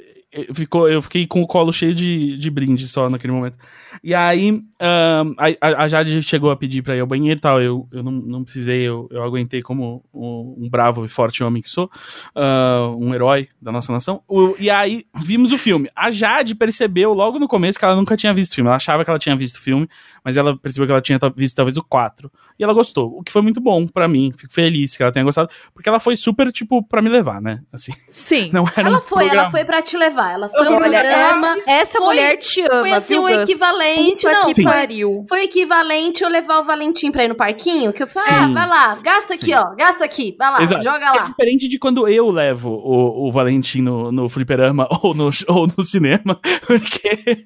eu, 0.48 0.56
ficou, 0.56 0.88
eu 0.90 1.02
fiquei 1.02 1.28
com 1.28 1.42
o 1.42 1.48
colo 1.48 1.74
cheio 1.74 1.94
de, 1.94 2.38
de 2.38 2.50
brinde 2.50 2.88
só 2.88 3.10
naquele 3.10 3.34
momento. 3.34 3.58
E 4.04 4.14
aí, 4.16 4.62
ahn, 4.82 5.34
a, 5.38 5.84
a- 5.84 5.88
Jade 5.88 6.22
chegou 6.24 6.52
a 6.52 6.56
pedir 6.56 6.82
pra 6.82 6.96
ir 6.96 7.00
ao 7.02 7.08
banheiro 7.08 7.38
e 7.38 7.42
tal. 7.42 7.62
Eu, 7.62 7.88
eu 7.92 8.02
não, 8.04 8.12
não 8.12 8.44
precisei, 8.44 8.82
eu, 8.88 9.08
eu 9.12 9.24
aguentei 9.24 9.62
como 9.62 10.04
um, 10.14 10.56
um 10.60 10.70
bravo 10.70 11.04
e 11.06 11.08
forte 11.10 11.44
homem 11.44 11.62
que 11.62 11.70
sou, 11.70 11.90
ah, 12.36 12.94
um 12.98 13.14
herói 13.14 13.48
da 13.62 13.72
nossa 13.72 13.92
nação. 13.92 14.22
O- 14.28 14.56
e 14.60 14.70
aí, 14.70 15.06
vimos 15.16 15.52
o 15.52 15.58
filme. 15.58 15.90
A 15.96 16.12
Jade 16.12 16.56
percebeu 16.56 17.14
logo 17.14 17.40
no 17.40 17.48
começo 17.48 17.78
que 17.80 17.86
ela 17.86 17.96
nunca 17.96 18.16
tinha 18.16 18.34
visto 18.34 18.52
o 18.54 18.56
filme. 18.56 18.68
Ela 18.70 18.78
achava 18.78 19.04
que 19.04 19.10
ela 19.10 19.20
tinha 19.20 19.36
visto 19.36 19.56
o 19.58 19.62
filme, 19.62 19.88
mas 20.24 20.38
ela 20.38 20.58
percebeu 20.58 20.86
que 20.88 20.92
ela 20.92 21.02
tinha 21.02 21.20
visto 21.36 21.56
talvez 21.56 21.78
o 21.78 21.84
4. 21.84 22.32
E 22.58 22.64
ela 22.64 22.74
gostou, 22.74 23.18
o 23.18 23.24
que 23.24 23.32
foi 23.32 23.42
muito 23.42 23.60
bom 23.62 23.88
pra 23.88 24.08
mim. 24.08 24.32
Fico 24.38 24.54
feliz 24.54 24.96
que 24.96 25.04
ela 25.04 25.12
tenha 25.12 25.24
gostado, 25.26 25.50
porque 25.74 25.88
ela 25.90 26.00
foi 26.00 26.16
super, 26.16 26.52
tipo, 26.52 26.84
pra 26.84 27.02
me 27.02 27.10
levar, 27.10 27.42
né? 27.42 27.62
Assim, 27.72 27.94
Sim. 28.10 28.50
não 28.54 28.66
era 28.76 28.88
Ela 28.90 28.98
um 28.98 29.02
foi, 29.02 29.24
ela 29.24 29.30
programa- 29.32 29.52
foi 29.52 29.66
pra 29.66 29.82
te 29.82 29.98
levar. 29.98 30.34
Ela 30.34 30.50
foi 30.50 30.62
um 30.68 30.74
Olha, 30.76 30.80
programa. 31.02 31.58
essa, 31.60 31.72
essa 31.72 31.98
foi- 31.98 32.06
mulher 32.08 32.38
te 32.38 32.62
ama, 32.62 32.80
Foi 32.82 32.92
assim 32.94 33.14
viu, 33.14 33.24
o 33.24 33.28
Gus? 33.28 33.46
Equivalente. 33.94 34.22
Puta 34.22 34.32
Não, 34.34 34.46
que 34.48 34.56
foi, 34.56 34.64
pariu. 34.64 35.26
foi 35.28 35.44
equivalente 35.44 36.24
eu 36.24 36.30
levar 36.30 36.60
o 36.60 36.64
Valentim 36.64 37.12
pra 37.12 37.24
ir 37.26 37.28
no 37.28 37.36
parquinho, 37.36 37.92
que 37.94 38.04
eu 38.04 38.08
falei, 38.08 38.30
ah, 38.32 38.48
vai 38.48 38.68
lá, 38.68 38.96
gasta 39.02 39.34
aqui, 39.34 39.46
Sim. 39.48 39.54
ó, 39.56 39.76
gasta 39.76 40.04
aqui, 40.06 40.36
vai 40.38 40.52
lá, 40.52 40.62
Exato. 40.62 40.84
joga 40.84 41.06
É 41.06 41.12
lá. 41.12 41.26
diferente 41.28 41.68
de 41.68 41.80
quando 41.80 42.08
eu 42.08 42.30
levo 42.30 42.70
o, 42.70 43.28
o 43.28 43.32
Valentim 43.32 43.82
no, 43.82 44.12
no 44.12 44.30
fliperama 44.30 44.88
ou 45.02 45.14
no, 45.14 45.30
ou 45.48 45.68
no 45.78 45.84
cinema, 45.84 46.40
porque 46.66 47.46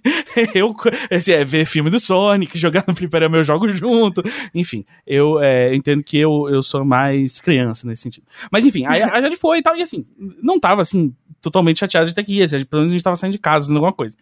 eu, 0.53 0.73
assim, 1.12 1.32
é 1.34 1.43
ver 1.45 1.65
filme 1.65 1.89
do 1.89 1.99
Sonic, 1.99 2.58
jogar 2.58 2.84
no 2.88 2.95
fliperama 2.95 3.38
eu 3.38 3.43
jogo 3.43 3.67
junto, 3.69 4.21
enfim, 4.53 4.86
eu 5.06 5.39
é, 5.39 5.73
entendo 5.75 6.03
que 6.03 6.17
eu, 6.17 6.49
eu 6.49 6.62
sou 6.63 6.84
mais 6.86 7.39
criança 7.39 7.88
nesse 7.88 8.03
sentido. 8.03 8.25
Mas 8.51 8.65
enfim, 8.65 8.86
aí 8.86 9.01
a 9.01 9.21
Jade 9.21 9.36
foi 9.36 9.60
e 9.60 9.62
tal, 9.62 9.75
e 9.75 9.82
assim, 9.82 10.06
não 10.41 10.60
tava 10.60 10.82
assim, 10.82 11.13
totalmente 11.41 11.79
chateada 11.79 12.06
de 12.08 12.15
ter 12.15 12.23
que 12.23 12.39
ir, 12.39 12.43
assim, 12.43 12.63
pelo 12.65 12.82
menos 12.82 12.91
a 12.93 12.95
gente 12.95 13.03
tava 13.03 13.15
saindo 13.15 13.34
de 13.34 13.39
casa, 13.39 13.65
fazendo 13.65 13.77
alguma 13.77 13.93
coisa. 13.93 14.15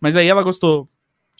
Mas 0.00 0.14
aí 0.16 0.26
ela 0.28 0.42
gostou 0.42 0.88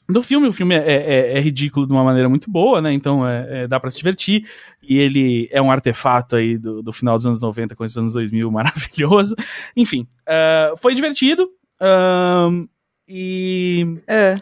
do 0.09 0.23
filme, 0.23 0.47
o 0.49 0.53
filme 0.53 0.75
é, 0.75 0.79
é- 0.79 1.39
é 1.39 1.41
ridículo 1.41 1.87
de 1.87 1.93
uma 1.93 2.05
maneira 2.05 2.29
muito 2.29 2.51
boa, 2.51 2.81
né? 2.81 2.93
Então 2.93 3.27
é, 3.27 3.63
é- 3.65 3.69
dá 3.69 3.79
pra 3.81 3.91
se 3.91 3.97
divertir. 3.99 4.49
E 4.83 4.99
ele 4.99 5.49
é 5.51 5.61
um 5.61 5.71
artefato 5.71 6.37
aí 6.37 6.57
do, 6.57 6.83
do 6.83 6.93
final 6.93 7.17
dos 7.17 7.27
anos 7.27 7.41
90 7.41 7.75
com 7.75 7.85
esses 7.85 7.97
anos 7.97 8.13
2000 8.13 8.51
maravilhoso. 8.53 9.35
Enfim, 9.77 10.07
ah, 10.27 10.73
foi 10.77 10.95
divertido. 10.95 11.49
ahn, 11.81 12.67
e 13.09 13.99
É. 14.07 14.35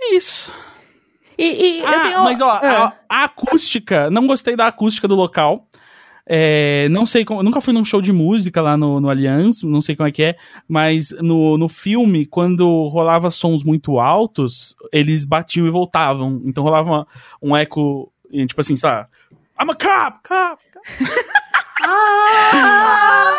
é 0.00 0.14
isso. 0.14 0.52
E, 1.38 1.80
e 1.80 1.84
Ah, 1.86 2.02
tenho... 2.02 2.24
mas 2.24 2.40
ó, 2.40 2.58
É. 2.58 2.68
a, 2.68 2.92
a 3.08 3.24
acústica, 3.24 4.10
não 4.10 4.26
gostei 4.26 4.56
da 4.56 4.66
acústica 4.66 5.08
do 5.08 5.14
local. 5.14 5.66
É, 6.32 6.88
não 6.90 7.04
sei 7.06 7.24
como, 7.24 7.42
nunca 7.42 7.60
fui 7.60 7.74
num 7.74 7.84
show 7.84 8.00
de 8.00 8.12
música 8.12 8.62
lá 8.62 8.76
no, 8.76 9.00
no 9.00 9.10
Allianz, 9.10 9.64
não 9.64 9.82
sei 9.82 9.96
como 9.96 10.08
é 10.08 10.12
que 10.12 10.22
é, 10.22 10.36
mas 10.68 11.10
no, 11.20 11.58
no 11.58 11.68
filme, 11.68 12.24
quando 12.24 12.86
rolava 12.86 13.32
sons 13.32 13.64
muito 13.64 13.98
altos, 13.98 14.76
eles 14.92 15.24
batiam 15.24 15.66
e 15.66 15.70
voltavam. 15.70 16.40
Então 16.44 16.62
rolava 16.62 16.88
uma- 16.88 17.06
um 17.42 17.56
eco, 17.56 18.12
tipo 18.46 18.60
assim, 18.60 18.76
sei 18.76 18.88
lá, 18.88 19.08
I'm 19.60 19.70
a 19.70 19.74
cop, 19.74 20.20
cop. 20.28 20.62
Ah, 21.82 23.34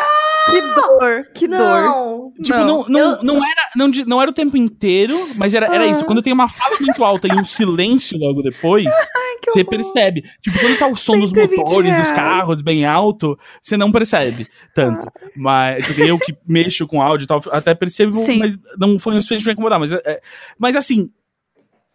Que 0.50 0.60
dor, 0.60 1.24
que 1.34 1.48
dor. 1.48 1.58
não. 1.58 2.32
Tipo, 2.42 2.58
não, 2.58 2.84
não, 2.88 3.00
Eu- 3.00 3.22
não, 3.22 3.36
era, 3.36 3.60
não, 3.76 3.88
não 4.06 4.20
era 4.22 4.30
o 4.30 4.34
tempo 4.34 4.56
inteiro, 4.56 5.28
mas 5.36 5.54
era, 5.54 5.66
era 5.66 5.84
Ah. 5.84 5.86
isso. 5.86 6.04
Quando 6.04 6.22
tem 6.22 6.32
uma 6.32 6.48
fala 6.48 6.76
muito 6.80 7.04
alta 7.04 7.28
e 7.28 7.32
um 7.38 7.44
silêncio 7.44 8.18
logo 8.18 8.42
depois, 8.42 8.84
Que 9.42 9.50
você 9.50 9.64
percebe. 9.64 10.22
Tipo, 10.40 10.56
quando 10.60 10.78
tá 10.78 10.86
o 10.86 10.94
som 10.96 11.18
dos 11.18 11.30
120 11.30 11.58
motores 11.58 11.90
dos 11.96 12.02
reais. 12.04 12.12
carros 12.12 12.62
bem 12.62 12.84
alto, 12.86 13.36
você 13.60 13.76
não 13.76 13.90
percebe 13.90 14.46
tanto. 14.72 15.04
Mas, 15.36 15.78
tipo 15.84 15.90
assim, 15.90 16.02
eu 16.08 16.16
que 16.18 16.32
mexo 16.46 16.86
com 16.86 17.02
áudio 17.02 17.24
e 17.24 17.26
tal, 17.26 17.40
até 17.50 17.74
percebo, 17.74 18.12
Sim. 18.12 18.38
mas 18.38 18.56
não 18.78 19.00
foi 19.00 19.14
o 19.14 19.16
suficiente 19.16 19.42
pra 19.42 19.52
incomodar. 19.52 19.80
Mas, 19.80 19.90
é- 19.92 20.00
é- 20.04 20.20
mas 20.56 20.76
assim, 20.76 21.10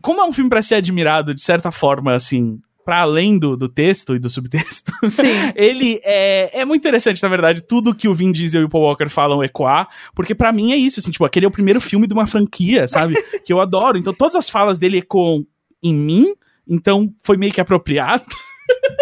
como 0.01 0.19
é 0.19 0.25
um 0.25 0.33
filme 0.33 0.49
pra 0.49 0.61
ser 0.61 0.75
admirado, 0.75 1.33
de 1.33 1.41
certa 1.41 1.71
forma, 1.71 2.13
assim, 2.13 2.59
pra 2.87 3.01
além 3.01 3.37
do, 3.37 3.57
do 3.57 3.67
texto 3.67 4.15
e 4.15 4.19
do 4.19 4.29
subtexto, 4.29 4.93
Sim. 5.11 5.51
ele 5.57 5.99
é, 6.05 6.61
é 6.61 6.63
muito 6.63 6.79
interessante, 6.79 7.21
na 7.21 7.27
verdade, 7.27 7.61
tudo 7.61 7.93
que 7.93 8.07
o 8.07 8.13
Vin 8.15 8.31
Diesel 8.31 8.61
e 8.61 8.63
o 8.63 8.69
Paul 8.69 8.85
Walker 8.85 9.09
falam 9.09 9.43
ecoar, 9.43 9.89
porque 10.15 10.33
pra 10.33 10.53
mim 10.53 10.71
é 10.71 10.77
isso, 10.77 11.01
assim, 11.01 11.11
tipo, 11.11 11.25
aquele 11.25 11.45
é 11.45 11.49
o 11.49 11.51
primeiro 11.51 11.81
filme 11.81 12.07
de 12.07 12.13
uma 12.13 12.25
franquia, 12.25 12.87
sabe? 12.87 13.21
que 13.43 13.51
eu 13.51 13.59
adoro. 13.59 13.97
Então 13.97 14.13
todas 14.13 14.35
as 14.37 14.49
falas 14.49 14.79
dele 14.79 14.99
ecoam 14.99 15.45
em 15.83 15.93
mim, 15.93 16.33
então 16.65 17.13
foi 17.21 17.35
meio 17.35 17.51
que 17.51 17.59
apropriado. 17.59 18.23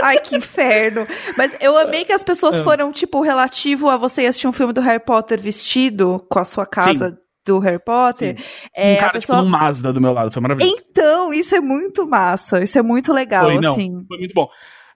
Ai, 0.02 0.18
que 0.18 0.36
inferno. 0.36 1.06
Mas 1.38 1.56
eu 1.62 1.78
amei 1.78 2.06
que 2.06 2.12
as 2.12 2.24
pessoas 2.24 2.56
É. 2.56 2.64
foram, 2.64 2.92
tipo, 2.92 3.22
relativo 3.22 3.88
a 3.88 3.98
você 3.98 4.26
assistir 4.26 4.48
um 4.48 4.52
filme 4.52 4.74
do 4.74 4.82
Harry 4.82 5.00
Potter 5.00 5.40
vestido 5.40 6.26
com 6.28 6.40
a 6.40 6.46
sua 6.46 6.66
casa 6.66 7.20
do 7.46 7.60
Harry 7.60 7.80
Potter. 7.80 8.38
É, 8.76 8.94
um 8.94 8.96
a 8.96 9.00
cara, 9.00 9.12
pessoa... 9.14 9.38
tipo, 9.38 9.48
um 9.48 9.52
Mazda 9.52 9.94
do 9.94 10.02
meu 10.02 10.14
lado, 10.14 10.32
foi 10.32 10.42
maravilhoso. 10.42 10.76
Então, 10.90 11.34
isso 11.34 11.56
é 11.56 11.62
muito 11.62 12.08
massa. 12.08 12.64
Isso 12.64 12.78
é 12.78 12.82
muito 12.82 13.14
legal, 13.14 13.46
Foi, 13.46 13.60
não. 13.60 13.72
assim. 13.72 14.06
Foi 14.08 14.18
muito 14.18 14.34
bom. 14.34 14.48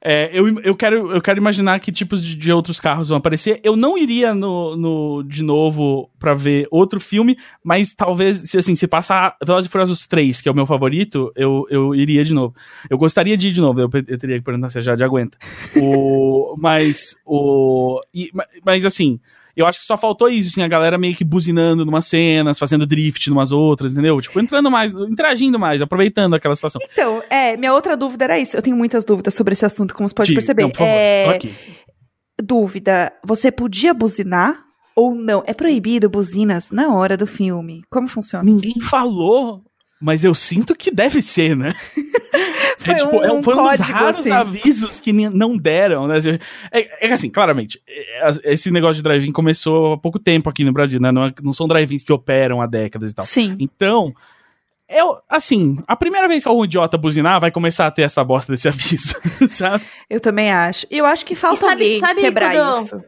É, 0.01 0.29
eu, 0.31 0.47
eu, 0.61 0.75
quero, 0.75 1.11
eu 1.11 1.21
quero 1.21 1.37
imaginar 1.39 1.77
que 1.79 1.91
tipos 1.91 2.23
de, 2.23 2.33
de 2.33 2.51
outros 2.53 2.79
carros 2.79 3.09
vão 3.09 3.17
aparecer. 3.17 3.59
Eu 3.63 3.75
não 3.75 3.97
iria 3.97 4.33
no, 4.33 4.75
no 4.77 5.23
de 5.23 5.43
novo 5.43 6.09
pra 6.17 6.33
ver 6.33 6.67
outro 6.71 7.01
filme, 7.01 7.37
mas 7.61 7.93
talvez, 7.93 8.37
se, 8.49 8.57
assim, 8.57 8.75
se 8.75 8.87
passar 8.87 9.35
Velozes 9.45 9.67
e 9.67 9.71
Furiosos 9.71 10.07
3, 10.07 10.41
que 10.41 10.47
é 10.47 10.51
o 10.51 10.55
meu 10.55 10.65
favorito, 10.65 11.31
eu, 11.35 11.65
eu 11.69 11.93
iria 11.93 12.23
de 12.23 12.33
novo. 12.33 12.55
Eu 12.89 12.97
gostaria 12.97 13.35
de 13.35 13.49
ir 13.49 13.51
de 13.51 13.59
novo, 13.59 13.81
eu, 13.81 13.89
eu 14.07 14.17
teria 14.17 14.37
que 14.37 14.45
perguntar 14.45 14.69
se 14.69 14.77
a 14.77 14.81
Jade 14.81 15.03
aguenta. 15.03 15.37
O, 15.75 16.55
mas, 16.57 17.15
o, 17.25 17.99
e, 18.13 18.29
mas 18.63 18.85
assim, 18.85 19.19
eu 19.61 19.67
acho 19.67 19.79
que 19.79 19.85
só 19.85 19.97
faltou 19.97 20.29
isso, 20.29 20.49
assim, 20.49 20.61
a 20.61 20.67
galera 20.67 20.97
meio 20.97 21.15
que 21.15 21.23
buzinando 21.23 21.85
numas 21.85 22.05
cenas, 22.05 22.57
fazendo 22.57 22.85
drift 22.85 23.29
numas 23.29 23.51
outras, 23.51 23.91
entendeu? 23.91 24.19
Tipo, 24.21 24.39
entrando 24.39 24.69
mais, 24.71 24.91
interagindo 24.91 25.59
mais, 25.59 25.81
aproveitando 25.81 26.35
aquela 26.35 26.55
situação. 26.55 26.81
Então, 26.91 27.21
é, 27.29 27.57
minha 27.57 27.73
outra 27.73 27.95
dúvida 27.97 28.25
era 28.25 28.39
isso. 28.39 28.55
Eu 28.55 28.61
tenho 28.61 28.75
muitas 28.75 29.03
dúvidas 29.03 29.33
sobre 29.33 29.53
esse 29.53 29.65
assunto, 29.65 29.93
como 29.93 30.07
você 30.07 30.15
pode 30.15 30.33
perceber. 30.33 30.63
não, 30.63 30.69
por 30.69 30.77
favor, 30.77 30.91
é, 30.91 31.23
tô 31.25 31.29
aqui. 31.31 31.53
Dúvida, 32.41 33.13
você 33.25 33.51
podia 33.51 33.93
buzinar 33.93 34.63
ou 34.95 35.13
não? 35.13 35.43
É 35.45 35.53
proibido 35.53 36.09
buzinas 36.09 36.69
na 36.71 36.93
hora 36.93 37.17
do 37.17 37.27
filme? 37.27 37.81
Como 37.89 38.07
funciona? 38.07 38.43
Ninguém 38.43 38.79
falou, 38.81 39.63
mas 40.01 40.23
eu 40.23 40.33
sinto 40.33 40.75
que 40.75 40.91
deve 40.91 41.21
ser, 41.21 41.55
né? 41.55 41.73
Foi 42.81 42.93
é, 42.93 42.97
tipo, 42.97 43.23
é 43.23 43.31
um 43.31 43.43
foi 43.43 43.55
um 43.55 43.69
dos 43.69 43.79
raros 43.81 44.19
assim. 44.21 44.31
avisos 44.31 44.99
que 45.01 45.11
não 45.11 45.57
deram, 45.57 46.07
né? 46.07 46.17
É, 46.71 47.05
é 47.05 47.07
que 47.07 47.13
assim, 47.13 47.29
claramente, 47.29 47.81
é, 47.87 48.29
esse 48.45 48.71
negócio 48.71 48.95
de 48.95 49.03
drive-in 49.03 49.31
começou 49.33 49.93
há 49.93 49.97
pouco 49.97 50.17
tempo 50.17 50.49
aqui 50.49 50.63
no 50.63 50.71
Brasil, 50.71 50.99
né? 50.99 51.11
Não, 51.11 51.25
é- 51.25 51.33
não 51.43 51.51
são 51.51 51.67
drive-ins 51.67 52.03
que 52.05 52.13
operam 52.13 52.61
há 52.61 52.65
décadas 52.65 53.11
e 53.11 53.13
tal. 53.13 53.25
Sim. 53.25 53.57
Então, 53.59 54.13
eu, 54.87 55.19
assim, 55.27 55.77
a 55.87 55.95
primeira 55.95 56.27
vez 56.27 56.41
que 56.43 56.47
algum 56.49 56.63
idiota 56.63 56.97
buzinar, 56.97 57.39
vai 57.41 57.51
começar 57.51 57.85
a 57.85 57.91
ter 57.91 58.03
essa 58.03 58.23
bosta 58.23 58.51
desse 58.53 58.67
aviso, 58.69 59.13
sabe? 59.49 59.83
Eu 60.09 60.19
também 60.21 60.49
acho. 60.51 60.87
E 60.89 60.97
eu 60.97 61.05
acho 61.05 61.25
que 61.25 61.35
falta 61.35 61.59
sabe- 61.59 61.83
alguém 61.83 61.99
sabe 61.99 62.21
quebrar 62.21 62.53
quando- 62.55 62.85
isso. 62.85 63.03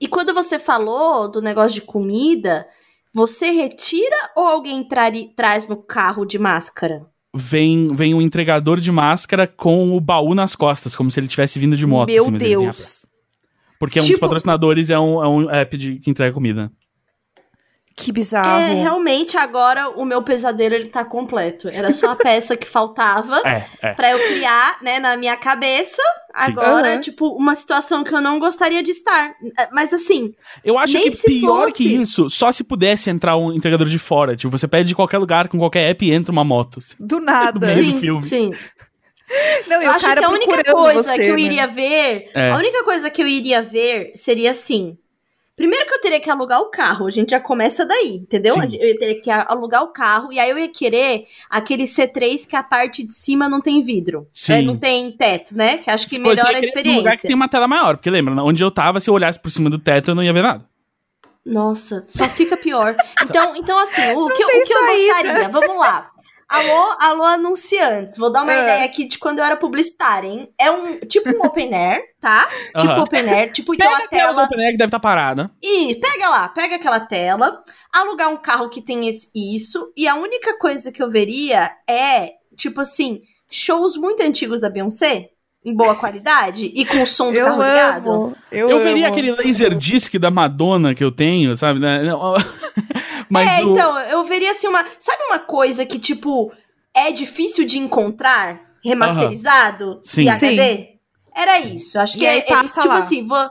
E 0.00 0.08
quando 0.08 0.34
você 0.34 0.58
falou 0.58 1.30
do 1.30 1.40
negócio 1.40 1.74
de 1.74 1.80
comida, 1.80 2.66
você 3.14 3.50
retira 3.50 4.16
ou 4.34 4.44
alguém 4.46 4.82
trari- 4.88 5.32
traz 5.36 5.68
no 5.68 5.76
carro 5.76 6.24
de 6.24 6.38
máscara? 6.38 7.06
Vem, 7.34 7.92
vem 7.94 8.14
um 8.14 8.22
entregador 8.22 8.78
de 8.78 8.92
máscara 8.92 9.46
com 9.46 9.96
o 9.96 10.00
baú 10.00 10.34
nas 10.34 10.54
costas, 10.54 10.94
como 10.94 11.10
se 11.10 11.18
ele 11.18 11.26
tivesse 11.26 11.58
vindo 11.58 11.76
de 11.76 11.84
moto. 11.84 12.06
Meu 12.06 12.22
assim. 12.22 12.36
Deus. 12.36 13.06
Porque 13.78 13.98
um 13.98 14.02
dos 14.02 14.08
Tipo- 14.10 14.20
patrocinadores 14.20 14.88
é 14.88 14.98
um, 14.98 15.22
é 15.22 15.28
um 15.28 15.50
app 15.50 15.76
de, 15.76 15.96
que 15.98 16.10
entrega 16.10 16.32
comida. 16.32 16.70
Que 17.96 18.10
bizarro. 18.10 18.60
É, 18.60 18.74
realmente 18.74 19.36
agora 19.36 19.88
o 19.90 20.04
meu 20.04 20.20
pesadelo 20.22 20.74
ele 20.74 20.88
tá 20.88 21.04
completo. 21.04 21.68
Era 21.68 21.92
só 21.92 22.10
a 22.10 22.16
peça 22.16 22.56
que 22.56 22.66
faltava 22.68 23.40
É, 23.46 23.64
é. 23.80 23.92
pra 23.94 24.10
eu 24.10 24.18
criar, 24.18 24.78
né, 24.82 24.98
na 24.98 25.16
minha 25.16 25.36
cabeça. 25.36 26.02
Agora, 26.32 26.94
Aham. 26.94 27.00
tipo, 27.00 27.28
uma 27.28 27.54
situação 27.54 28.02
que 28.02 28.12
eu 28.12 28.20
não 28.20 28.40
gostaria 28.40 28.82
de 28.82 28.90
estar. 28.90 29.34
Mas 29.70 29.94
assim, 29.94 30.34
Eu 30.64 30.76
acho 30.76 30.94
Nem 30.94 31.04
que 31.04 31.12
se 31.12 31.26
pior 31.28 31.68
fosse. 31.70 31.74
que 31.76 31.84
isso, 31.94 32.28
só 32.28 32.50
se 32.50 32.64
pudesse 32.64 33.08
entrar 33.10 33.36
um 33.36 33.52
entregador 33.52 33.86
de 33.86 33.98
fora. 34.00 34.34
Tipo, 34.36 34.50
você 34.58 34.66
pede 34.66 34.88
de 34.88 34.94
qualquer 34.96 35.18
lugar, 35.18 35.46
com 35.46 35.56
qualquer 35.58 35.88
app, 35.90 36.04
e 36.04 36.12
entra 36.12 36.32
uma 36.32 36.42
moto. 36.44 36.80
Do 36.98 37.20
nada. 37.20 37.60
do 37.60 37.66
sim, 37.66 38.00
filme. 38.00 38.22
sim. 38.24 38.50
Não, 39.68 39.80
Eu 39.80 39.90
acho 39.92 40.04
cara 40.04 40.20
que 40.20 40.26
a 40.26 40.30
única 40.30 40.64
coisa 40.72 41.02
você, 41.04 41.14
que 41.14 41.22
eu 41.30 41.34
né? 41.36 41.40
iria 41.40 41.66
ver, 41.68 42.30
É. 42.34 42.50
a 42.50 42.56
única 42.56 42.82
coisa 42.84 43.08
que 43.08 43.22
eu 43.22 43.26
iria 43.28 43.62
ver 43.62 44.12
seria 44.16 44.50
assim. 44.50 44.98
Primeiro 45.56 45.86
que 45.86 45.94
eu 45.94 46.00
teria 46.00 46.20
que 46.20 46.28
alugar 46.28 46.60
o 46.60 46.66
carro, 46.66 47.06
a 47.06 47.10
gente 47.10 47.30
já 47.30 47.38
começa 47.38 47.86
daí, 47.86 48.16
entendeu? 48.16 48.54
Sim. 48.54 48.76
Eu 48.76 48.98
teria 48.98 49.20
que 49.20 49.30
alugar 49.30 49.84
o 49.84 49.92
carro 49.92 50.32
e 50.32 50.38
aí 50.40 50.50
eu 50.50 50.58
ia 50.58 50.68
querer 50.68 51.26
aquele 51.48 51.84
C3 51.84 52.44
que 52.44 52.56
a 52.56 52.62
parte 52.62 53.04
de 53.04 53.14
cima 53.14 53.48
não 53.48 53.60
tem 53.60 53.82
vidro, 53.82 54.26
Sim. 54.32 54.52
É, 54.52 54.62
não 54.62 54.76
tem 54.76 55.12
teto, 55.12 55.56
né? 55.56 55.78
Que 55.78 55.90
acho 55.90 56.08
que 56.08 56.18
melhora 56.18 56.58
a 56.58 56.60
ia 56.60 56.72
querer 56.72 56.90
um 56.90 56.96
lugar 56.96 57.12
que 57.12 57.18
experiência. 57.18 57.28
tem 57.28 57.36
uma 57.36 57.48
tela 57.48 57.68
maior. 57.68 57.96
Porque 57.96 58.10
lembra, 58.10 58.34
onde 58.42 58.64
eu 58.64 58.70
tava, 58.70 58.98
se 58.98 59.08
eu 59.08 59.14
olhasse 59.14 59.38
por 59.38 59.50
cima 59.50 59.70
do 59.70 59.78
teto, 59.78 60.10
eu 60.10 60.14
não 60.16 60.24
ia 60.24 60.32
ver 60.32 60.42
nada. 60.42 60.64
Nossa, 61.46 62.04
só 62.08 62.28
fica 62.28 62.56
pior. 62.56 62.96
Então, 63.24 63.56
então 63.56 63.78
assim, 63.78 64.12
o 64.12 64.28
que, 64.28 64.44
o 64.44 64.64
que 64.64 64.72
eu 64.72 64.86
gostaria, 64.86 65.48
vamos 65.48 65.78
lá. 65.78 66.10
Alô, 66.48 66.96
alô, 67.00 67.24
anunciantes. 67.24 68.16
Vou 68.18 68.30
dar 68.30 68.42
uma 68.42 68.52
É. 68.52 68.62
ideia 68.62 68.84
aqui 68.84 69.04
de 69.06 69.18
quando 69.18 69.38
eu 69.38 69.44
era 69.44 69.56
publicitária, 69.56 70.28
hein? 70.28 70.48
É 70.58 70.70
um 70.70 70.98
tipo 71.00 71.28
um 71.30 71.44
open 71.46 71.74
air, 71.74 72.02
tá? 72.20 72.48
Tipo 72.78 73.00
open 73.00 73.28
air, 73.28 73.52
tipo 73.52 73.74
então 73.74 73.88
Pega 73.90 74.02
a 74.02 74.04
a 74.04 74.08
tela. 74.08 74.44
Open 74.44 74.60
Air 74.62 74.72
que 74.72 74.78
deve 74.78 74.88
estar 74.88 75.00
parada. 75.00 75.50
E 75.62 75.94
pega 75.96 76.28
lá, 76.28 76.48
pega 76.48 76.76
aquela 76.76 77.00
tela, 77.00 77.62
alugar 77.92 78.28
um 78.30 78.36
carro 78.36 78.68
que 78.68 78.82
tem 78.82 79.08
esse, 79.08 79.28
isso, 79.34 79.92
e 79.96 80.06
a 80.06 80.14
única 80.16 80.58
coisa 80.58 80.92
que 80.92 81.02
eu 81.02 81.10
veria 81.10 81.70
é, 81.88 82.32
tipo 82.56 82.80
assim, 82.80 83.22
shows 83.50 83.96
muito 83.96 84.22
antigos 84.22 84.60
da 84.60 84.68
Beyoncé, 84.70 85.30
em 85.64 85.74
boa 85.74 85.94
qualidade, 85.94 86.70
e 86.74 86.84
com 86.84 87.02
o 87.02 87.06
som 87.06 87.32
do 87.32 87.38
Eu 87.38 87.44
carro 87.46 87.62
ligado. 87.62 88.36
Eu, 88.52 88.68
Eu, 88.70 88.78
veria 88.82 89.06
amo. 89.06 89.14
aquele 89.14 89.32
laser 89.32 89.74
disc 89.74 90.14
da 90.18 90.30
Madonna 90.30 90.94
que 90.94 91.02
eu 91.02 91.10
tenho, 91.10 91.56
sabe? 91.56 91.80
Mas 93.34 93.48
é, 93.60 93.64
o- 93.64 93.70
então, 93.72 93.98
eu 94.00 94.24
veria 94.24 94.50
assim 94.52 94.66
uma. 94.66 94.84
Sabe 94.98 95.22
uma 95.24 95.38
coisa 95.38 95.84
que, 95.84 95.98
tipo, 95.98 96.52
é 96.94 97.10
difícil 97.12 97.64
de 97.66 97.78
encontrar 97.78 98.60
remasterizado 98.82 99.98
Sim. 100.02 100.22
em 100.22 100.28
HD? 100.30 100.88
Era 101.34 101.58
isso. 101.60 101.98
Acho 101.98 102.16
que 102.16 102.24
E 102.24 102.26
aí 102.26 102.38
é, 102.38 102.42
é, 102.42 102.46
passa 102.46 102.80
tipo 102.80 102.88
lá. 102.88 102.98
assim, 102.98 103.26
vou... 103.26 103.50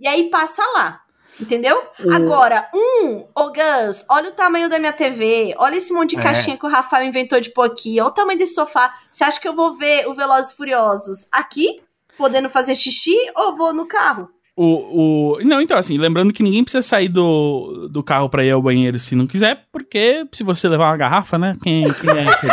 e 0.00 0.06
aí 0.08 0.30
passa 0.30 0.62
lá. 0.74 1.00
Entendeu? 1.40 1.80
O- 2.04 2.12
Agora, 2.12 2.68
um, 2.74 3.24
ô 3.32 3.52
Gus, 3.52 4.04
olha 4.10 4.30
o 4.30 4.32
tamanho 4.32 4.68
da 4.68 4.76
minha 4.78 4.92
TV, 4.92 5.54
olha 5.56 5.76
esse 5.76 5.92
monte 5.92 6.10
de 6.10 6.16
É. 6.20 6.22
caixinha 6.22 6.56
que 6.56 6.66
o 6.66 6.68
Rafael 6.68 7.06
inventou 7.06 7.40
de 7.40 7.50
pôr 7.50 7.62
aqui, 7.62 8.00
olha 8.00 8.08
o 8.08 8.12
tamanho 8.12 8.38
desse 8.38 8.54
sofá. 8.54 8.92
Você 9.08 9.22
acha 9.22 9.40
que 9.40 9.46
eu 9.46 9.54
vou 9.54 9.74
ver 9.74 10.08
o 10.08 10.14
Velozes 10.14 10.50
e 10.50 10.56
Furiosos 10.56 11.28
aqui, 11.30 11.80
podendo 12.16 12.50
fazer 12.50 12.74
xixi, 12.74 13.14
ou 13.36 13.54
vou 13.54 13.72
no 13.72 13.86
carro? 13.86 14.28
O, 14.60 15.36
o... 15.36 15.44
Não, 15.44 15.60
então, 15.60 15.78
assim, 15.78 15.96
lembrando 15.96 16.32
que 16.32 16.42
ninguém 16.42 16.64
precisa 16.64 16.82
sair 16.82 17.08
do, 17.08 17.86
do 17.88 18.02
carro 18.02 18.28
pra 18.28 18.44
ir 18.44 18.50
ao 18.50 18.60
banheiro 18.60 18.98
se 18.98 19.14
não 19.14 19.24
quiser, 19.24 19.66
porque 19.70 20.26
se 20.32 20.42
você 20.42 20.68
levar 20.68 20.86
uma 20.90 20.96
garrafa, 20.96 21.38
né? 21.38 21.56
Quem, 21.62 21.84
quem 21.84 22.10
é 22.10 22.24
que? 22.24 22.46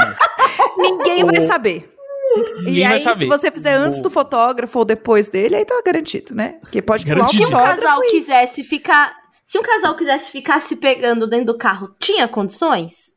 Ninguém 0.78 1.24
vai 1.24 1.42
saber. 1.42 1.92
Ninguém 2.58 2.76
e 2.76 2.84
aí, 2.84 3.00
se 3.00 3.26
você 3.26 3.50
fizer 3.50 3.74
antes 3.74 4.02
do 4.02 4.12
fotógrafo 4.12 4.78
ou 4.78 4.86
depois 4.86 5.30
dele, 5.30 5.56
aí 5.56 5.66
tá 5.66 5.82
garantido, 5.84 6.36
né? 6.36 6.60
Porque 6.62 6.80
pode 6.80 7.04
pular 7.06 7.16
o 7.16 7.20
Garantido. 7.22 7.48
Se 7.48 7.54
um 7.54 7.58
casal 7.58 8.04
e- 8.04 8.08
quisesse 8.12 8.64
ficar. 8.64 9.16
Se 9.44 9.58
um 9.58 9.64
casal 9.64 9.96
quisesse 9.96 10.30
ficar 10.30 10.60
se 10.60 10.76
pegando 10.76 11.28
dentro 11.28 11.48
do 11.48 11.58
carro, 11.58 11.90
tinha 12.00 12.28
condições? 12.28 13.15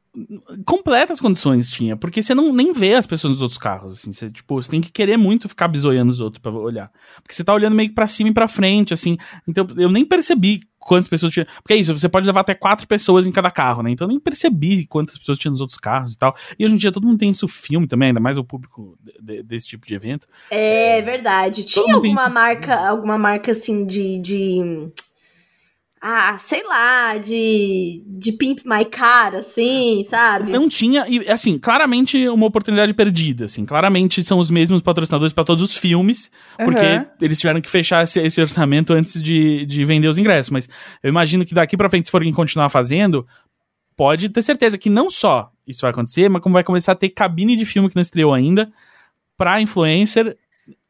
Completas 0.64 1.20
condições 1.20 1.70
tinha, 1.70 1.96
porque 1.96 2.22
você 2.22 2.34
não 2.34 2.52
nem 2.52 2.72
vê 2.72 2.94
as 2.94 3.06
pessoas 3.06 3.32
nos 3.34 3.42
outros 3.42 3.58
carros, 3.58 3.98
assim, 3.98 4.12
você, 4.12 4.30
tipo, 4.30 4.54
você 4.60 4.70
tem 4.70 4.80
que 4.80 4.90
querer 4.90 5.16
muito 5.16 5.48
ficar 5.48 5.68
bisoiando 5.68 6.10
os 6.12 6.20
outros 6.20 6.40
pra 6.40 6.52
olhar, 6.52 6.90
porque 7.22 7.34
você 7.34 7.44
tá 7.44 7.52
olhando 7.54 7.74
meio 7.76 7.88
que 7.88 7.94
pra 7.94 8.06
cima 8.06 8.30
e 8.30 8.34
pra 8.34 8.48
frente, 8.48 8.92
assim, 8.94 9.16
então 9.46 9.66
eu 9.76 9.90
nem 9.90 10.04
percebi 10.04 10.60
quantas 10.78 11.08
pessoas 11.08 11.32
tinha, 11.32 11.46
porque 11.62 11.74
é 11.74 11.76
isso, 11.76 11.92
você 11.96 12.08
pode 12.08 12.26
levar 12.26 12.40
até 12.40 12.54
quatro 12.54 12.86
pessoas 12.86 13.26
em 13.26 13.32
cada 13.32 13.50
carro, 13.50 13.82
né, 13.82 13.90
então 13.90 14.06
eu 14.06 14.08
nem 14.10 14.20
percebi 14.20 14.86
quantas 14.86 15.18
pessoas 15.18 15.38
tinha 15.38 15.50
nos 15.50 15.60
outros 15.60 15.78
carros 15.78 16.14
e 16.14 16.18
tal, 16.18 16.34
e 16.58 16.64
hoje 16.64 16.74
em 16.74 16.78
dia 16.78 16.92
todo 16.92 17.06
mundo 17.06 17.18
tem 17.18 17.30
isso 17.30 17.46
filme 17.48 17.86
também, 17.86 18.08
ainda 18.08 18.20
mais 18.20 18.38
o 18.38 18.44
público 18.44 18.96
de- 19.02 19.36
de- 19.36 19.42
desse 19.42 19.68
tipo 19.68 19.86
de 19.86 19.94
evento, 19.94 20.26
É 20.50 21.02
verdade. 21.02 21.64
Todo 21.64 21.84
Tinha 21.84 21.94
mundo 21.96 22.02
tem- 22.02 22.10
alguma 22.12 22.28
marca, 22.30 22.88
alguma 22.88 23.18
marca 23.18 23.52
assim 23.52 23.84
de. 23.84 24.18
de... 24.20 24.88
Ah, 26.00 26.36
sei 26.38 26.62
lá, 26.64 27.18
de. 27.18 28.02
de 28.06 28.32
Pimp 28.32 28.60
My 28.64 28.84
Car, 28.84 29.34
assim, 29.34 30.04
sabe? 30.08 30.52
não 30.52 30.68
tinha, 30.68 31.06
e 31.08 31.28
assim, 31.28 31.58
claramente 31.58 32.28
uma 32.28 32.46
oportunidade 32.46 32.94
perdida, 32.94 33.46
assim, 33.46 33.64
claramente 33.66 34.22
são 34.22 34.38
os 34.38 34.50
mesmos 34.50 34.80
patrocinadores 34.80 35.32
pra 35.32 35.44
todos 35.44 35.62
os 35.62 35.76
filmes, 35.76 36.30
porque 36.56 36.78
Aham. 36.78 37.06
eles 37.20 37.38
tiveram 37.40 37.60
que 37.60 37.68
fechar 37.68 38.04
esse, 38.04 38.20
esse 38.20 38.40
orçamento 38.40 38.92
antes 38.92 39.20
de, 39.22 39.66
de 39.66 39.84
vender 39.84 40.08
os 40.08 40.18
ingressos. 40.18 40.50
Mas 40.50 40.68
eu 41.02 41.08
imagino 41.08 41.44
que 41.44 41.54
daqui 41.54 41.76
pra 41.76 41.90
frente, 41.90 42.06
se 42.06 42.10
forem 42.10 42.32
continuar 42.32 42.68
fazendo, 42.68 43.26
pode 43.96 44.28
ter 44.28 44.42
certeza 44.42 44.78
que 44.78 44.88
não 44.88 45.10
só 45.10 45.50
isso 45.66 45.82
vai 45.82 45.90
acontecer, 45.90 46.28
mas 46.30 46.40
como 46.42 46.54
vai 46.54 46.64
começar 46.64 46.92
a 46.92 46.96
ter 46.96 47.10
cabine 47.10 47.54
de 47.56 47.66
filme 47.66 47.88
que 47.90 47.96
não 47.96 48.02
estreou 48.02 48.32
ainda 48.32 48.72
pra 49.36 49.60
influencer 49.60 50.36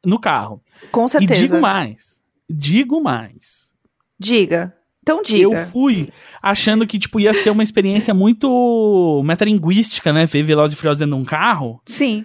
no 0.04 0.20
carro. 0.20 0.62
Com 0.92 1.08
certeza. 1.08 1.34
E 1.34 1.42
digo 1.48 1.60
mais. 1.60 2.22
Digo 2.48 3.02
mais. 3.02 3.74
Diga. 4.18 4.74
Então 5.12 5.22
diga. 5.22 5.42
Eu 5.42 5.66
fui 5.68 6.08
achando 6.42 6.86
que, 6.86 6.98
tipo, 6.98 7.18
ia 7.18 7.32
ser 7.32 7.50
uma 7.50 7.62
experiência 7.62 8.12
muito 8.12 9.22
metalinguística, 9.24 10.12
né? 10.12 10.26
Ver 10.26 10.42
Velozes 10.42 10.74
e 10.74 10.76
Furiosos 10.76 10.98
dentro 10.98 11.14
de 11.16 11.20
um 11.22 11.24
carro. 11.24 11.80
Sim. 11.86 12.24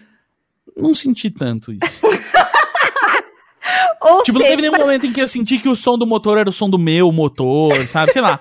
Não 0.77 0.93
senti 0.93 1.29
tanto 1.29 1.71
isso. 1.71 1.81
Ou 4.01 4.21
Tipo, 4.23 4.39
não 4.39 4.45
seja, 4.45 4.49
teve 4.49 4.61
nenhum 4.61 4.73
mas- 4.73 4.81
momento 4.81 5.05
em 5.05 5.13
que 5.13 5.21
eu 5.21 5.27
senti 5.27 5.57
que 5.59 5.69
o 5.69 5.75
som 5.75 5.97
do 5.97 6.05
motor 6.05 6.37
era 6.37 6.49
o 6.49 6.53
som 6.53 6.69
do 6.69 6.77
meu 6.77 7.11
motor, 7.11 7.73
sabe? 7.87 8.11
Sei 8.11 8.21
lá. 8.21 8.39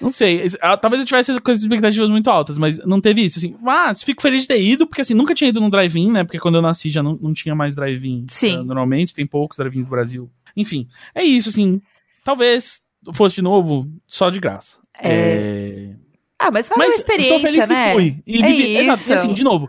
Não 0.00 0.10
sei. 0.10 0.50
Ah, 0.60 0.76
Talvez 0.76 1.00
eu 1.00 1.06
tivesse 1.06 1.38
com 1.40 1.50
as 1.50 1.58
expectativas 1.60 2.10
muito 2.10 2.28
altas, 2.30 2.58
mas 2.58 2.78
não 2.78 3.00
teve 3.00 3.20
isso. 3.22 3.38
Assim, 3.38 3.54
mas 3.60 4.02
fico 4.02 4.20
feliz 4.22 4.42
de 4.42 4.48
ter 4.48 4.60
ido, 4.60 4.86
porque 4.86 5.02
assim, 5.02 5.14
nunca 5.14 5.34
tinha 5.34 5.50
ido 5.50 5.60
num 5.60 5.70
drive-in, 5.70 6.10
né? 6.10 6.24
Porque 6.24 6.38
quando 6.40 6.56
eu 6.56 6.62
nasci 6.62 6.88
já 6.90 7.02
não, 7.02 7.16
não 7.20 7.32
tinha 7.32 7.54
mais 7.54 7.74
drive-in. 7.74 8.24
Sim. 8.28 8.56
Ah, 8.60 8.64
normalmente, 8.64 9.14
tem 9.14 9.26
poucos 9.26 9.58
drive-ins 9.58 9.84
do 9.84 9.90
Brasil. 9.90 10.30
Enfim, 10.56 10.88
é 11.14 11.22
isso, 11.22 11.50
assim. 11.50 11.80
Talvez 12.24 12.80
fosse 13.14 13.36
de 13.36 13.42
novo 13.42 13.86
só 14.06 14.30
de 14.30 14.38
graça. 14.40 14.78
É. 15.00 15.10
É, 15.12 15.90
Ah, 16.38 16.50
mas 16.50 16.68
foi 16.68 16.76
Mas 16.76 16.94
uma 16.94 16.98
experiência, 16.98 17.36
tô 17.36 17.40
feliz 17.46 17.68
né? 17.68 17.88
que 17.88 17.94
fui. 17.94 18.22
E 18.26 18.42
É 18.42 18.46
vivi, 18.46 18.76
exato, 18.76 19.00
isso. 19.00 19.12
assim, 19.14 19.32
de 19.32 19.44
novo, 19.44 19.68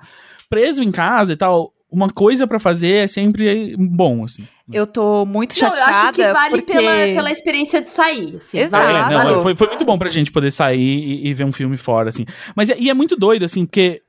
preso 0.49 0.83
em 0.83 0.91
casa 0.91 1.33
e 1.33 1.35
tal, 1.35 1.73
uma 1.91 2.09
coisa 2.09 2.47
pra 2.47 2.59
fazer 2.59 3.03
é 3.03 3.07
sempre 3.07 3.75
bom, 3.77 4.23
assim. 4.23 4.47
Eu 4.71 4.87
tô 4.87 5.25
muito 5.25 5.55
Não, 5.61 5.69
eu 5.69 5.75
chateada. 5.75 5.97
acho 5.99 6.13
que 6.13 6.33
vale 6.33 6.55
porque... 6.57 6.73
pela, 6.73 6.91
pela 6.91 7.31
experiência 7.31 7.81
de 7.81 7.89
sair. 7.89 8.35
Assim, 8.37 8.57
Exato. 8.59 8.89
É, 9.13 9.13
não, 9.33 9.41
foi, 9.43 9.55
foi 9.55 9.67
muito 9.67 9.85
bom 9.85 9.97
pra 9.97 10.09
gente 10.09 10.31
poder 10.31 10.51
sair 10.51 10.79
e, 10.79 11.27
e 11.27 11.33
ver 11.33 11.43
um 11.45 11.51
filme 11.51 11.77
fora, 11.77 12.09
assim. 12.09 12.25
Mas 12.55 12.69
é- 12.69 12.77
e 12.79 12.89
é 12.89 12.93
muito 12.93 13.15
doido, 13.15 13.45
assim, 13.45 13.65
porque 13.65 14.01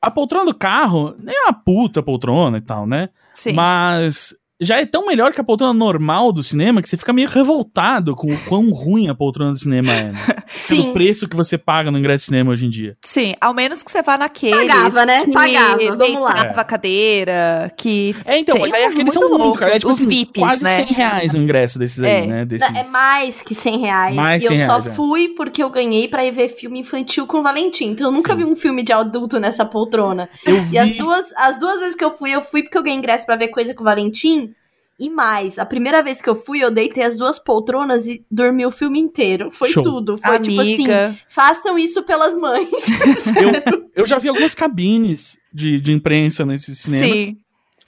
a 0.00 0.10
poltrona 0.10 0.46
do 0.46 0.54
carro 0.54 1.14
nem 1.18 1.34
é 1.34 1.42
uma 1.44 1.52
puta 1.52 2.02
poltrona 2.02 2.58
e 2.58 2.62
tal, 2.62 2.86
né? 2.86 3.08
Sim. 3.34 3.52
Mas 3.54 4.34
já 4.60 4.80
é 4.80 4.86
tão 4.86 5.06
melhor 5.06 5.32
que 5.32 5.40
a 5.40 5.44
poltrona 5.44 5.72
normal 5.74 6.32
do 6.32 6.42
cinema 6.42 6.80
que 6.80 6.88
você 6.88 6.96
fica 6.96 7.12
meio 7.12 7.28
revoltado 7.28 8.14
com 8.14 8.32
o 8.32 8.38
quão 8.44 8.70
ruim 8.70 9.08
a 9.08 9.14
poltrona 9.14 9.52
do 9.52 9.58
cinema 9.58 9.92
é, 9.92 10.12
né? 10.12 10.24
Pelo 10.68 10.82
Sim. 10.82 10.92
preço 10.92 11.28
que 11.28 11.34
você 11.34 11.58
paga 11.58 11.90
no 11.90 11.98
ingresso 11.98 12.22
de 12.22 12.26
cinema 12.26 12.52
hoje 12.52 12.66
em 12.66 12.70
dia. 12.70 12.96
Sim, 13.04 13.34
ao 13.40 13.52
menos 13.52 13.82
que 13.82 13.90
você 13.90 14.02
vá 14.02 14.16
naquele. 14.16 14.68
Pagava, 14.68 15.06
né? 15.06 15.26
Pagava, 15.32 15.96
vamos 15.96 16.20
lá. 16.20 16.40
a 16.56 16.64
cadeira, 16.64 17.72
que. 17.76 18.14
É, 18.24 18.38
então, 18.38 18.58
mas 18.58 18.72
aí 18.72 18.84
aqueles 18.84 19.12
são 19.12 19.28
muito 19.28 19.58
cara. 19.58 19.74
É, 19.74 19.78
tipo, 19.78 19.88
os 19.92 20.00
assim, 20.00 20.08
VIPs, 20.08 20.42
quase 20.42 20.64
né? 20.64 20.76
100 20.76 20.86
reais 20.94 21.34
o 21.34 21.38
ingresso 21.38 21.78
desses 21.78 22.02
aí, 22.02 22.10
É. 22.10 22.26
né? 22.26 22.44
Desses... 22.44 22.70
Não, 22.70 22.80
É 22.80 22.84
mais 22.84 23.42
que 23.42 23.54
100 23.54 23.78
reais. 23.78 24.14
Mais 24.14 24.42
e 24.42 24.46
eu 24.46 24.52
100 24.52 24.58
só 24.66 24.72
reais, 24.72 24.86
é. 24.86 24.90
fui 24.90 25.28
porque 25.30 25.62
eu 25.62 25.70
ganhei 25.70 26.06
pra 26.08 26.24
ir 26.24 26.30
ver 26.30 26.48
filme 26.48 26.78
infantil 26.80 27.26
com 27.26 27.38
o 27.38 27.42
Valentim. 27.42 27.86
Então 27.86 28.08
eu 28.08 28.12
nunca 28.12 28.32
Sim. 28.32 28.38
vi 28.38 28.44
um 28.44 28.54
filme 28.54 28.82
de 28.82 28.92
adulto 28.92 29.40
nessa 29.40 29.64
poltrona. 29.64 30.28
Eu 30.46 30.62
vi... 30.64 30.74
E 30.74 30.78
as 30.78 30.92
duas, 30.92 31.26
as 31.36 31.58
duas 31.58 31.80
vezes 31.80 31.94
que 31.96 32.04
eu 32.04 32.12
fui, 32.12 32.30
eu 32.30 32.42
fui 32.42 32.62
porque 32.62 32.78
eu 32.78 32.82
ganhei 32.82 32.98
ingresso 32.98 33.26
pra 33.26 33.36
ver 33.36 33.48
coisa 33.48 33.74
com 33.74 33.82
o 33.82 33.84
Valentim. 33.84 34.51
E 34.98 35.10
mais, 35.10 35.58
a 35.58 35.66
primeira 35.66 36.02
vez 36.02 36.20
que 36.20 36.28
eu 36.28 36.36
fui, 36.36 36.62
eu 36.62 36.70
deitei 36.70 37.02
as 37.02 37.16
duas 37.16 37.38
poltronas 37.38 38.06
e 38.06 38.24
dormi 38.30 38.64
o 38.64 38.70
filme 38.70 39.00
inteiro. 39.00 39.50
Foi 39.50 39.68
Show. 39.70 39.82
tudo. 39.82 40.16
Foi 40.18 40.38
tipo 40.38 40.60
assim, 40.60 40.84
Amiga. 40.84 41.16
façam 41.28 41.78
isso 41.78 42.02
pelas 42.04 42.36
mães. 42.36 42.70
eu, 43.36 43.90
eu 43.96 44.06
já 44.06 44.18
vi 44.18 44.28
algumas 44.28 44.54
cabines 44.54 45.38
de, 45.52 45.80
de 45.80 45.92
imprensa 45.92 46.46
nesses 46.46 46.78
cinemas. 46.78 47.08
Sim. 47.10 47.36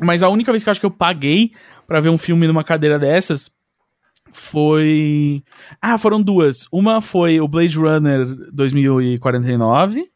Mas 0.00 0.22
a 0.22 0.28
única 0.28 0.50
vez 0.50 0.64
que 0.64 0.68
eu 0.68 0.72
acho 0.72 0.80
que 0.80 0.86
eu 0.86 0.90
paguei 0.90 1.52
pra 1.86 2.00
ver 2.00 2.08
um 2.08 2.18
filme 2.18 2.46
numa 2.46 2.64
cadeira 2.64 2.98
dessas 2.98 3.50
foi. 4.32 5.42
Ah, 5.80 5.96
foram 5.96 6.20
duas. 6.20 6.66
Uma 6.72 7.00
foi 7.00 7.40
o 7.40 7.46
Blade 7.46 7.78
Runner 7.78 8.26
2049, 8.52 10.10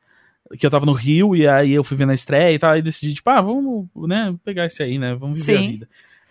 que 0.59 0.67
eu 0.67 0.71
tava 0.71 0.85
no 0.85 0.93
Rio, 0.93 1.37
e 1.37 1.47
aí 1.47 1.73
eu 1.73 1.85
fui 1.85 1.97
ver 1.97 2.07
na 2.07 2.15
estreia 2.15 2.53
e 2.53 2.59
tal, 2.59 2.77
e 2.77 2.83
decidi, 2.83 3.15
tipo, 3.15 3.31
ah, 3.31 3.41
vamos, 3.41 3.87
né, 4.09 4.35
pegar 4.45 4.67
esse 4.67 4.83
aí, 4.83 4.99
né? 4.99 5.15
Vamos 5.15 5.41
viver 5.41 5.59
Sim. 5.59 5.65
a 5.65 5.71
vida. 5.71 5.89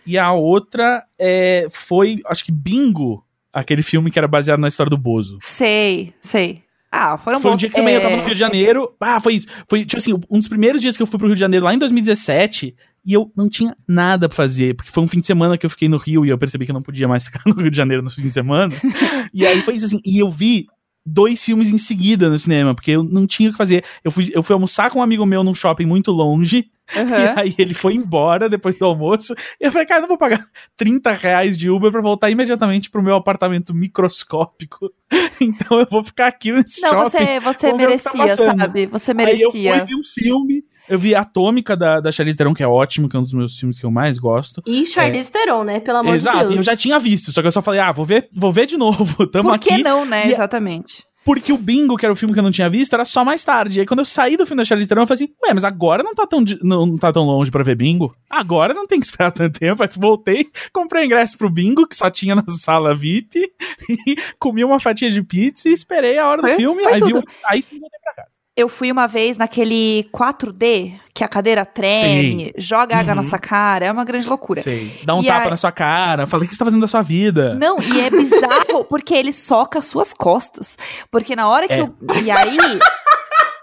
E 0.08 0.16
a 0.16 0.32
outra 0.32 1.04
é, 1.20 1.66
foi, 1.70 2.20
acho 2.24 2.42
que 2.42 2.50
Bingo, 2.50 3.22
aquele 3.52 3.82
filme 3.82 4.10
que 4.10 4.18
era 4.18 4.26
baseado 4.26 4.58
na 4.58 4.68
história 4.68 4.88
do 4.88 4.96
Bozo. 4.96 5.38
Sei, 5.42 6.14
sei. 6.18 6.62
Ah, 6.90 7.18
foram 7.18 7.42
Foi 7.42 7.50
um 7.50 7.52
bons. 7.52 7.60
dia 7.60 7.68
que 7.68 7.74
também 7.74 7.94
eu 7.94 8.00
tava 8.00 8.14
é, 8.14 8.16
no 8.16 8.22
Rio 8.22 8.32
de 8.32 8.40
Janeiro. 8.40 8.90
Ah, 8.98 9.20
foi 9.20 9.34
isso. 9.34 9.46
Foi, 9.68 9.84
tipo 9.84 9.98
assim, 9.98 10.14
um 10.30 10.38
dos 10.38 10.48
primeiros 10.48 10.80
dias 10.80 10.96
que 10.96 11.02
eu 11.02 11.06
fui 11.06 11.18
pro 11.18 11.26
Rio 11.28 11.34
de 11.34 11.40
Janeiro 11.40 11.66
lá 11.66 11.74
em 11.74 11.78
2017. 11.78 12.74
E 13.04 13.12
eu 13.12 13.30
não 13.36 13.50
tinha 13.50 13.76
nada 13.86 14.30
pra 14.30 14.36
fazer, 14.36 14.74
porque 14.74 14.90
foi 14.90 15.02
um 15.02 15.06
fim 15.06 15.20
de 15.20 15.26
semana 15.26 15.58
que 15.58 15.66
eu 15.66 15.70
fiquei 15.70 15.90
no 15.90 15.98
Rio 15.98 16.24
e 16.24 16.30
eu 16.30 16.38
percebi 16.38 16.64
que 16.64 16.70
eu 16.70 16.74
não 16.74 16.82
podia 16.82 17.06
mais 17.06 17.24
ficar 17.28 17.42
no 17.44 17.54
Rio 17.54 17.70
de 17.70 17.76
Janeiro 17.76 18.02
no 18.02 18.10
fim 18.10 18.22
de 18.22 18.30
semana. 18.30 18.72
e 19.34 19.46
aí 19.46 19.60
foi 19.60 19.74
isso 19.74 19.84
assim. 19.84 20.00
E 20.06 20.18
eu 20.18 20.30
vi 20.30 20.66
dois 21.12 21.42
filmes 21.44 21.68
em 21.68 21.78
seguida 21.78 22.28
no 22.28 22.38
cinema, 22.38 22.74
porque 22.74 22.90
eu 22.92 23.02
não 23.02 23.26
tinha 23.26 23.48
o 23.48 23.52
que 23.52 23.58
fazer. 23.58 23.84
Eu 24.04 24.10
fui, 24.10 24.30
eu 24.34 24.42
fui 24.42 24.52
almoçar 24.54 24.90
com 24.90 24.98
um 24.98 25.02
amigo 25.02 25.24
meu 25.26 25.42
num 25.42 25.54
shopping 25.54 25.86
muito 25.86 26.10
longe. 26.10 26.70
aham. 26.96 27.34
E 27.36 27.40
aí 27.40 27.54
ele 27.58 27.74
foi 27.74 27.94
embora 27.94 28.48
depois 28.48 28.78
do 28.78 28.84
almoço. 28.86 29.34
E 29.60 29.66
eu 29.66 29.70
falei, 29.72 29.86
cara, 29.86 29.98
eu 29.98 30.02
não 30.02 30.08
vou 30.08 30.16
pagar 30.18 30.46
30 30.76 31.12
reais 31.12 31.58
de 31.58 31.68
Uber 31.68 31.90
pra 31.92 32.00
voltar 32.00 32.30
imediatamente 32.30 32.88
pro 32.90 33.02
meu 33.02 33.14
apartamento 33.16 33.74
microscópico. 33.74 34.90
Então 35.40 35.78
eu 35.78 35.86
vou 35.88 36.02
ficar 36.02 36.26
aqui 36.26 36.50
nesse 36.50 36.80
Não, 36.80 36.90
shopping. 36.90 37.10
você, 37.10 37.40
você 37.40 37.66
que 37.66 37.70
tá 37.70 37.76
merecia, 37.76 38.10
passando. 38.26 38.58
sabe? 38.60 38.86
Você 38.86 39.12
Aí 39.12 39.40
eu 39.40 39.50
fui 39.52 39.60
merecia. 39.62 39.84
ver 39.84 39.94
um 39.94 40.02
filme. 40.02 40.64
Eu 40.88 40.98
vi 40.98 41.14
Atômica 41.14 41.76
da, 41.76 42.00
da 42.00 42.10
Charlize 42.12 42.36
Theron, 42.38 42.54
que 42.54 42.62
é 42.62 42.66
ótimo, 42.68 43.08
que 43.08 43.16
é 43.16 43.18
um 43.18 43.22
dos 43.22 43.32
meus 43.34 43.58
filmes 43.58 43.78
que 43.78 43.84
eu 43.86 43.90
mais 43.90 44.18
gosto. 44.18 44.62
E 44.66 44.86
Charlize 44.86 45.30
Theron, 45.30 45.64
né? 45.64 45.80
Pelo 45.80 45.98
amor 45.98 46.14
Exato, 46.16 46.38
de 46.38 46.44
Deus. 46.44 46.56
eu 46.58 46.62
já 46.62 46.76
tinha 46.76 46.98
visto, 46.98 47.30
só 47.32 47.40
que 47.40 47.46
eu 47.46 47.52
só 47.52 47.60
falei, 47.62 47.80
ah, 47.80 47.92
vou 47.92 48.04
ver, 48.04 48.28
vou 48.32 48.50
ver 48.52 48.66
de 48.66 48.76
novo, 48.76 49.26
tamo 49.28 49.50
Por 49.50 49.58
que 49.58 49.72
aqui. 49.74 49.82
não, 49.82 50.04
né? 50.04 50.28
E- 50.28 50.32
Exatamente. 50.32 51.06
Porque 51.24 51.52
o 51.52 51.58
Bingo, 51.58 51.94
que 51.96 52.06
era 52.06 52.12
o 52.12 52.16
filme 52.16 52.32
que 52.32 52.40
eu 52.40 52.44
não 52.44 52.50
tinha 52.50 52.70
visto, 52.70 52.94
era 52.94 53.04
só 53.04 53.22
mais 53.22 53.44
tarde. 53.44 53.76
E 53.76 53.80
aí 53.80 53.86
quando 53.86 53.98
eu 53.98 54.04
saí 54.06 54.34
do 54.34 54.46
filme 54.46 54.62
da 54.62 54.64
Charlize 54.64 54.88
Theron, 54.88 55.02
eu 55.02 55.06
falei 55.06 55.24
assim, 55.24 55.32
ué, 55.44 55.52
mas 55.52 55.62
agora 55.62 56.02
não 56.02 56.14
tá 56.14 56.26
tão, 56.26 56.42
não, 56.62 56.86
não 56.86 56.96
tá 56.96 57.12
tão 57.12 57.24
longe 57.24 57.50
pra 57.50 57.62
ver 57.62 57.74
Bingo? 57.74 58.16
Agora 58.30 58.72
não 58.72 58.86
tem 58.86 58.98
que 58.98 59.04
esperar 59.04 59.30
tanto 59.30 59.58
tempo. 59.60 59.82
Aí 59.82 59.88
voltei, 59.94 60.46
comprei 60.72 61.02
o 61.02 61.04
ingresso 61.04 61.36
pro 61.36 61.50
Bingo, 61.50 61.86
que 61.86 61.94
só 61.94 62.08
tinha 62.08 62.34
na 62.34 62.42
sala 62.48 62.94
VIP, 62.94 63.40
e 64.06 64.16
comi 64.38 64.64
uma 64.64 64.80
fatia 64.80 65.10
de 65.10 65.22
pizza 65.22 65.68
e 65.68 65.72
esperei 65.74 66.16
a 66.16 66.26
hora 66.26 66.40
do 66.40 66.48
Foi- 66.48 66.56
filme. 66.56 66.82
foi 66.82 66.92
aí, 66.94 66.98
tudo. 67.00 67.22
aí 67.46 67.60
sim 67.60 67.78
voltei 67.78 68.00
pra 68.02 68.14
casa. 68.24 68.37
Eu 68.58 68.68
fui 68.68 68.90
uma 68.90 69.06
vez 69.06 69.36
naquele 69.36 70.08
4D, 70.12 70.94
que 71.14 71.22
a 71.22 71.28
cadeira 71.28 71.64
treme, 71.64 72.52
joga 72.58 72.96
água 72.96 73.14
na 73.14 73.22
Uhum. 73.22 73.28
sua 73.28 73.38
cara, 73.38 73.86
é 73.86 73.92
uma 73.92 74.04
grande 74.04 74.28
loucura. 74.28 74.60
Sei. 74.62 74.90
Dá 75.04 75.14
um 75.14 75.22
E 75.22 75.26
tapa 75.26 75.44
aí- 75.44 75.50
na 75.50 75.56
sua 75.56 75.70
cara. 75.70 76.26
Falei, 76.26 76.46
o 76.46 76.48
que 76.48 76.54
você 76.54 76.58
tá 76.58 76.64
fazendo 76.64 76.80
da 76.80 76.88
sua 76.88 77.00
vida? 77.02 77.54
Não, 77.54 77.78
e 77.80 78.00
é 78.00 78.10
bizarro 78.10 78.84
porque 78.90 79.14
ele 79.14 79.32
soca 79.32 79.78
as 79.78 79.84
suas 79.84 80.12
costas. 80.12 80.76
Porque 81.08 81.36
na 81.36 81.48
hora 81.48 81.68
que 81.68 81.74
É. 81.74 81.80
eu. 81.82 81.94
E 82.24 82.30
aí. 82.32 82.58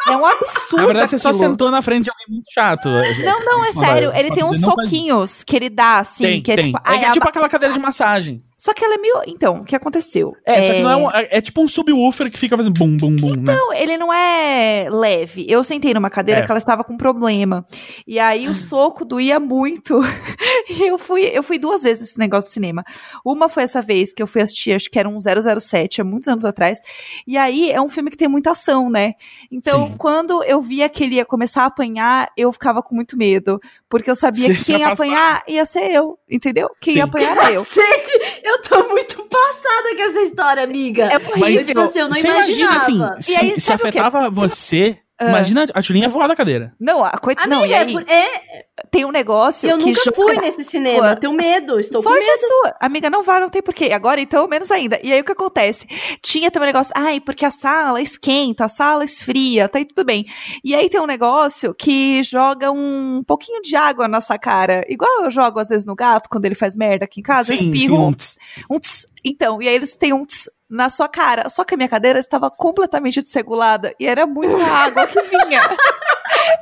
É 0.07 0.15
um 0.15 0.23
absurdo. 0.25 0.77
Na 0.77 0.85
verdade, 0.85 1.11
você 1.11 1.17
só 1.17 1.29
aquilo. 1.29 1.43
sentou 1.49 1.71
na 1.71 1.81
frente 1.81 2.03
de 2.05 2.11
alguém 2.11 2.27
muito 2.29 2.45
chato. 2.53 2.87
Não, 2.87 3.39
não, 3.43 3.65
é 3.65 3.73
sério. 3.73 4.11
Ele 4.15 4.29
tem 4.31 4.43
uns 4.43 4.61
soquinhos 4.61 5.43
que 5.43 5.55
ele 5.55 5.67
dá, 5.69 5.97
assim. 5.99 6.23
Tem, 6.23 6.41
que 6.43 6.51
é 6.51 6.55
tem. 6.55 6.65
tipo. 6.71 6.79
é, 6.91 7.05
é 7.05 7.11
tipo 7.11 7.27
aquela 7.27 7.49
cadeira 7.49 7.73
de 7.73 7.79
massagem. 7.79 8.43
Só 8.65 8.73
que 8.73 8.83
ela 8.83 8.95
é 8.95 8.97
meio. 8.97 9.21
Então, 9.27 9.61
o 9.61 9.63
que 9.63 9.75
aconteceu? 9.75 10.35
É, 10.43 10.59
só 10.65 10.73
que 10.73 10.81
não 10.81 10.89
é, 10.89 10.95
um, 10.95 11.11
é, 11.11 11.27
é 11.37 11.39
tipo 11.39 11.61
um 11.61 11.67
subwoofer 11.67 12.31
que 12.31 12.39
fica 12.39 12.57
fazendo 12.57 12.73
bum, 12.73 12.97
bum, 12.97 13.15
bum, 13.15 13.35
né? 13.35 13.53
Não, 13.53 13.71
ele 13.71 13.95
não 13.95 14.11
é 14.11 14.87
leve. 14.89 15.45
Eu 15.47 15.63
sentei 15.63 15.93
numa 15.93 16.09
cadeira 16.09 16.41
É. 16.41 16.43
que 16.43 16.51
ela 16.51 16.57
estava 16.57 16.83
com 16.83 16.97
problema. 16.97 17.63
E 18.07 18.17
aí 18.17 18.47
o 18.47 18.55
soco 18.55 19.05
doía 19.05 19.39
muito. 19.39 20.01
e 20.67 20.81
eu 20.81 20.97
fui, 20.97 21.25
eu 21.25 21.43
fui 21.43 21.59
duas 21.59 21.83
vezes 21.83 22.01
nesse 22.01 22.17
negócio 22.17 22.47
de 22.47 22.55
cinema. 22.55 22.83
Uma 23.23 23.47
foi 23.47 23.61
essa 23.61 23.83
vez 23.83 24.11
que 24.11 24.23
eu 24.23 24.25
fui 24.25 24.41
assistir, 24.41 24.71
acho 24.73 24.89
que 24.89 24.97
era 24.97 25.07
um 25.07 25.19
007, 25.21 26.01
há 26.01 26.03
muitos 26.03 26.27
anos 26.27 26.43
atrás. 26.43 26.79
E 27.27 27.37
aí 27.37 27.69
é 27.69 27.79
um 27.79 27.87
filme 27.87 28.09
que 28.09 28.17
tem 28.17 28.27
muita 28.27 28.49
ação, 28.53 28.89
né? 28.89 29.13
Então, 29.51 29.89
Sim. 29.89 29.95
quando 29.95 30.43
eu 30.43 30.59
via 30.59 30.89
que 30.89 31.03
ele 31.03 31.17
ia 31.17 31.25
começar 31.25 31.61
a 31.61 31.65
apanhar, 31.67 32.31
eu 32.35 32.51
ficava 32.51 32.81
com 32.81 32.95
muito 32.95 33.15
medo. 33.15 33.61
Porque 33.87 34.09
eu 34.09 34.15
sabia 34.15 34.47
Você 34.47 34.55
que 34.55 34.63
quem 34.63 34.79
ia 34.79 34.87
apanhar 34.87 35.43
ia 35.47 35.65
ser 35.67 35.91
eu, 35.91 36.17
entendeu? 36.27 36.67
Quem 36.81 36.93
Sim. 36.93 36.99
ia 36.99 37.05
apanhar 37.05 37.37
era 37.37 37.51
eu. 37.51 37.63
Gente, 37.71 38.41
eu 38.43 38.54
tô 38.61 38.89
muito 38.89 39.23
passada 39.23 39.95
com 39.95 40.01
essa 40.01 40.21
história, 40.21 40.63
amiga. 40.63 41.05
É 41.05 41.19
Mas, 41.37 41.55
eu, 41.57 41.65
tipo 41.65 41.79
assim, 41.79 41.99
eu 41.99 42.07
não 42.07 42.15
você 42.15 42.27
imagina, 42.27 42.71
imaginava. 42.71 43.13
assim, 43.17 43.31
E 43.31 43.35
aí, 43.37 43.59
se, 43.61 43.71
afetava 43.73 44.29
você, 44.29 44.97
Ah. 45.19 45.25
imagina 45.29 45.65
a 45.73 45.81
Tulinha 45.81 46.09
voar 46.09 46.27
da 46.27 46.35
cadeira. 46.35 46.73
Não, 46.79 47.03
a 47.03 47.11
coisa. 47.17 47.39
Não, 47.47 47.65
e 47.65 47.73
Amiga, 47.73 47.75
é 47.75 47.79
aí, 47.79 47.93
por- 47.93 48.09
é, 48.09 48.65
tem 48.91 49.05
um 49.05 49.11
negócio 49.11 49.69
eu 49.69 49.77
que 49.77 49.85
nunca 49.87 50.01
joga- 50.03 50.15
fui 50.15 50.35
nesse 50.37 50.63
cinema. 50.63 51.09
Eu 51.11 51.15
tenho 51.19 51.33
medo, 51.33 51.79
estou 51.79 52.01
com 52.03 52.09
Sorte 52.09 52.25
medo. 52.25 52.31
é 52.33 52.37
sua. 52.47 52.75
Amiga, 52.79 53.09
não 53.09 53.23
vai, 53.23 53.39
não 53.39 53.49
tem 53.49 53.61
porquê. 53.61 53.91
Agora, 53.91 54.19
então, 54.21 54.47
menos 54.47 54.69
ainda. 54.71 54.99
E 55.03 55.11
aí, 55.13 55.21
o 55.21 55.23
que 55.23 55.31
acontece? 55.31 55.87
Tinha 56.21 56.49
também 56.51 56.67
um 56.69 56.71
negócio, 56.73 56.93
ai, 56.95 57.19
porque 57.19 57.45
a 57.45 57.51
sala 57.51 58.01
esquenta, 58.01 58.65
a 58.65 58.69
sala 58.69 59.03
esfria, 59.03 59.67
tá 59.69 59.77
aí 59.79 59.85
tudo 59.85 60.05
bem. 60.05 60.25
E 60.63 60.73
aí 60.75 60.89
tem 60.89 60.99
um 60.99 61.05
negócio 61.07 61.73
que 61.73 62.21
joga 62.23 62.71
um 62.71 63.23
pouquinho 63.25 63.61
de 63.61 63.75
água 63.75 64.07
na 64.07 64.21
sua 64.21 64.37
cara. 64.37 64.83
Igual 64.87 65.23
eu 65.23 65.31
jogo, 65.31 65.59
às 65.59 65.69
vezes, 65.69 65.85
no 65.85 65.95
gato, 65.95 66.29
quando 66.29 66.45
ele 66.45 66.55
faz 66.55 66.75
merda 66.75 67.05
aqui 67.05 67.19
em 67.19 67.23
casa, 67.23 67.53
eu 67.53 67.57
Sim, 67.57 67.65
espirro 67.71 67.95
sim, 67.97 68.01
um 68.01 68.07
um 68.07 68.13
tss, 68.13 68.37
um 68.69 68.79
tss. 68.79 69.07
Então, 69.23 69.61
e 69.61 69.67
aí 69.67 69.73
eles 69.75 69.95
têm 69.97 70.13
um 70.13 70.25
tss 70.25 70.49
na 70.69 70.89
sua 70.89 71.07
cara. 71.07 71.49
Só 71.49 71.63
que 71.63 71.73
a 71.73 71.77
minha 71.77 71.89
cadeira 71.89 72.19
estava 72.19 72.49
completamente 72.49 73.21
desregulada 73.21 73.93
e 73.99 74.05
era 74.07 74.25
muita 74.25 74.63
água 74.65 75.05
que 75.07 75.21
vinha. 75.21 75.61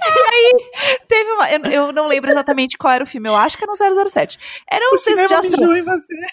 E 0.06 0.36
aí, 0.36 0.98
teve 1.08 1.30
uma. 1.32 1.52
Eu, 1.52 1.72
eu 1.72 1.94
não 1.94 2.08
lembro 2.08 2.32
exatamente 2.32 2.78
qual 2.78 2.94
era 2.94 3.04
o 3.04 3.08
filme, 3.08 3.30
eu 3.30 3.36
acho 3.36 3.58
que 3.58 3.64
era 3.64 3.72
um 3.72 4.10
007. 4.10 4.40
Era 4.70 4.88
um 4.88 4.92
desses 4.92 5.28
de 5.28 5.34
ação 5.34 5.60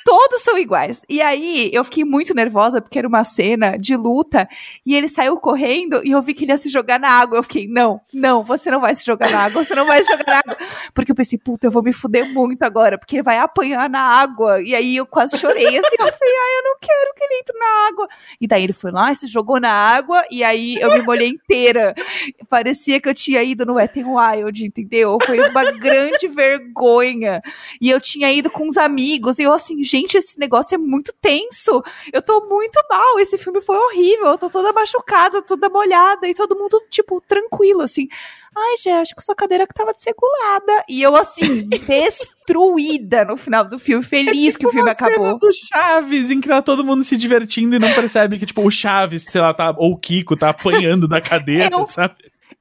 todos 0.04 0.42
são 0.42 0.58
iguais. 0.58 1.02
E 1.08 1.20
aí 1.20 1.70
eu 1.72 1.84
fiquei 1.84 2.04
muito 2.04 2.34
nervosa 2.34 2.80
porque 2.80 2.98
era 2.98 3.08
uma 3.08 3.24
cena 3.24 3.76
de 3.76 3.96
luta 3.96 4.48
e 4.84 4.94
ele 4.94 5.08
saiu 5.08 5.36
correndo 5.36 6.00
e 6.04 6.10
eu 6.10 6.22
vi 6.22 6.34
que 6.34 6.44
ele 6.44 6.52
ia 6.52 6.58
se 6.58 6.68
jogar 6.68 6.98
na 6.98 7.08
água. 7.08 7.38
Eu 7.38 7.42
fiquei, 7.42 7.66
não, 7.66 8.00
não, 8.12 8.42
você 8.42 8.70
não 8.70 8.80
vai 8.80 8.94
se 8.94 9.04
jogar 9.04 9.30
na 9.30 9.44
água, 9.44 9.64
você 9.64 9.74
não 9.74 9.86
vai 9.86 10.02
se 10.02 10.10
jogar 10.10 10.26
na 10.26 10.38
água. 10.38 10.56
Porque 10.94 11.12
eu 11.12 11.16
pensei, 11.16 11.38
puta, 11.38 11.66
eu 11.66 11.70
vou 11.70 11.82
me 11.82 11.92
fuder 11.92 12.28
muito 12.32 12.62
agora, 12.62 12.98
porque 12.98 13.16
ele 13.16 13.22
vai 13.22 13.38
apanhar 13.38 13.88
na 13.88 14.00
água. 14.00 14.62
E 14.62 14.74
aí 14.74 14.96
eu 14.96 15.06
quase 15.06 15.38
chorei 15.38 15.66
assim, 15.66 15.96
eu 15.98 16.06
falei, 16.06 16.34
ai, 16.34 16.58
eu 16.58 16.64
não 16.64 16.76
quero 16.80 17.14
que 17.14 17.24
ele 17.24 17.40
entre 17.40 17.58
na 17.58 17.88
água. 17.88 18.08
E 18.40 18.46
daí 18.46 18.64
ele 18.64 18.72
foi 18.72 18.90
lá 18.90 19.12
e 19.12 19.16
se 19.16 19.26
jogou 19.26 19.60
na 19.60 19.72
água 19.72 20.24
e 20.30 20.42
aí 20.42 20.76
eu 20.80 20.90
me 20.92 21.02
molhei 21.02 21.28
inteira. 21.28 21.94
Parecia 22.48 23.00
que 23.00 23.08
eu 23.08 23.14
tinha 23.14 23.39
ido 23.42 23.64
no 23.66 23.74
Wet 23.74 23.98
n 23.98 24.08
Wild, 24.08 24.64
entendeu? 24.66 25.18
Foi 25.24 25.38
uma 25.40 25.70
grande 25.78 26.28
vergonha. 26.28 27.40
E 27.80 27.90
eu 27.90 28.00
tinha 28.00 28.32
ido 28.32 28.50
com 28.50 28.66
uns 28.68 28.76
amigos, 28.76 29.38
e 29.38 29.42
eu 29.42 29.52
assim, 29.52 29.82
gente, 29.82 30.16
esse 30.16 30.38
negócio 30.38 30.74
é 30.74 30.78
muito 30.78 31.12
tenso. 31.20 31.82
Eu 32.12 32.22
tô 32.22 32.46
muito 32.48 32.78
mal, 32.88 33.18
esse 33.18 33.36
filme 33.38 33.60
foi 33.60 33.76
horrível, 33.76 34.26
eu 34.26 34.38
tô 34.38 34.48
toda 34.50 34.72
machucada, 34.72 35.42
toda 35.42 35.68
molhada, 35.68 36.28
e 36.28 36.34
todo 36.34 36.56
mundo, 36.56 36.80
tipo, 36.90 37.20
tranquilo, 37.26 37.82
assim. 37.82 38.08
Ai, 38.56 38.76
Gé, 38.82 38.92
acho 38.94 39.14
que 39.14 39.22
sua 39.22 39.34
cadeira 39.34 39.64
que 39.66 39.72
tava 39.72 39.92
desregulada. 39.94 40.84
E 40.88 41.00
eu, 41.00 41.14
assim, 41.14 41.68
destruída 42.44 43.24
no 43.24 43.36
final 43.36 43.64
do 43.64 43.78
filme, 43.78 44.04
feliz 44.04 44.56
que 44.56 44.66
o 44.66 44.70
filme 44.70 44.88
Uma 44.88 44.94
cena 44.94 45.10
acabou. 45.10 45.38
do 45.38 45.48
Chaves, 45.52 46.30
em 46.30 46.40
que 46.40 46.48
tá 46.48 46.60
todo 46.60 46.84
mundo 46.84 47.04
se 47.04 47.16
divertindo 47.16 47.76
e 47.76 47.78
não 47.78 47.92
percebe 47.94 48.38
que, 48.38 48.46
tipo, 48.46 48.66
o 48.66 48.70
Chaves, 48.70 49.22
sei 49.28 49.40
lá, 49.40 49.54
tá, 49.54 49.72
ou 49.76 49.92
o 49.92 49.96
Kiko 49.96 50.36
tá 50.36 50.50
apanhando 50.50 51.06
da 51.06 51.20
cadeira, 51.22 51.68
Eu- 51.72 51.86
sabe? 51.86 52.14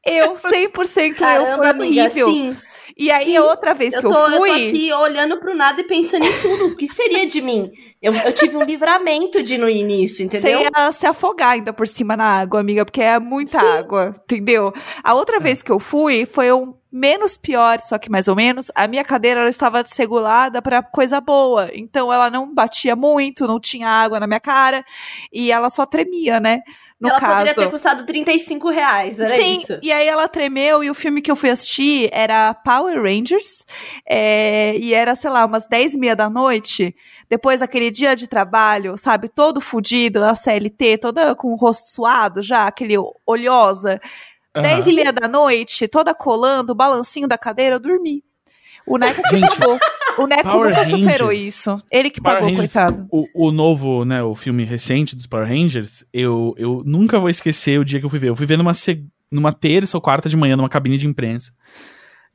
Eu, 0.06 0.36
100% 0.40 1.10
eu, 1.10 1.16
Caramba, 1.16 1.56
foi 1.58 1.68
amiga, 1.68 2.02
horrível. 2.04 2.30
assim. 2.30 2.58
E 2.98 3.10
aí, 3.12 3.26
Sim, 3.26 3.38
a 3.38 3.44
outra 3.46 3.74
vez 3.74 3.94
Eu 3.94 4.02
que 4.02 4.08
tô, 4.08 4.14
eu 4.14 4.20
eu 4.26 4.32
tô 4.32 4.38
fui. 4.38 4.68
aqui 4.70 4.92
olhando 4.94 5.38
pro 5.40 5.56
nada 5.56 5.80
e 5.80 5.86
pensando 5.86 6.26
em 6.26 6.42
tudo. 6.42 6.68
O 6.68 6.76
que 6.76 6.86
seria 6.88 7.26
de 7.26 7.40
mim? 7.42 7.72
Eu, 8.02 8.14
eu 8.14 8.34
tive 8.34 8.58
um 8.58 8.64
livramento 8.64 9.42
de 9.42 9.58
no 9.58 9.70
início, 9.70 10.18
Você 10.18 10.24
entendeu? 10.24 10.62
ia 10.62 10.92
se 10.92 11.06
afogar 11.06 11.52
ainda 11.52 11.72
por 11.74 11.88
cima 11.88 12.16
na 12.18 12.26
água, 12.26 12.60
amiga, 12.60 12.84
porque 12.86 13.02
é 13.02 13.20
muita 13.20 13.60
Sim. 13.60 13.66
água, 13.66 14.16
entendeu? 14.24 14.74
A 15.04 15.14
outra 15.14 15.40
vez 15.40 15.62
que 15.62 15.72
eu 15.72 15.80
fui 15.80 16.26
foi 16.26 16.52
um 16.52 16.74
menos 16.92 17.38
pior, 17.38 17.80
só 17.82 17.98
que 17.98 18.10
mais 18.10 18.28
ou 18.28 18.36
menos. 18.36 18.72
A 18.76 18.88
minha 18.88 19.04
cadeira 19.04 19.42
ela 19.42 19.50
estava 19.50 19.86
segurada 19.86 20.62
para 20.62 20.82
coisa 20.84 21.22
boa, 21.22 21.70
então 21.74 22.12
ela 22.12 22.30
não 22.30 22.54
batia 22.54 22.96
muito, 22.96 23.48
não 23.48 23.60
tinha 23.60 23.88
água 23.88 24.20
na 24.20 24.28
minha 24.28 24.40
cara 24.40 24.84
e 25.32 25.52
ela 25.52 25.70
só 25.70 25.86
tremia, 25.86 26.40
né? 26.40 26.62
No 27.00 27.08
Ela 27.10 27.20
caso. 27.20 27.34
poderia 27.38 27.56
ter 27.56 27.70
custado 27.70 28.06
35 28.06 28.70
reais, 28.70 29.20
era 29.22 29.34
Sim, 29.34 29.60
isso. 29.62 29.80
e 29.82 29.90
aí 29.90 30.06
ela 30.06 30.28
tremeu 30.28 30.84
e 30.84 30.90
o 30.90 30.94
filme 30.94 31.22
que 31.22 31.32
eu 31.32 31.36
fui 31.36 31.50
assistir 31.50 32.10
era 32.12 32.54
Power 32.54 33.02
Rangers 33.02 33.66
é, 34.06 34.76
e 34.78 34.94
era, 34.94 35.16
sei 35.16 35.30
lá, 35.30 35.46
umas 35.46 35.66
10 35.66 35.94
e 35.94 35.98
meia 35.98 36.16
da 36.16 36.30
noite, 36.30 36.94
depois 37.30 37.62
daquele 37.62 37.90
dia 37.90 38.18
de 38.18 38.28
trabalho, 38.28 38.98
sabe, 38.98 39.30
todo 39.30 39.62
fudido, 39.62 40.20
da 40.20 40.36
CLT, 40.36 40.98
toda 40.98 41.34
com 41.36 41.54
o 41.54 41.56
rosto 41.56 41.90
suado 41.90 42.44
já, 42.44 42.68
aquele 42.68 42.96
olhosa, 43.26 44.02
Aham. 44.54 44.64
10 44.64 44.88
e 44.88 44.94
meia 44.94 45.14
da 45.14 45.28
noite, 45.28 45.88
toda 45.88 46.14
colando, 46.14 46.74
o 46.74 46.76
balancinho 46.76 47.30
da 47.30 47.38
cadeira, 47.38 47.76
eu 47.76 47.80
dormi. 47.80 48.24
O 48.90 48.98
Neco 48.98 49.22
que 49.22 49.38
Gente, 49.38 49.58
pagou. 49.58 49.80
O 50.18 50.28
Neco 50.28 50.44
Power 50.44 50.70
nunca 50.72 50.86
superou 50.86 51.28
Rangers. 51.30 51.48
isso. 51.48 51.82
Ele 51.90 52.10
que 52.10 52.20
Power 52.20 52.40
pagou, 52.40 52.50
Rangers, 52.50 52.74
coitado. 52.74 53.08
O, 53.12 53.48
o 53.48 53.52
novo, 53.52 54.04
né, 54.04 54.22
o 54.24 54.36
filme 54.36 54.66
recente 54.66 55.16
dos 55.16 55.28
Power 55.28 55.48
Rangers, 55.48 56.04
eu, 56.12 56.54
eu 56.58 56.84
nunca 56.86 57.20
vou 57.20 57.30
esquecer 57.30 57.80
o 57.80 57.86
dia 57.86 58.00
que 58.00 58.06
eu 58.06 58.10
fui 58.10 58.20
ver. 58.20 58.30
Eu 58.30 58.36
fui 58.36 58.46
ver 58.46 58.58
numa, 58.58 58.74
numa 59.32 59.54
terça 59.54 59.96
ou 59.96 60.02
quarta 60.02 60.28
de 60.28 60.36
manhã, 60.36 60.58
numa 60.58 60.68
cabine 60.68 60.98
de 60.98 61.08
imprensa. 61.08 61.54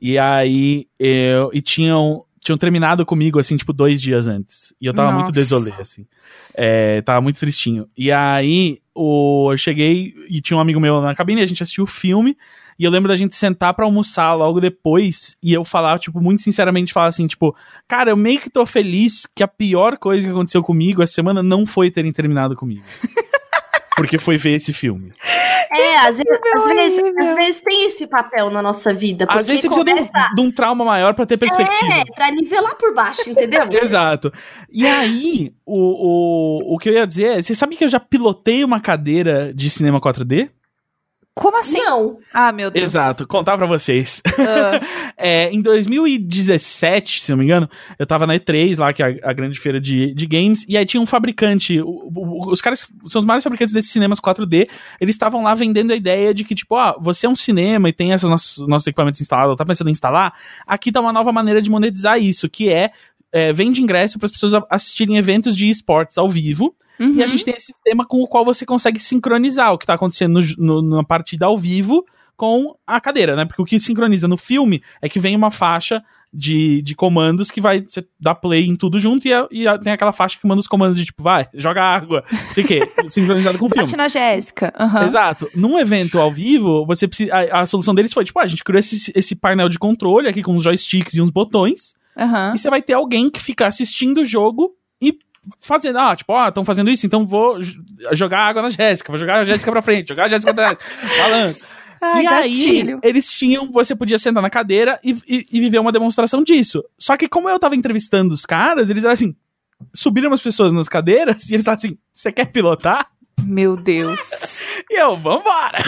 E 0.00 0.18
aí, 0.18 0.86
eu, 0.98 1.50
e 1.52 1.60
tinham, 1.60 2.24
tinham 2.42 2.56
terminado 2.56 3.04
comigo, 3.04 3.38
assim, 3.38 3.56
tipo, 3.56 3.72
dois 3.72 4.00
dias 4.00 4.26
antes. 4.26 4.72
E 4.80 4.86
eu 4.86 4.94
tava 4.94 5.10
muito 5.10 5.26
Nossa. 5.26 5.40
desolé, 5.40 5.72
assim. 5.78 6.06
É, 6.54 7.02
tava 7.02 7.20
muito 7.20 7.38
tristinho. 7.38 7.88
E 7.96 8.12
aí, 8.12 8.78
o, 8.94 9.50
eu 9.52 9.58
cheguei 9.58 10.14
e 10.28 10.40
tinha 10.40 10.56
um 10.56 10.60
amigo 10.60 10.80
meu 10.80 11.00
na 11.00 11.14
cabine, 11.14 11.42
a 11.42 11.46
gente 11.46 11.62
assistiu 11.62 11.84
o 11.84 11.88
filme. 11.88 12.36
E 12.78 12.84
eu 12.84 12.90
lembro 12.90 13.08
da 13.08 13.16
gente 13.16 13.34
sentar 13.34 13.74
pra 13.74 13.84
almoçar 13.84 14.34
logo 14.34 14.60
depois 14.60 15.36
e 15.42 15.52
eu 15.52 15.64
falar, 15.64 15.98
tipo, 15.98 16.20
muito 16.20 16.42
sinceramente, 16.42 16.92
falar 16.92 17.08
assim, 17.08 17.26
tipo, 17.26 17.54
cara, 17.86 18.10
eu 18.10 18.16
meio 18.16 18.40
que 18.40 18.50
tô 18.50 18.64
feliz 18.66 19.26
que 19.34 19.42
a 19.42 19.48
pior 19.48 19.96
coisa 19.98 20.26
que 20.26 20.32
aconteceu 20.32 20.62
comigo 20.62 21.02
essa 21.02 21.12
semana 21.14 21.42
não 21.42 21.64
foi 21.66 21.90
terem 21.90 22.12
terminado 22.12 22.56
comigo. 22.56 22.84
Porque 23.96 24.18
foi 24.18 24.36
ver 24.36 24.54
esse 24.56 24.72
filme. 24.72 25.12
É, 25.72 25.96
às 25.98 26.16
vezes, 26.16 26.40
às, 26.56 26.66
vezes, 26.66 27.02
às 27.16 27.34
vezes 27.34 27.60
tem 27.60 27.86
esse 27.86 28.06
papel 28.08 28.50
na 28.50 28.60
nossa 28.60 28.92
vida. 28.92 29.24
Porque 29.26 29.38
Às 29.38 29.46
vezes 29.46 29.62
você 29.62 29.68
precisa 29.68 29.84
de 29.84 29.90
um- 29.92 29.94
começa 29.94 30.34
de 30.34 30.40
um, 30.40 30.50
trauma 30.50 30.84
maior 30.84 31.14
pra 31.14 31.24
ter 31.26 31.36
perspectiva. 31.36 31.92
é, 31.92 32.04
pra 32.12 32.30
nivelar 32.32 32.74
por 32.76 32.92
baixo, 32.92 33.28
entendeu? 33.30 33.62
Exato. 33.70 34.32
E 34.70 34.84
aí, 34.86 35.52
o, 35.64 35.78
o, 36.70 36.74
o 36.74 36.78
que 36.78 36.88
eu 36.88 36.94
ia 36.94 37.06
dizer 37.06 37.38
é: 37.38 37.42
você 37.42 37.54
sabe 37.54 37.76
que 37.76 37.84
eu 37.84 37.88
já 37.88 38.00
pilotei 38.00 38.64
uma 38.64 38.80
cadeira 38.80 39.52
de 39.54 39.70
cinema 39.70 40.00
4D? 40.00 40.50
Como 41.36 41.58
assim? 41.58 41.78
Não. 41.78 42.18
Ah, 42.32 42.52
meu 42.52 42.70
Deus. 42.70 42.84
Exato, 42.84 43.26
contar 43.26 43.58
pra 43.58 43.66
vocês. 43.66 44.22
Ah, 44.38 44.80
É, 45.16 45.50
em 45.50 45.60
2017, 45.62 47.20
se 47.20 47.30
não 47.30 47.38
me 47.38 47.44
engano, 47.44 47.68
eu 47.98 48.06
tava 48.06 48.26
na 48.26 48.34
E3, 48.34 48.78
lá, 48.78 48.92
que 48.92 49.02
é 49.02 49.20
a, 49.22 49.30
a 49.30 49.32
grande 49.32 49.58
feira 49.58 49.80
de, 49.80 50.12
de 50.14 50.26
games, 50.26 50.64
e 50.68 50.76
aí 50.76 50.84
tinha 50.84 51.00
um 51.00 51.06
fabricante. 51.06 51.80
o- 51.80 52.10
o- 52.14 52.50
os 52.50 52.60
caras 52.60 52.86
são 53.06 53.20
os 53.20 53.24
maiores 53.24 53.44
fabricantes 53.44 53.72
desses 53.72 53.90
cinemas 53.90 54.20
4D, 54.20 54.68
eles 55.00 55.14
estavam 55.14 55.42
lá 55.42 55.54
vendendo 55.54 55.92
a 55.92 55.96
ideia 55.96 56.34
de 56.34 56.44
que, 56.44 56.54
tipo, 56.54 56.74
ó, 56.74 56.96
você 57.00 57.26
é 57.26 57.28
um 57.28 57.36
cinema 57.36 57.88
e 57.88 57.92
tem 57.92 58.12
esses 58.12 58.28
nossos, 58.28 58.66
nossos 58.68 58.86
equipamentos 58.86 59.20
instalados, 59.20 59.56
tá 59.56 59.64
pensando 59.64 59.88
em 59.88 59.92
instalar? 59.92 60.34
Aqui 60.66 60.90
tá 60.92 61.00
uma 61.00 61.12
nova 61.12 61.32
maneira 61.32 61.62
de 61.62 61.70
monetizar 61.70 62.18
isso, 62.18 62.48
que 62.48 62.68
é. 62.72 62.90
É, 63.34 63.52
vende 63.52 63.82
ingresso 63.82 64.18
para 64.18 64.26
as 64.26 64.32
pessoas 64.32 64.52
assistirem 64.70 65.16
eventos 65.18 65.56
de 65.56 65.68
esportes 65.68 66.16
ao 66.16 66.28
vivo. 66.28 66.74
uhum. 67.00 67.14
E 67.16 67.22
a 67.22 67.26
gente 67.26 67.44
tem 67.44 67.52
esse 67.54 67.66
sistema 67.72 68.06
com 68.06 68.22
o 68.22 68.28
qual 68.28 68.44
você 68.44 68.64
consegue 68.64 69.00
sincronizar 69.00 69.72
o 69.72 69.78
que 69.78 69.84
tá 69.86 69.94
acontecendo 69.94 70.40
no 70.40 70.44
no- 70.66 70.82
numa 70.82 71.04
partida 71.04 71.46
ao 71.46 71.58
vivo 71.58 72.04
com 72.36 72.74
a 72.86 73.00
cadeira, 73.00 73.36
né? 73.36 73.44
Porque 73.44 73.62
o 73.62 73.64
que 73.64 73.78
sincroniza 73.78 74.26
no 74.26 74.36
filme 74.36 74.80
é 75.02 75.08
que 75.08 75.20
vem 75.20 75.36
uma 75.36 75.50
faixa 75.52 76.02
de, 76.36 76.82
de 76.82 76.92
comandos 76.96 77.48
que 77.48 77.60
vai 77.60 77.80
você 77.86 78.04
dá 78.20 78.34
play 78.34 78.66
em 78.66 78.74
tudo 78.74 78.98
junto 78.98 79.28
e, 79.28 79.32
a- 79.32 79.46
e 79.52 79.68
a- 79.68 79.78
tem 79.78 79.92
aquela 79.92 80.12
faixa 80.12 80.36
que 80.40 80.44
manda 80.46 80.58
os 80.58 80.66
comandos 80.66 80.98
de 80.98 81.04
tipo, 81.04 81.22
vai, 81.22 81.46
joga 81.54 81.80
água, 81.80 82.24
não 82.30 82.52
sei 82.52 82.64
o 82.64 82.66
quê, 82.66 82.80
sincronizado 83.08 83.56
com 83.56 83.66
o 83.66 83.68
filme. 83.70 83.96
Na 83.96 84.08
Jéssica. 84.08 84.72
aham. 84.76 85.04
Exato. 85.04 85.48
Num 85.54 85.78
evento 85.78 86.18
ao 86.20 86.32
vivo, 86.32 86.84
você 86.84 87.06
precisa. 87.06 87.32
A, 87.32 87.60
a 87.60 87.66
solução 87.66 87.94
deles 87.94 88.12
foi, 88.12 88.24
tipo, 88.24 88.38
ah, 88.40 88.42
a 88.42 88.48
gente 88.48 88.64
criou 88.64 88.80
esse, 88.80 89.12
esse 89.14 89.36
painel 89.36 89.68
de 89.68 89.78
controle 89.78 90.26
aqui 90.28 90.42
com 90.42 90.56
uns 90.56 90.64
joysticks 90.64 91.14
e 91.14 91.20
uns 91.22 91.30
botões. 91.30 91.94
Aham. 92.16 92.52
E 92.54 92.58
você 92.58 92.70
vai 92.70 92.82
ter 92.82 92.92
alguém 92.94 93.30
que 93.30 93.40
fica 93.40 93.66
assistindo 93.66 94.22
o 94.22 94.24
jogo 94.24 94.76
e 95.02 95.18
fazendo, 95.60 95.98
ah, 95.98 96.14
tipo, 96.16 96.32
ó, 96.32 96.48
estão 96.48 96.64
fazendo 96.64 96.90
isso, 96.90 97.06
então 97.06 97.26
vou 97.26 97.58
jogar 98.12 98.40
água 98.40 98.62
na 98.62 98.70
Jéssica, 98.70 99.10
vou 99.12 99.18
jogar 99.18 99.40
a 99.40 99.44
Jéssica 99.44 99.70
pra 99.70 99.82
frente, 99.82 100.08
jogar 100.08 100.24
a 100.24 100.28
Jéssica 100.28 100.54
pra 100.54 100.74
trás, 100.74 100.78
falando. 101.18 101.56
Ai, 102.00 102.20
e 102.20 102.24
gatilho. 102.24 103.00
aí, 103.02 103.08
eles 103.08 103.26
tinham, 103.28 103.70
você 103.72 103.96
podia 103.96 104.18
sentar 104.18 104.42
na 104.42 104.50
cadeira 104.50 105.00
e, 105.02 105.12
e, 105.26 105.46
e 105.52 105.60
viver 105.60 105.78
uma 105.78 105.92
demonstração 105.92 106.42
disso. 106.42 106.84
Só 106.98 107.16
que 107.16 107.26
como 107.28 107.48
eu 107.48 107.58
tava 107.58 107.76
entrevistando 107.76 108.34
os 108.34 108.44
caras, 108.44 108.90
eles 108.90 109.04
eram 109.04 109.14
assim, 109.14 109.34
subiram 109.94 110.32
as 110.32 110.40
pessoas 110.40 110.72
nas 110.72 110.88
cadeiras 110.88 111.48
e 111.48 111.54
eles 111.54 111.60
estavam 111.62 111.76
assim, 111.76 111.98
você 112.12 112.30
quer 112.30 112.46
pilotar? 112.46 113.08
Meu 113.42 113.76
Deus. 113.76 114.20
E 114.90 115.00
eu, 115.00 115.16
vambora! 115.16 115.78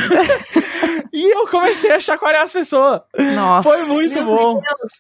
e 1.12 1.30
eu 1.36 1.46
comecei 1.48 1.92
a 1.92 2.00
chacoalhar 2.00 2.42
as 2.42 2.52
pessoas. 2.52 3.02
Nossa. 3.34 3.68
Foi 3.68 3.84
muito 3.84 4.14
Meu 4.14 4.24
bom. 4.24 4.54
Deus. 4.54 4.92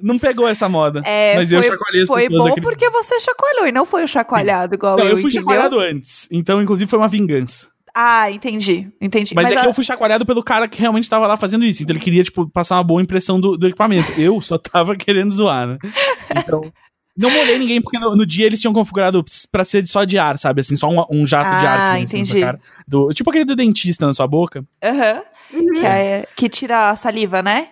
Não 0.00 0.18
pegou 0.18 0.48
essa 0.48 0.68
moda. 0.68 1.00
É, 1.04 1.36
mas 1.36 1.48
foi, 1.50 1.58
eu 1.58 1.62
chacoalhei 1.62 2.02
as 2.02 2.08
foi 2.08 2.28
bom 2.28 2.48
aqui. 2.48 2.60
porque 2.60 2.88
você 2.90 3.20
chacoalhou 3.20 3.66
e 3.68 3.72
não 3.72 3.84
foi 3.86 4.02
o 4.04 4.08
chacoalhado 4.08 4.74
igual 4.74 4.96
Não, 4.96 5.04
eu, 5.04 5.10
eu 5.12 5.16
fui 5.18 5.30
entendeu? 5.30 5.40
chacoalhado 5.42 5.78
antes. 5.78 6.28
Então, 6.30 6.60
inclusive, 6.62 6.88
foi 6.90 6.98
uma 6.98 7.08
vingança. 7.08 7.70
Ah, 7.94 8.30
entendi, 8.30 8.90
entendi. 9.00 9.34
Mas, 9.34 9.50
é 9.50 9.54
a- 9.54 9.60
que 9.60 9.68
eu 9.68 9.74
fui 9.74 9.84
chacoalhado 9.84 10.24
pelo 10.24 10.42
cara 10.42 10.66
que 10.66 10.80
realmente 10.80 11.08
tava 11.10 11.26
lá 11.26 11.36
fazendo 11.36 11.64
isso. 11.64 11.82
Então 11.82 11.94
ele 11.94 12.02
queria, 12.02 12.24
tipo, 12.24 12.48
passar 12.48 12.76
uma 12.76 12.82
boa 12.84 13.02
impressão 13.02 13.38
do, 13.38 13.56
do 13.56 13.66
equipamento. 13.68 14.10
Eu 14.18 14.40
só 14.40 14.56
tava 14.56 14.96
querendo 14.96 15.30
zoar, 15.30 15.66
né? 15.68 15.78
Então. 16.36 16.72
Não 17.14 17.28
molhei 17.30 17.58
ninguém, 17.58 17.82
porque 17.82 17.98
no, 17.98 18.16
no 18.16 18.24
dia 18.24 18.46
eles 18.46 18.58
tinham 18.58 18.72
configurado 18.72 19.22
pra 19.50 19.62
ser 19.64 19.86
só 19.86 20.02
de 20.04 20.18
ar, 20.18 20.38
sabe? 20.38 20.62
Assim, 20.62 20.76
só 20.76 20.88
um, 20.88 21.04
um 21.10 21.26
jato 21.26 21.60
de 21.60 21.66
ar. 21.66 21.78
Ah, 21.78 21.92
da 21.92 22.00
entendi. 22.00 22.40
cara. 22.40 22.58
Do, 22.88 23.10
tipo 23.10 23.28
aquele 23.28 23.44
do 23.44 23.54
dentista 23.54 24.06
na 24.06 24.14
sua 24.14 24.26
boca. 24.26 24.64
Aham. 24.82 25.20
Uhum. 25.52 25.72
Que, 25.78 25.84
é- 25.86 26.26
que 26.34 26.48
tira 26.48 26.88
a 26.88 26.96
saliva, 26.96 27.42
né? 27.42 27.68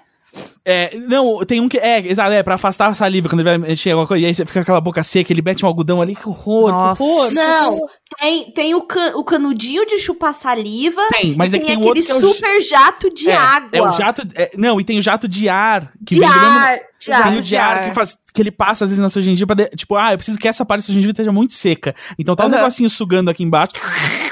É, 0.65 0.97
não, 1.09 1.45
tem 1.45 1.61
um 1.61 1.69
que. 1.69 1.79
É, 1.79 1.99
exato, 2.07 2.31
é, 2.33 2.43
pra 2.43 2.55
afastar 2.55 2.89
a 2.89 2.95
saliva 2.95 3.29
quando 3.29 3.41
ele 3.41 3.49
vai 3.49 3.59
mexer 3.59 3.91
alguma 3.91 4.07
coisa. 4.07 4.23
E 4.23 4.27
aí 4.27 4.35
você 4.35 4.45
fica 4.45 4.61
com 4.61 4.63
aquela 4.63 4.81
boca 4.81 5.03
seca, 5.03 5.33
ele 5.33 5.43
mete 5.43 5.65
um 5.65 5.69
algodão 5.69 6.01
ali, 6.01 6.15
que 6.15 6.29
horror, 6.29 6.71
Nossa. 6.71 7.03
que 7.03 7.11
horror. 7.11 7.33
Não, 7.33 7.79
tem, 8.19 8.53
tem 8.53 8.75
o, 8.75 8.83
can- 8.83 9.17
o 9.17 9.25
canudinho 9.25 9.85
de 9.87 9.99
chupar 9.99 10.35
saliva. 10.35 11.01
Tem, 11.11 11.35
mas 11.37 11.53
e 11.53 11.57
é 11.57 11.59
que 11.59 11.67
tem 11.67 11.77
tem 11.77 11.85
um 11.85 11.91
aquele 11.91 12.01
outro 12.01 12.21
que 12.21 12.25
é 12.27 12.29
o. 12.29 12.35
super 12.35 12.61
jato 12.63 13.13
de 13.13 13.31
é, 13.31 13.35
água. 13.37 13.71
É 13.73 13.83
o 13.83 13.91
jato. 13.91 14.23
é, 14.35 14.51
não, 14.57 14.81
e 14.81 14.85
tem 14.85 14.99
o 14.99 15.03
jato 15.03 15.27
de 15.27 15.49
ar, 15.49 15.93
que 16.07 16.15
de 16.15 16.21
vem 16.21 16.29
do 16.29 16.35
mesmo. 16.35 16.90
Ar. 17.09 17.23
Tem 17.33 17.59
o 17.59 17.61
ar. 17.63 17.85
que, 17.89 17.95
faz, 17.95 18.17
que 18.35 18.43
ele 18.43 18.51
passa 18.51 18.85
às 18.85 18.91
vezes 18.91 19.01
na 19.03 19.09
sua 19.09 19.23
gengiva, 19.23 19.47
pra 19.55 19.65
de- 19.65 19.71
tipo, 19.77 19.97
ah, 19.97 20.13
eu 20.13 20.19
preciso 20.19 20.39
que 20.39 20.49
essa 20.49 20.65
parte 20.65 20.81
da 20.83 20.87
sua 20.87 20.95
gengiva 20.95 21.13
esteja 21.13 21.33
muito 21.33 21.53
seca. 21.55 21.95
Então 22.19 22.35
tá 22.35 22.45
um 22.45 22.49
Aham. 22.49 22.57
negocinho 22.57 22.91
sugando 22.91 23.31
aqui 23.31 23.43
embaixo. 23.43 23.73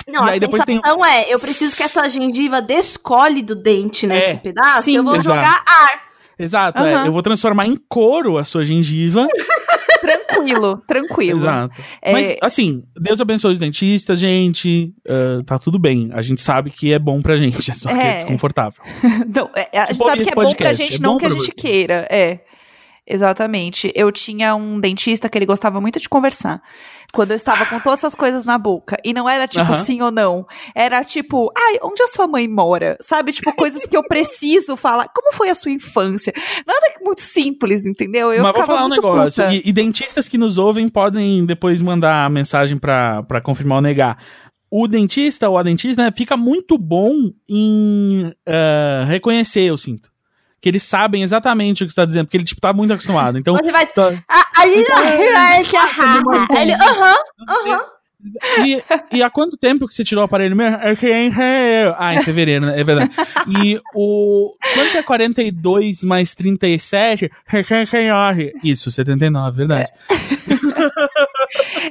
Não, 0.06 0.24
E 0.26 0.28
a 0.28 0.32
aí 0.32 0.40
depois 0.40 0.64
tem- 0.64 0.76
sensação 0.76 1.04
é, 1.04 1.32
eu 1.32 1.38
preciso 1.38 1.76
que 1.76 1.82
essa 1.82 2.08
gengiva 2.10 2.60
descole 2.62 3.42
do 3.42 3.54
dente 3.54 4.06
nesse 4.06 4.30
É, 4.32 4.36
pedaço, 4.36 4.82
sim, 4.82 4.96
eu 4.96 5.04
vou 5.04 5.14
exato. 5.16 5.28
jogar 5.36 5.62
ar. 5.66 6.08
Exato, 6.38 6.78
Aham. 6.80 7.04
é. 7.04 7.08
Eu 7.08 7.12
vou 7.12 7.22
transformar 7.22 7.66
em 7.66 7.76
couro 7.88 8.38
a 8.38 8.44
sua 8.44 8.64
gengiva. 8.64 9.26
Tranquilo, 10.00 10.80
tranquilo. 10.86 11.40
Exato. 11.40 11.82
É- 12.00 12.12
Mas, 12.12 12.36
assim, 12.40 12.84
Deus 12.96 13.20
abençoe 13.20 13.52
os 13.54 13.58
dentistas, 13.58 14.18
gente. 14.18 14.94
ah, 15.08 15.42
tá 15.44 15.58
tudo 15.58 15.78
bem. 15.78 16.10
A 16.14 16.22
gente 16.22 16.40
sabe 16.40 16.70
que 16.70 16.92
é 16.92 16.98
bom 16.98 17.20
pra 17.20 17.36
gente, 17.36 17.68
é 17.70 17.74
só 17.74 17.88
que 17.88 17.94
é 17.96 18.10
É. 18.10 18.14
desconfortável. 18.14 18.80
Não, 19.34 19.50
é, 19.56 19.78
a 19.78 19.86
gente 19.92 19.98
sabe 20.04 20.24
que 20.24 20.30
é 20.30 20.34
bom 20.34 20.40
pra 20.42 20.50
podcast, 20.50 20.76
gente, 20.84 20.94
é 20.96 20.98
não 21.02 21.18
que 21.18 21.26
a 21.26 21.30
gente 21.30 21.44
você. 21.46 21.50
queira. 21.52 22.06
É. 22.10 22.40
Exatamente. 23.08 23.90
Eu 23.94 24.12
tinha 24.12 24.54
um 24.54 24.78
dentista 24.78 25.30
que 25.30 25.38
ele 25.38 25.46
gostava 25.46 25.80
muito 25.80 25.98
de 25.98 26.08
conversar. 26.08 26.60
Quando 27.10 27.30
eu 27.30 27.36
estava 27.36 27.64
com 27.64 27.80
todas 27.80 28.00
essas 28.00 28.14
coisas 28.14 28.44
na 28.44 28.58
boca. 28.58 28.98
E 29.02 29.14
não 29.14 29.26
era 29.26 29.48
tipo 29.48 29.72
sim 29.76 30.02
ou 30.02 30.10
não. 30.10 30.46
Era 30.74 31.02
tipo, 31.02 31.50
ai, 31.56 31.78
onde 31.82 32.02
a 32.02 32.06
sua 32.06 32.26
mãe 32.26 32.46
mora? 32.46 32.98
Sabe? 33.00 33.32
Tipo, 33.32 33.54
coisas 33.56 33.86
que 33.86 33.96
eu 33.96 34.02
preciso 34.02 34.76
falar. 34.76 35.08
Como 35.08 35.32
foi 35.32 35.48
a 35.48 35.54
sua 35.54 35.70
infância? 35.70 36.34
Nada 36.66 36.88
muito 37.00 37.22
simples, 37.22 37.86
entendeu? 37.86 38.32
Eu 38.32 38.42
Mas 38.42 38.54
vou 38.54 38.66
falar 38.66 38.84
um 38.84 38.90
negócio. 38.90 39.50
E, 39.50 39.62
e 39.64 39.72
dentistas 39.72 40.28
que 40.28 40.36
nos 40.36 40.58
ouvem 40.58 40.86
podem 40.88 41.46
depois 41.46 41.80
mandar 41.80 42.26
a 42.26 42.28
mensagem 42.28 42.76
pra, 42.76 43.22
pra 43.22 43.40
confirmar 43.40 43.76
ou 43.76 43.82
negar. 43.82 44.18
O 44.70 44.86
dentista 44.86 45.48
ou 45.48 45.56
a 45.56 45.62
dentista 45.62 46.02
né, 46.02 46.12
fica 46.12 46.36
muito 46.36 46.76
bom 46.76 47.14
em 47.48 48.30
ah, 48.46 49.04
reconhecer, 49.06 49.62
eu 49.62 49.78
sinto. 49.78 50.10
Que 50.60 50.68
eles 50.68 50.82
sabem 50.82 51.22
exatamente 51.22 51.82
o 51.82 51.86
que 51.86 51.92
você 51.92 51.96
tá 52.00 52.04
dizendo, 52.04 52.26
porque 52.26 52.36
ele, 52.36 52.44
tipo, 52.44 52.60
tá 52.60 52.72
muito 52.72 52.92
acostumado. 52.92 53.38
Então, 53.38 53.54
Você 53.56 53.70
vai. 53.70 53.86
só- 53.94 54.12
A, 54.28 54.62
a 54.62 54.66
gente 54.66 54.88
vai 54.88 55.64
que 55.64 56.56
Ele, 56.56 56.72
aham, 56.74 57.14
aham. 57.48 57.80
E, 58.66 58.82
e 59.12 59.22
há 59.22 59.30
quanto 59.30 59.56
tempo 59.56 59.86
que 59.86 59.94
você 59.94 60.02
tirou 60.02 60.22
o 60.22 60.24
aparelho 60.24 60.56
mesmo? 60.56 60.76
É 60.82 60.96
que 60.96 61.06
é 61.06 61.22
em 61.26 61.30
fevereiro. 61.30 61.94
Ah, 61.96 62.14
em 62.16 62.22
fevereiro, 62.24 62.66
né? 62.66 62.80
É 62.80 62.82
verdade. 62.82 63.12
E 63.62 63.80
o. 63.94 64.56
Quanto 64.74 64.96
é 64.98 65.02
42 65.04 66.02
mais 66.02 66.34
37? 66.34 67.30
79. 67.48 68.52
Isso, 68.64 68.90
79, 68.90 69.56
verdade. 69.58 69.88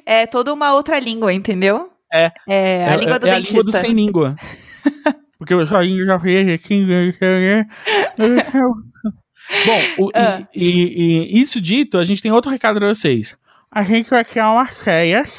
É 0.06 0.26
toda 0.28 0.54
uma 0.54 0.74
outra 0.74 1.00
língua, 1.00 1.32
entendeu? 1.34 1.90
É. 2.14 2.32
É 2.48 2.90
a 2.90 2.96
língua 2.98 3.20
do 3.20 3.28
é 3.28 3.32
dentista. 3.32 3.58
a 3.58 3.62
língua 3.64 3.72
do 3.72 3.80
sem 3.80 3.94
língua. 3.94 4.36
Porque 5.38 5.54
eu 5.54 5.66
só 5.68 5.82
já 5.84 6.20
fiz 6.20 6.50
aqui. 6.52 6.86
Bom, 9.66 9.82
o- 10.06 10.10
e- 10.10 10.12
Ah. 10.16 10.42
e, 10.54 11.30
e 11.38 11.42
isso 11.42 11.62
dito, 11.62 11.98
a 11.98 12.04
gente 12.04 12.22
tem 12.22 12.32
outro 12.32 12.52
recado 12.52 12.80
pra 12.80 12.88
vocês. 12.90 13.36
A 13.72 13.84
gente 13.84 14.10
vai 14.10 14.24
tirar 14.26 14.52
umas 14.52 14.78
férias. 14.84 15.30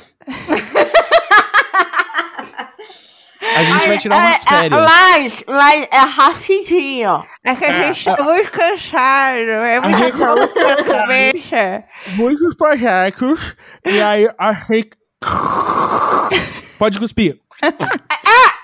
A 3.57 3.65
gente 3.65 3.89
vai 3.89 3.99
tirar 3.99 4.17
umas 4.17 4.45
férias. 4.45 4.81
Mas, 4.83 5.45
mas 5.49 5.89
é 5.91 5.99
rapidinho. 5.99 7.25
É 7.45 7.55
que 7.55 7.65
a 7.65 7.83
gente 7.93 8.05
tá 8.05 8.23
muito 8.23 8.51
cansado, 8.51 9.39
é 9.39 9.81
muita 9.81 10.13
coisa 10.13 10.35
na 10.37 10.77
cabeça. 10.85 11.85
Muitos 12.15 12.55
projetos. 12.57 13.57
E 13.85 14.01
aí 14.01 14.29
a 14.39 14.53
gente. 14.55 14.91
Pode 16.79 16.99
cuspir. 17.01 17.39
Ah, 17.63 18.55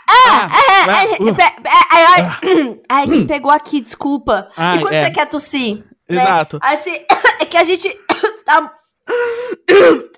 vai, 0.87 1.07
uh, 1.13 2.83
Ai, 2.89 3.07
que 3.07 3.25
pegou 3.25 3.51
aqui, 3.51 3.81
desculpa. 3.81 4.49
Ai, 4.57 4.79
e 4.79 4.81
quando 4.81 4.93
é. 4.95 5.05
você 5.05 5.11
quer 5.11 5.27
tossir? 5.27 5.85
né? 6.09 6.23
Exato. 6.23 6.59
Assim, 6.63 6.99
é 7.41 7.45
que 7.45 7.57
a 7.57 7.65
gente 7.65 7.89
tá. 8.45 8.73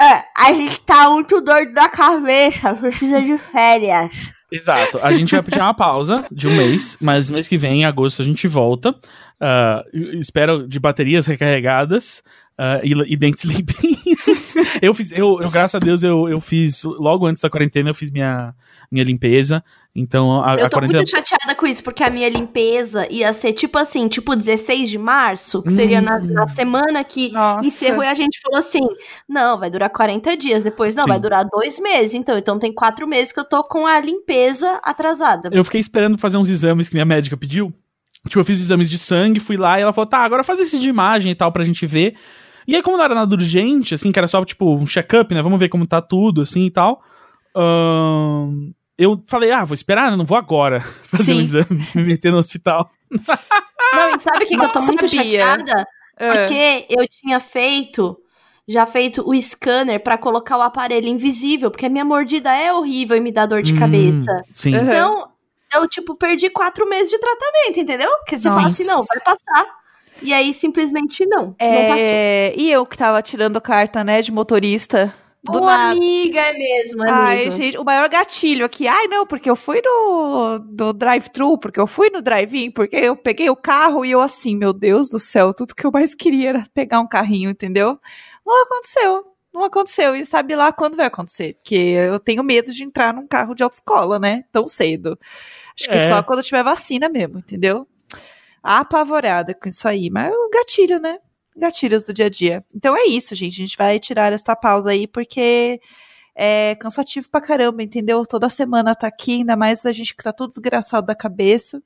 É, 0.01 0.23
a 0.37 0.53
gente 0.53 0.79
tá 0.81 1.11
muito 1.11 1.41
doido 1.41 1.73
da 1.73 1.89
cabeça, 1.89 2.75
precisa 2.75 3.21
de 3.21 3.37
férias. 3.39 4.13
Exato. 4.51 4.99
A 5.03 5.13
gente 5.13 5.33
vai 5.33 5.43
pedir 5.43 5.61
uma 5.61 5.75
pausa 5.75 6.25
de 6.31 6.47
um 6.47 6.55
mês, 6.55 6.97
mas 7.01 7.31
mês 7.31 7.49
que 7.49 7.59
vem, 7.59 7.81
em 7.81 7.85
agosto, 7.85 8.23
a 8.23 8.25
gente 8.25 8.47
volta. 8.47 8.95
Ah, 9.41 9.83
eu 9.93 10.21
espero 10.21 10.69
de 10.69 10.79
baterias 10.79 11.27
recarregadas 11.27 12.23
ah, 12.59 12.81
e, 12.83 12.93
e 13.13 13.17
dentes 13.17 13.45
limpinhos. 13.49 14.55
eu 14.81 14.95
fiz, 14.95 15.13
eu, 15.13 15.41
eu, 15.43 15.51
graças 15.51 15.75
a 15.75 15.79
Deus, 15.79 16.03
eu, 16.03 16.29
eu 16.29 16.41
fiz, 16.41 16.83
logo 16.85 17.27
antes 17.27 17.43
da 17.43 17.51
quarentena, 17.51 17.91
eu 17.91 17.95
fiz 17.95 18.11
minha, 18.11 18.55
minha 18.91 19.05
limpeza. 19.05 19.63
Então, 19.95 20.43
a, 20.45 20.55
Eu 20.57 20.67
a 20.67 20.69
tô 20.69 20.77
quarentena. 20.77 20.99
muito 21.01 21.11
chateada 21.11 21.55
com 21.55 21.67
isso, 21.67 21.83
porque 21.83 22.05
a 22.05 22.11
minha 22.11 22.29
limpeza 22.29 23.07
ia 23.11 23.33
ser 23.33 23.55
tipo 23.55 23.79
assim, 23.79 24.09
tipo 24.09 24.37
16 24.37 24.91
de 24.91 24.99
março, 24.99 25.63
que 25.63 25.71
seria 25.71 26.03
na, 26.03 26.17
Hum. 26.17 26.27
na 26.33 26.47
semana 26.47 27.03
que 27.03 27.33
Nossa. 27.33 27.67
encerrou 27.67 28.05
e 28.05 28.07
a 28.07 28.15
gente 28.15 28.39
falou 28.43 28.59
assim: 28.59 28.87
não, 29.27 29.57
vai 29.57 29.71
durar 29.71 29.89
40 29.89 30.37
dias, 30.37 30.65
depois 30.65 30.95
não, 30.95 31.05
Sim. 31.05 31.09
vai 31.11 31.21
durar 31.21 31.47
dois 31.51 31.79
meses. 31.81 32.13
Então, 32.13 32.37
então 32.37 32.59
tem 32.59 32.73
quatro 32.75 33.07
meses 33.09 33.33
que 33.33 33.41
eu 33.41 33.45
tô 33.49 33.65
com 33.65 33.87
a 33.87 33.99
limpeza 33.99 34.79
atrasada. 34.83 35.49
Eu 35.51 35.65
fiquei 35.65 35.81
esperando 35.81 36.19
fazer 36.19 36.37
uns 36.37 36.49
exames 36.51 36.89
que 36.91 36.95
minha 36.95 37.07
médica 37.07 37.37
pediu. 37.37 37.73
Tipo, 38.29 38.41
eu 38.41 38.45
fiz 38.45 38.61
exames 38.61 38.91
de 38.91 38.99
sangue, 38.99 39.41
fui 39.41 39.57
lá 39.57 39.79
e 39.79 39.83
ela 39.83 39.93
falou: 39.95 40.09
tá, 40.11 40.19
agora 40.19 40.45
faz 40.45 40.61
esse 40.61 40.79
de 40.79 40.89
imagem 40.91 41.33
e 41.33 41.35
tal 41.35 41.51
pra 41.51 41.65
gente 41.65 41.87
ver. 41.87 42.15
E 42.67 42.75
aí, 42.75 42.83
como 42.83 42.97
não 42.97 43.05
era 43.05 43.15
nada 43.15 43.35
urgente, 43.35 43.95
assim, 43.95 44.11
que 44.11 44.19
era 44.19 44.27
só, 44.27 44.45
tipo, 44.45 44.75
um 44.75 44.87
check-up, 44.87 45.33
né? 45.35 45.43
Vamos 45.43 45.59
ver 45.61 45.69
como 45.69 45.87
tá 45.87 46.01
tudo, 46.03 46.43
assim 46.43 46.67
e 46.67 46.71
tal. 46.71 47.03
eu 48.99 49.23
falei, 49.27 49.51
ah, 49.53 49.65
vou 49.65 49.75
esperar, 49.75 50.11
né? 50.11 50.17
Não 50.17 50.25
vou 50.25 50.37
agora 50.39 50.81
fazer 51.05 51.33
um 51.33 51.37
Sim. 51.37 51.41
exame, 51.43 51.87
me 51.95 52.05
meter 52.05 52.33
no 52.33 52.39
hospital. 52.39 52.91
Não, 53.11 54.17
e 54.17 54.21
sabe 54.21 54.45
o 54.45 54.49
que, 54.49 54.57
que 54.57 54.65
eu 54.65 54.69
tô 54.73 54.83
muito 54.83 55.09
chateada? 55.09 55.87
É. 56.19 56.33
Porque 56.33 56.87
eu 56.89 57.07
tinha 57.09 57.39
feito, 57.39 58.19
já 58.67 58.87
feito 58.87 59.23
o 59.29 59.39
scanner 59.41 60.03
pra 60.03 60.17
colocar 60.19 60.57
o 60.57 60.63
aparelho 60.63 61.09
invisível, 61.09 61.71
porque 61.71 61.87
a 61.87 61.91
minha 61.91 62.05
mordida 62.05 62.55
é 62.55 62.73
horrível 62.73 63.17
e 63.17 63.21
me 63.21 63.31
dá 63.31 63.47
dor 63.47 63.63
de 63.63 63.75
Hum, 63.75 63.79
cabeça. 63.79 64.43
Sim. 64.51 64.75
Uhum. 64.75 64.83
Então, 64.83 65.29
eu, 65.75 65.89
tipo, 65.89 66.15
perdi 66.15 66.49
quatro 66.49 66.89
meses 66.89 67.11
de 67.11 67.19
tratamento, 67.19 67.81
entendeu? 67.81 68.11
Porque 68.19 68.39
você 68.39 68.49
fala 68.49 68.63
Nossa. 68.63 68.83
assim, 68.83 68.85
não, 68.91 68.99
vai 69.05 69.21
passar. 69.21 69.67
E 70.23 70.33
aí, 70.33 70.53
simplesmente, 70.55 71.25
não. 71.27 71.47
Não 71.47 71.55
passou. 71.55 71.97
É, 71.99 72.53
e 72.57 72.71
eu 72.71 72.85
que 72.87 72.97
tava 72.97 73.23
tirando 73.23 73.61
carta, 73.61 74.03
né, 74.05 74.23
de 74.23 74.33
motorista. 74.33 75.13
Do 75.45 75.61
Ô, 75.61 75.69
amiga, 75.69 76.41
é 76.41 76.53
mesmo, 76.55 77.05
é 77.05 77.11
Ai, 77.11 77.37
mesmo. 77.45 77.53
gente, 77.53 77.79
o 77.79 77.85
maior 77.85 78.09
gatilho 78.09 78.65
aqui. 78.67 78.89
Ai, 78.89 79.07
não, 79.07 79.25
porque 79.25 79.49
eu 79.49 79.55
fui 79.55 79.81
no, 79.85 80.59
no 80.59 80.93
drive-thru, 80.93 81.57
porque 81.57 81.79
eu 81.79 81.87
fui 81.87 82.11
no 82.11 82.21
drive-in, 82.21 82.73
porque 82.73 82.97
eu 82.97 83.15
peguei 83.15 83.49
o 83.49 83.55
carro 83.55 84.05
e 84.05 84.11
eu 84.11 84.21
assim, 84.21 84.57
meu 84.57 84.73
Deus 84.73 85.09
do 85.09 85.21
céu, 85.21 85.55
tudo 85.55 85.73
que 85.75 85.87
eu 85.87 85.93
mais 85.93 86.17
queria 86.17 86.49
era 86.49 86.65
pegar 86.75 86.99
um 86.99 87.07
carrinho, 87.07 87.49
entendeu? 87.51 87.97
Não 88.45 88.63
aconteceu. 88.65 89.25
Não 89.55 89.63
aconteceu. 89.63 90.17
E 90.17 90.27
sabe 90.27 90.57
lá 90.57 90.73
quando 90.73 90.97
vai 90.97 91.07
acontecer? 91.07 91.55
Porque 91.63 91.77
eu 91.77 92.19
tenho 92.19 92.43
medo 92.43 92.73
de 92.73 92.83
entrar 92.83 93.15
num 93.15 93.27
carro 93.29 93.55
de 93.55 93.63
autoescola, 93.63 94.19
né? 94.19 94.45
Tão 94.51 94.67
cedo. 94.67 95.17
Acho 95.79 95.89
que 95.89 95.95
É. 95.95 96.09
só 96.09 96.23
quando 96.25 96.43
tiver 96.43 96.65
vacina 96.65 97.09
mesmo, 97.09 97.39
entendeu? 97.39 97.87
Apavorada 98.67 99.55
com 99.55 99.69
isso 99.69 99.87
aí. 99.87 100.11
Mas 100.11 100.35
o 100.35 100.51
gatilho, 100.51 100.99
né? 100.99 101.19
Gatilhos 101.57 102.03
do 102.03 102.13
dia 102.13 102.27
a 102.27 102.29
dia. 102.29 102.65
Então 102.75 102.97
é 102.97 103.05
isso, 103.05 103.35
gente. 103.35 103.55
A 103.55 103.65
gente 103.65 103.77
vai 103.77 104.01
tirar 104.01 104.33
esta 104.33 104.57
pausa 104.57 104.91
aí, 104.91 105.07
porque 105.07 105.81
é 106.35 106.75
cansativo 106.75 107.29
pra 107.31 107.41
caramba, 107.41 107.83
entendeu? 107.83 108.27
Toda 108.27 108.51
semana 108.51 108.95
tá 108.95 109.07
aqui, 109.07 109.37
ainda 109.37 109.57
mais 109.57 109.87
a 109.87 109.93
gente 109.93 110.15
que 110.15 110.23
tá 110.23 110.33
todo 110.33 110.51
desgraçado 110.51 111.07
da 111.07 111.15
cabeça. 111.15 111.81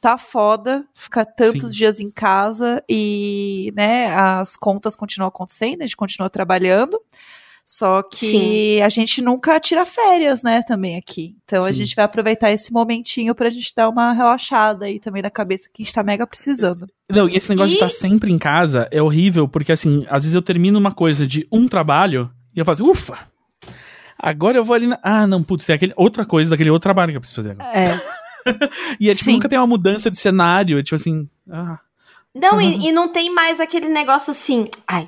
Tá 0.00 0.18
foda 0.18 0.86
ficar 0.94 1.24
tantos 1.24 1.62
Sim. 1.62 1.70
dias 1.70 1.98
em 1.98 2.10
casa 2.10 2.84
e, 2.88 3.72
né, 3.74 4.14
as 4.14 4.54
contas 4.54 4.94
continuam 4.94 5.28
acontecendo, 5.28 5.82
a 5.82 5.86
gente 5.86 5.96
continua 5.96 6.30
trabalhando. 6.30 7.00
Só 7.70 8.02
que 8.02 8.80
a 8.80 8.88
gente 8.88 9.20
nunca 9.20 9.60
tira 9.60 9.84
férias, 9.84 10.42
né, 10.42 10.62
também 10.62 10.96
aqui. 10.96 11.36
Então 11.44 11.64
a 11.66 11.68
Sim. 11.68 11.74
gente 11.74 11.94
vai 11.94 12.06
aproveitar 12.06 12.50
esse 12.50 12.72
momentinho 12.72 13.34
pra 13.34 13.50
gente 13.50 13.74
dar 13.76 13.90
uma 13.90 14.14
relaxada 14.14 14.86
aí 14.86 14.98
também 14.98 15.20
na 15.20 15.28
cabeça 15.28 15.68
que 15.70 15.82
a 15.82 15.84
gente 15.84 15.92
tá 15.94 16.02
mega 16.02 16.26
precisando. 16.26 16.86
Não, 17.10 17.28
e 17.28 17.36
esse 17.36 17.50
negócio 17.50 17.68
de 17.68 17.74
E- 17.74 17.76
estar 17.84 17.90
sempre 17.90 18.32
em 18.32 18.38
casa 18.38 18.88
é 18.90 19.02
horrível, 19.02 19.46
porque 19.46 19.70
assim, 19.70 20.06
às 20.08 20.22
vezes 20.22 20.34
eu 20.34 20.40
termino 20.40 20.78
uma 20.78 20.92
coisa 20.92 21.26
de 21.26 21.46
um 21.52 21.68
trabalho 21.68 22.30
e 22.56 22.58
eu 22.58 22.64
faço, 22.64 22.90
ufa! 22.90 23.18
Agora 24.18 24.56
eu 24.56 24.64
vou 24.64 24.74
ali 24.74 24.86
na. 24.86 24.98
Ah, 25.02 25.26
não, 25.26 25.42
putz, 25.42 25.66
tem 25.66 25.76
aquele, 25.76 25.92
outra 25.94 26.24
coisa 26.24 26.48
daquele 26.50 26.70
outro 26.70 26.84
trabalho 26.84 27.10
que 27.12 27.16
eu 27.18 27.20
preciso 27.20 27.42
fazer 27.42 27.50
agora. 27.50 27.78
É. 27.78 28.00
E 28.98 29.10
é 29.10 29.12
tipo, 29.12 29.26
Sim. 29.26 29.32
nunca 29.34 29.46
tem 29.48 29.58
uma 29.58 29.66
mudança 29.66 30.10
de 30.10 30.16
cenário, 30.18 30.78
é 30.78 30.82
tipo 30.82 30.96
assim. 30.96 31.28
Ah, 31.50 31.78
Não, 32.34 32.54
Uhum. 32.54 32.60
e, 32.62 32.88
e 32.88 32.92
não 32.92 33.08
tem 33.08 33.28
mais 33.32 33.60
aquele 33.60 33.90
negócio 33.90 34.30
assim, 34.30 34.68
ai, 34.86 35.06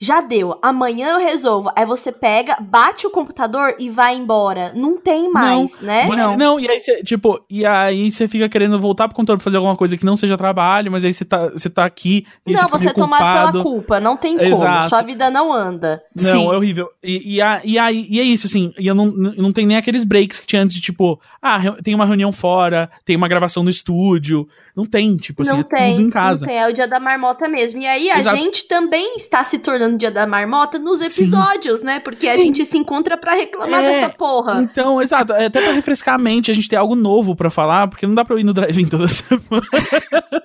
já 0.00 0.20
deu, 0.22 0.58
amanhã 0.62 1.10
eu 1.10 1.18
resolvo. 1.18 1.70
Aí 1.76 1.84
você 1.84 2.10
pega, 2.10 2.56
bate 2.60 3.06
o 3.06 3.10
computador 3.10 3.74
e 3.78 3.90
vai 3.90 4.16
embora. 4.16 4.72
Não 4.74 4.98
tem 4.98 5.30
mais, 5.30 5.78
né? 5.80 6.06
Você- 6.06 6.16
Não. 6.22 6.36
não. 6.36 6.60
e 6.60 6.68
aí 6.70 6.80
você, 6.80 7.02
tipo, 7.02 7.38
e 7.50 7.66
aí 7.66 8.10
você 8.10 8.26
fica 8.26 8.48
querendo 8.48 8.80
voltar 8.80 9.06
pro 9.08 9.14
computador 9.16 9.38
pra 9.38 9.44
fazer 9.44 9.58
alguma 9.58 9.76
coisa 9.76 9.96
que 9.98 10.04
não 10.06 10.16
seja 10.16 10.38
trabalho, 10.38 10.90
mas 10.90 11.04
aí 11.04 11.12
você 11.12 11.24
tá, 11.24 11.48
você 11.50 11.68
tá 11.68 11.84
aqui 11.84 12.24
e 12.46 12.52
Não, 12.54 12.66
você 12.68 12.88
é 12.88 12.92
tomado 12.94 13.18
culpado. 13.20 13.50
pela 13.52 13.62
culpa, 13.64 14.00
não 14.00 14.16
tem 14.16 14.38
como. 14.38 14.48
Exato. 14.48 14.88
Sua 14.88 15.02
vida 15.02 15.30
não 15.30 15.52
anda. 15.52 16.02
Não, 16.18 16.32
Sim. 16.32 16.46
é 16.50 16.56
horrível. 16.56 16.88
E, 17.02 17.36
e, 17.36 17.42
a- 17.42 17.60
e, 17.62 17.78
aí, 17.78 18.06
e 18.08 18.20
é 18.20 18.22
isso, 18.22 18.46
assim, 18.46 18.72
e 18.78 18.86
eu 18.86 18.94
não, 18.94 19.06
não 19.06 19.52
tem 19.52 19.66
nem 19.66 19.76
aqueles 19.76 20.02
breaks 20.04 20.40
que 20.40 20.46
tinha 20.46 20.62
antes 20.62 20.74
de, 20.74 20.80
tipo, 20.80 21.20
ah, 21.42 21.60
tem 21.84 21.94
uma 21.94 22.06
reunião 22.06 22.32
fora, 22.32 22.90
tem 23.04 23.16
uma 23.16 23.28
gravação 23.28 23.62
no 23.62 23.68
estúdio. 23.70 24.48
Não 24.74 24.86
tem, 24.86 25.16
tipo, 25.16 25.42
assim, 25.42 25.50
não 25.50 25.60
é 25.60 25.64
tem, 25.64 25.96
tudo 25.96 26.06
em 26.06 26.10
casa. 26.10 26.46
não 26.46 26.52
tem. 26.52 26.62
É 26.62 26.68
o 26.68 26.72
dia 26.72 26.86
da 26.86 27.00
marmota 27.00 27.48
mesmo. 27.48 27.80
E 27.82 27.86
aí 27.86 28.08
a 28.08 28.18
Exato. 28.20 28.36
gente 28.36 28.66
também 28.68 29.16
está 29.16 29.42
se 29.42 29.58
tornando 29.58 29.89
dia 29.96 30.10
da 30.10 30.26
marmota 30.26 30.78
nos 30.78 31.00
episódios, 31.00 31.82
né? 31.82 32.00
Porque 32.00 32.28
a 32.28 32.32
Sim. 32.32 32.38
gente 32.44 32.64
se 32.64 32.76
encontra 32.78 33.16
pra 33.16 33.34
reclamar 33.34 33.80
É, 33.82 34.00
dessa 34.00 34.08
porra. 34.14 34.60
Então, 34.62 35.00
exato, 35.00 35.32
é 35.32 35.46
até 35.46 35.60
pra 35.60 35.72
refrescar 35.72 36.14
a 36.14 36.18
mente, 36.18 36.50
a 36.50 36.54
gente 36.54 36.68
ter 36.68 36.76
algo 36.76 36.94
novo 36.94 37.34
pra 37.36 37.50
falar, 37.50 37.88
porque 37.88 38.06
não 38.06 38.14
dá 38.14 38.24
pra 38.24 38.34
eu 38.34 38.38
ir 38.38 38.44
no 38.44 38.52
drive-in 38.54 38.86
toda 38.86 39.06
semana. 39.08 39.40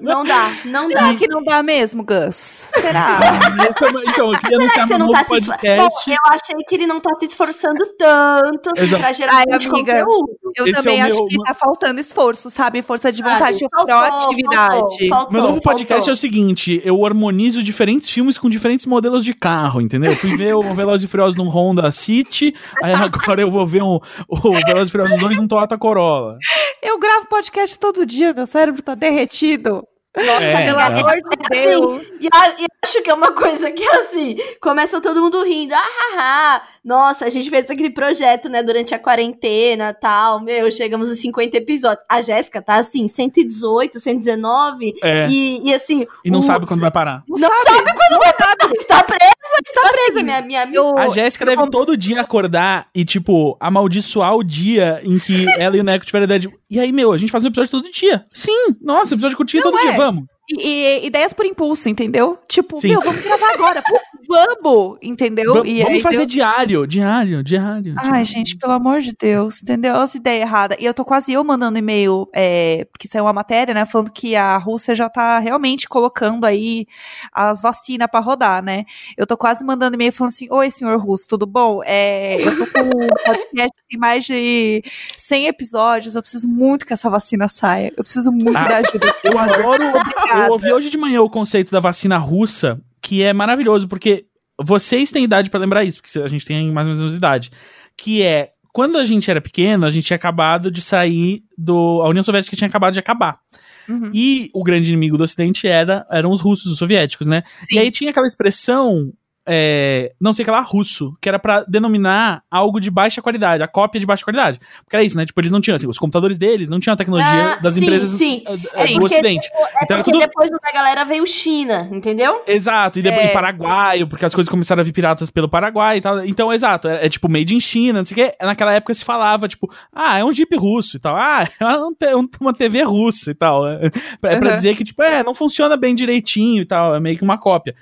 Não 0.01 0.23
dá, 0.23 0.51
não 0.65 0.89
dá. 0.89 0.99
Será 0.99 1.15
que 1.15 1.27
não 1.27 1.43
dá 1.43 1.63
mesmo, 1.63 2.03
Gus? 2.03 2.35
Será? 2.35 3.19
então, 4.09 4.31
eu 4.31 4.39
queria 4.39 4.59
Será 4.69 4.69
que 4.81 4.87
você 4.87 4.97
não 4.97 5.09
tá 5.09 5.23
se 5.23 5.35
esforçando? 5.37 5.65
Eu 6.07 6.19
achei 6.31 6.55
que 6.67 6.75
ele 6.75 6.87
não 6.87 6.99
tá 6.99 7.09
se 7.15 7.25
esforçando 7.25 7.85
tanto 7.97 8.69
assim, 8.75 8.83
Exato. 8.85 9.01
pra 9.01 9.13
gerar 9.13 9.35
Ai, 9.37 9.43
amiga, 9.51 9.69
conteúdo. 9.71 10.37
Eu 10.57 10.65
Esse 10.65 10.73
é 10.73 10.81
também 10.81 11.01
o 11.01 11.05
acho 11.05 11.15
meu- 11.17 11.25
que 11.25 11.37
tá 11.43 11.53
faltando 11.53 11.99
esforço, 11.99 12.49
sabe? 12.49 12.81
Força 12.81 13.11
de 13.11 13.21
vontade 13.21 13.57
Sabe? 13.59 13.65
e 13.65 13.85
proatividade. 13.85 14.79
Faltou, 14.79 15.07
faltou, 15.09 15.31
Meu 15.33 15.41
novo 15.41 15.53
faltou. 15.61 15.71
podcast 15.73 16.09
é 16.09 16.13
o 16.13 16.15
seguinte: 16.15 16.81
eu 16.83 17.05
harmonizo 17.05 17.61
diferentes 17.63 18.09
filmes 18.09 18.37
com 18.37 18.49
diferentes 18.49 18.85
modelos 18.85 19.23
de 19.23 19.33
carro, 19.39 19.81
entendeu? 19.81 20.11
Eu 20.11 20.17
fui 20.17 20.35
ver 20.35 20.55
o 20.55 20.61
Velozes 20.73 21.05
e 21.05 21.09
Furiosos 21.09 21.35
num 21.35 21.47
Honda 21.47 21.91
City, 21.91 22.53
aí 22.81 22.93
agora 22.93 23.41
eu 23.41 23.51
vou 23.51 23.65
ver 23.65 23.83
um, 23.83 23.99
o 24.27 24.51
Velozes 24.51 24.89
e 24.89 24.91
Furiosos 24.91 25.19
2 25.19 25.37
num 25.37 25.47
Toyota 25.47 25.77
Corolla. 25.77 26.37
Eu 26.81 26.99
gravo 26.99 27.27
podcast 27.27 27.77
todo 27.77 28.05
dia, 28.05 28.33
meu 28.33 28.45
cérebro 28.45 28.81
tá 28.81 28.95
derretido. 28.95 29.87
Nossa, 30.15 30.43
É, 30.43 30.65
Pelo 30.65 30.79
é. 30.79 30.83
amor 30.83 31.11
de 31.11 31.21
assim, 31.51 31.65
Deus. 31.69 32.07
E 32.21 32.27
a- 32.33 32.49
e 32.59 32.65
acho 32.83 33.01
que 33.01 33.09
é 33.09 33.13
uma 33.13 33.31
coisa 33.33 33.69
que, 33.71 33.83
assim, 33.83 34.37
começa 34.61 35.01
todo 35.01 35.21
mundo 35.21 35.43
rindo. 35.43 35.73
Ah, 35.73 35.79
ah, 35.83 36.15
ah. 36.17 36.61
Nossa, 36.83 37.25
a 37.25 37.29
gente 37.29 37.49
fez 37.49 37.69
aquele 37.69 37.89
projeto, 37.89 38.47
né, 38.47 38.61
durante 38.63 38.93
a 38.93 38.99
quarentena 38.99 39.93
tal. 39.93 40.39
Meu, 40.39 40.71
chegamos 40.71 41.09
a 41.09 41.15
50 41.15 41.57
episódios. 41.57 42.05
A 42.07 42.21
Jéssica 42.21 42.61
tá, 42.61 42.75
assim, 42.75 43.07
118, 43.07 43.99
119. 43.99 44.93
É, 45.03 45.27
E, 45.27 45.67
e, 45.69 45.73
assim... 45.73 46.05
e 46.23 46.29
não 46.31 46.39
o- 46.39 46.43
sabe 46.43 46.65
quando 46.67 46.81
vai 46.81 46.91
parar. 46.91 47.23
Não, 47.27 47.37
Não 47.39 47.63
sabe, 47.65 47.91
quando 47.93 48.19
vai 48.21 48.33
Está 48.77 49.03
presa! 49.03 49.34
Está 49.63 49.81
presa, 49.89 50.23
minha, 50.23 50.41
minha 50.41 50.61
amiga. 50.63 50.77
Eu- 50.77 50.97
A 50.97 51.07
Jéssica 51.09 51.45
deve 51.45 51.69
todo 51.69 51.95
dia 51.97 52.21
acordar 52.21 52.87
e, 52.93 53.03
tipo, 53.05 53.57
amaldiçoar 53.59 54.35
o 54.35 54.43
dia 54.43 55.01
em 55.03 55.17
que 55.19 55.45
ela 55.59 55.75
e 55.77 55.79
o 55.79 55.83
Neco 55.83 56.05
tiveram 56.05 56.23
a 56.23 56.25
ideia 56.25 56.39
de. 56.39 56.49
E 56.69 56.79
aí, 56.79 56.91
meu, 56.91 57.11
a 57.11 57.17
gente 57.17 57.31
faz 57.31 57.43
um 57.43 57.47
episódio 57.47 57.71
todo 57.71 57.91
dia. 57.91 58.25
Sim, 58.31 58.75
nossa, 58.81 59.13
episódio 59.13 59.37
curtinho 59.37 59.63
todo 59.63 59.77
é. 59.77 59.81
dia, 59.81 59.91
vamos. 59.93 60.25
E, 60.49 61.01
e 61.01 61.07
ideias 61.07 61.33
por 61.33 61.45
impulso, 61.45 61.89
entendeu? 61.89 62.37
Tipo, 62.47 62.79
Sim. 62.79 62.89
meu, 62.89 63.01
vamos 63.01 63.21
gravar 63.23 63.53
agora. 63.53 63.81
Putz, 63.81 64.01
vamos, 64.27 64.97
entendeu? 65.01 65.65
E 65.65 65.81
vamos 65.83 66.03
fazer 66.03 66.17
deu- 66.17 66.25
diário, 66.27 66.85
diário, 66.87 67.43
diário. 67.43 67.95
Ai, 67.97 68.23
gente, 68.25 68.55
pelo 68.57 68.73
amor 68.73 69.01
de 69.01 69.13
Deus, 69.19 69.61
entendeu? 69.63 69.95
As 69.95 70.13
ideias 70.13 70.41
erradas. 70.41 70.77
E 70.79 70.85
eu 70.85 70.93
tô 70.93 71.03
quase 71.03 71.33
eu 71.33 71.43
mandando 71.43 71.77
e-mail, 71.79 72.27
é, 72.33 72.85
porque 72.91 73.07
saiu 73.07 73.23
uma 73.25 73.33
matéria, 73.33 73.73
né, 73.73 73.85
falando 73.85 74.11
que 74.11 74.35
a 74.35 74.57
Rússia 74.57 74.93
já 74.93 75.09
tá 75.09 75.39
realmente 75.39 75.87
colocando 75.89 76.45
aí 76.45 76.85
as 77.31 77.61
vacinas 77.61 78.07
pra 78.09 78.19
rodar, 78.19 78.63
né? 78.63 78.83
Eu 79.17 79.25
tô 79.25 79.35
quase 79.35 79.63
mandando 79.65 79.95
e-mail 79.95 80.11
falando 80.13 80.29
assim, 80.31 80.47
oi, 80.51 80.69
senhor 80.69 80.97
Russo, 80.99 81.25
tudo 81.27 81.45
bom? 81.47 81.81
É, 81.85 82.37
eu 82.39 82.57
tô 82.57 82.71
com 82.71 82.81
um 82.81 83.07
podcast 83.25 83.71
tem 83.89 83.99
mais 83.99 84.25
de 84.25 84.83
100 85.17 85.47
episódios, 85.47 86.15
eu 86.15 86.21
preciso 86.21 86.47
muito 86.47 86.85
que 86.85 86.93
essa 86.93 87.09
vacina 87.09 87.47
saia. 87.47 87.91
Eu 87.97 88.03
preciso 88.03 88.31
muito 88.31 88.57
Ah. 88.57 88.63
da 88.63 88.77
ajuda. 88.77 89.15
Eu 89.23 89.37
adoro. 89.37 89.83
Obrigada. 89.87 90.34
Eu 90.43 90.51
ouvi 90.51 90.71
hoje 90.71 90.89
de 90.89 90.97
manhã 90.97 91.21
o 91.21 91.29
conceito 91.29 91.71
da 91.71 91.79
vacina 91.79 92.17
russa, 92.17 92.79
que 93.01 93.23
é 93.23 93.33
maravilhoso, 93.33 93.87
porque 93.87 94.25
vocês 94.61 95.11
têm 95.11 95.23
idade 95.23 95.49
pra 95.49 95.59
lembrar 95.59 95.83
isso, 95.83 96.01
porque 96.01 96.19
a 96.19 96.27
gente 96.27 96.45
tem 96.45 96.71
mais 96.71 96.87
ou 96.87 96.95
menos 96.95 97.15
idade. 97.15 97.51
Que 97.97 98.21
é. 98.21 98.51
Quando 98.73 98.97
a 98.97 99.05
gente 99.05 99.31
era 99.31 99.39
pequeno, 99.39 99.85
a 99.85 99.91
gente 99.91 100.05
tinha 100.05 100.17
acabado 100.17 100.69
de 100.69 100.81
sair 100.81 101.43
do. 101.57 102.01
A 102.03 102.09
União 102.09 102.23
Soviética 102.23 102.55
tinha 102.57 102.67
acabado 102.67 102.93
de 102.93 102.99
acabar. 102.99 103.39
Uhum. 103.87 104.09
E 104.13 104.49
o 104.53 104.63
grande 104.63 104.89
inimigo 104.89 105.17
do 105.17 105.23
Ocidente 105.23 105.67
era, 105.67 106.05
eram 106.11 106.31
os 106.31 106.41
russos, 106.41 106.71
os 106.71 106.77
soviéticos, 106.77 107.27
né? 107.27 107.43
Sim. 107.69 107.75
E 107.75 107.79
aí 107.79 107.91
tinha 107.91 108.09
aquela 108.09 108.27
expressão, 108.27 109.13
é, 109.47 110.11
não 110.19 110.33
sei 110.33 110.43
o 110.43 110.45
que 110.45 110.51
lá, 110.51 110.61
russo, 110.61 111.15
que 111.21 111.29
era 111.29 111.37
pra 111.39 111.63
denominar 111.67 112.41
algo 112.49 112.79
de 112.79 112.89
baixa 112.89 113.21
qualidade, 113.21 113.61
a 113.63 113.67
cópia 113.67 113.99
de 113.99 114.05
baixa 114.05 114.23
qualidade. 114.23 114.59
Porque 114.83 114.95
era 114.95 115.03
isso, 115.03 115.15
né? 115.17 115.25
Tipo, 115.25 115.39
eles 115.41 115.51
não 115.51 115.61
tinham, 115.61 115.75
assim, 115.75 115.87
os 115.87 115.97
computadores 115.97 116.37
deles 116.37 116.67
não 116.69 116.79
tinham 116.79 116.93
a 116.93 116.97
tecnologia 116.97 117.53
Ah, 117.53 117.55
das 117.57 117.73
sim, 117.75 117.83
empresas 117.83 118.09
sim. 118.11 118.43
É 118.73 118.87
do 118.87 119.03
Ocidente. 119.05 119.47
É 119.47 119.83
Então 119.83 119.97
porque 119.97 120.11
tudo- 120.11 120.19
depois 120.19 120.49
da 120.51 120.71
galera 120.73 121.03
veio 121.05 121.25
China, 121.27 121.87
entendeu? 121.91 122.41
Exato, 122.47 122.99
e 122.99 123.01
depois 123.01 123.25
É. 123.25 123.29
e 123.29 123.33
paraguaio, 123.33 124.07
porque 124.07 124.25
as 124.25 124.33
coisas 124.33 124.49
começaram 124.49 124.81
a 124.81 124.83
vir 124.83 124.91
piratas 124.93 125.29
pelo 125.29 125.47
Paraguai 125.49 125.97
e 125.97 126.01
tal. 126.01 126.25
Então, 126.25 126.51
exato, 126.51 126.87
é, 126.87 127.05
é 127.05 127.09
tipo 127.09 127.29
made 127.29 127.53
in 127.55 127.59
China, 127.59 127.99
não 127.99 128.05
sei 128.05 128.25
o 128.25 128.29
que. 128.31 128.43
Naquela 128.45 128.73
época 128.73 128.93
se 128.93 129.05
falava, 129.05 129.47
tipo, 129.47 129.71
ah, 129.93 130.17
é 130.17 130.23
um 130.25 130.31
Jeep 130.31 130.55
russo 130.55 130.97
e 130.97 130.99
tal. 130.99 131.15
Ah, 131.15 131.47
é 131.59 131.65
um 131.77 131.95
um- 132.19 132.29
uma 132.41 132.53
TV 132.53 132.81
russa 132.83 133.31
e 133.31 133.35
tal. 133.35 133.63
É, 133.75 133.89
pra, 134.19 134.31
é 134.31 134.37
pra 134.39 134.49
Uhum. 134.49 134.55
dizer 134.55 134.75
que, 134.75 134.83
tipo, 134.83 135.01
é, 135.03 135.23
não 135.23 135.33
funciona 135.33 135.75
bem 135.77 135.93
direitinho 135.93 136.61
e 136.61 136.65
tal. 136.65 136.95
É 136.95 136.99
meio 136.99 137.17
que 137.17 137.23
uma 137.23 137.37
cópia. 137.37 137.75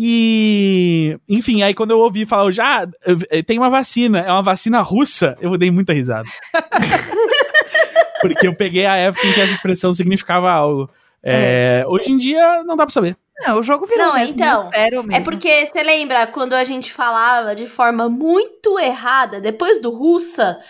E, 0.00 1.18
enfim, 1.28 1.60
aí 1.64 1.74
quando 1.74 1.90
eu 1.90 1.98
ouvi 1.98 2.24
falar, 2.24 2.52
já 2.52 2.86
tem 3.44 3.58
uma 3.58 3.68
vacina, 3.68 4.20
é 4.20 4.30
uma 4.30 4.44
vacina 4.44 4.80
russa, 4.80 5.36
eu 5.40 5.58
dei 5.58 5.72
muita 5.72 5.92
risada. 5.92 6.28
Porque 8.22 8.46
eu 8.46 8.54
peguei 8.54 8.86
a 8.86 8.94
época 8.94 9.26
em 9.26 9.32
que 9.32 9.40
essa 9.40 9.54
expressão 9.54 9.92
significava 9.92 10.52
algo. 10.52 10.88
É, 11.20 11.84
Hoje 11.88 12.12
em 12.12 12.16
dia 12.16 12.62
não 12.62 12.76
dá 12.76 12.86
pra 12.86 12.92
saber. 12.92 13.16
Não, 13.40 13.58
o 13.58 13.62
jogo 13.62 13.86
virou 13.86 14.06
Não, 14.06 14.14
mesmo, 14.14 14.36
então, 14.36 14.62
muito 14.62 14.76
sério 14.76 15.02
mesmo. 15.02 15.20
É 15.20 15.24
porque, 15.24 15.66
você 15.66 15.82
lembra, 15.82 16.28
quando 16.28 16.52
a 16.52 16.62
gente 16.62 16.92
falava 16.92 17.56
de 17.56 17.66
forma 17.66 18.08
muito 18.08 18.78
errada, 18.78 19.40
depois 19.40 19.82
do 19.82 19.90
russa, 19.90 20.60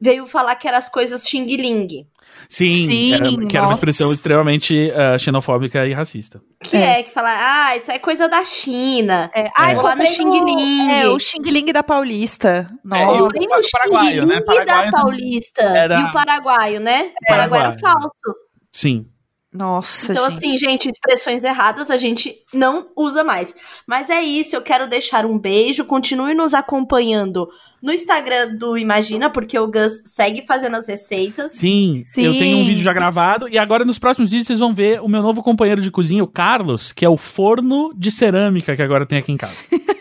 veio 0.00 0.26
falar 0.26 0.56
que 0.56 0.66
eram 0.66 0.78
as 0.78 0.88
coisas 0.88 1.28
xing 1.28 1.44
ling. 1.44 2.06
Sim, 2.48 2.86
Sim, 2.86 3.14
era, 3.14 3.46
que 3.46 3.56
era 3.56 3.66
uma 3.66 3.72
expressão 3.74 4.12
extremamente 4.12 4.90
ah, 4.92 5.18
xenofóbica 5.18 5.86
e 5.86 5.92
racista. 5.92 6.40
Que 6.62 6.76
é. 6.76 7.02
que 7.02 7.10
fala, 7.12 7.30
ah, 7.68 7.76
isso 7.76 7.90
é 7.90 7.98
coisa 7.98 8.28
da 8.28 8.44
China. 8.44 9.30
É, 9.34 9.48
ai, 9.56 9.74
Vou 9.74 9.84
lá 9.84 9.94
no 9.96 10.06
Xing 10.06 10.30
Ling. 10.44 10.90
É, 10.90 11.08
o 11.08 11.18
Xing 11.18 11.42
Ling 11.42 11.72
da 11.72 11.82
Paulista. 11.82 12.70
É, 12.92 12.96
e 12.96 13.46
Nossa. 13.46 13.62
Só 13.62 13.88
o 13.88 13.92
né? 13.92 14.00
Xing 14.00 14.20
Ling 14.20 14.44
Paraguaio 14.44 14.66
da 14.66 14.90
Paulista 14.90 15.62
era- 15.62 16.00
e 16.00 16.04
o 16.04 16.10
paraguaio, 16.12 16.80
né? 16.80 17.12
O 17.22 17.26
paraguaio 17.28 17.64
era 17.64 17.76
Paraguaio. 17.76 18.00
falso. 18.00 18.36
Sim. 18.72 19.06
Nossa, 19.50 20.12
Então, 20.12 20.30
gente. 20.30 20.36
assim, 20.44 20.58
gente, 20.58 20.90
expressões 20.90 21.42
erradas 21.42 21.90
a 21.90 21.96
gente 21.96 22.36
não 22.52 22.88
usa 22.94 23.24
mais. 23.24 23.54
Mas 23.86 24.10
é 24.10 24.20
isso, 24.20 24.54
eu 24.54 24.60
quero 24.60 24.86
deixar 24.86 25.24
um 25.24 25.38
beijo. 25.38 25.86
Continue 25.86 26.34
nos 26.34 26.52
acompanhando 26.52 27.48
no 27.82 27.92
Instagram 27.92 28.56
do 28.56 28.76
Imagina, 28.76 29.30
porque 29.30 29.58
o 29.58 29.66
Gus 29.66 30.02
segue 30.04 30.42
fazendo 30.42 30.76
as 30.76 30.88
receitas. 30.88 31.52
Sim, 31.52 32.04
Sim. 32.08 32.24
eu 32.24 32.32
tenho 32.32 32.58
um 32.58 32.64
vídeo 32.66 32.82
já 32.82 32.92
gravado. 32.92 33.48
E 33.48 33.58
agora, 33.58 33.84
nos 33.84 33.98
próximos 33.98 34.30
vídeos, 34.30 34.46
vocês 34.46 34.58
vão 34.58 34.74
ver 34.74 35.00
o 35.00 35.08
meu 35.08 35.22
novo 35.22 35.42
companheiro 35.42 35.80
de 35.80 35.90
cozinha, 35.90 36.22
o 36.22 36.26
Carlos, 36.26 36.92
que 36.92 37.04
é 37.04 37.08
o 37.08 37.16
forno 37.16 37.92
de 37.96 38.10
cerâmica 38.10 38.74
que 38.74 38.82
agora 38.82 39.06
tem 39.06 39.18
aqui 39.18 39.32
em 39.32 39.36
casa. 39.36 39.54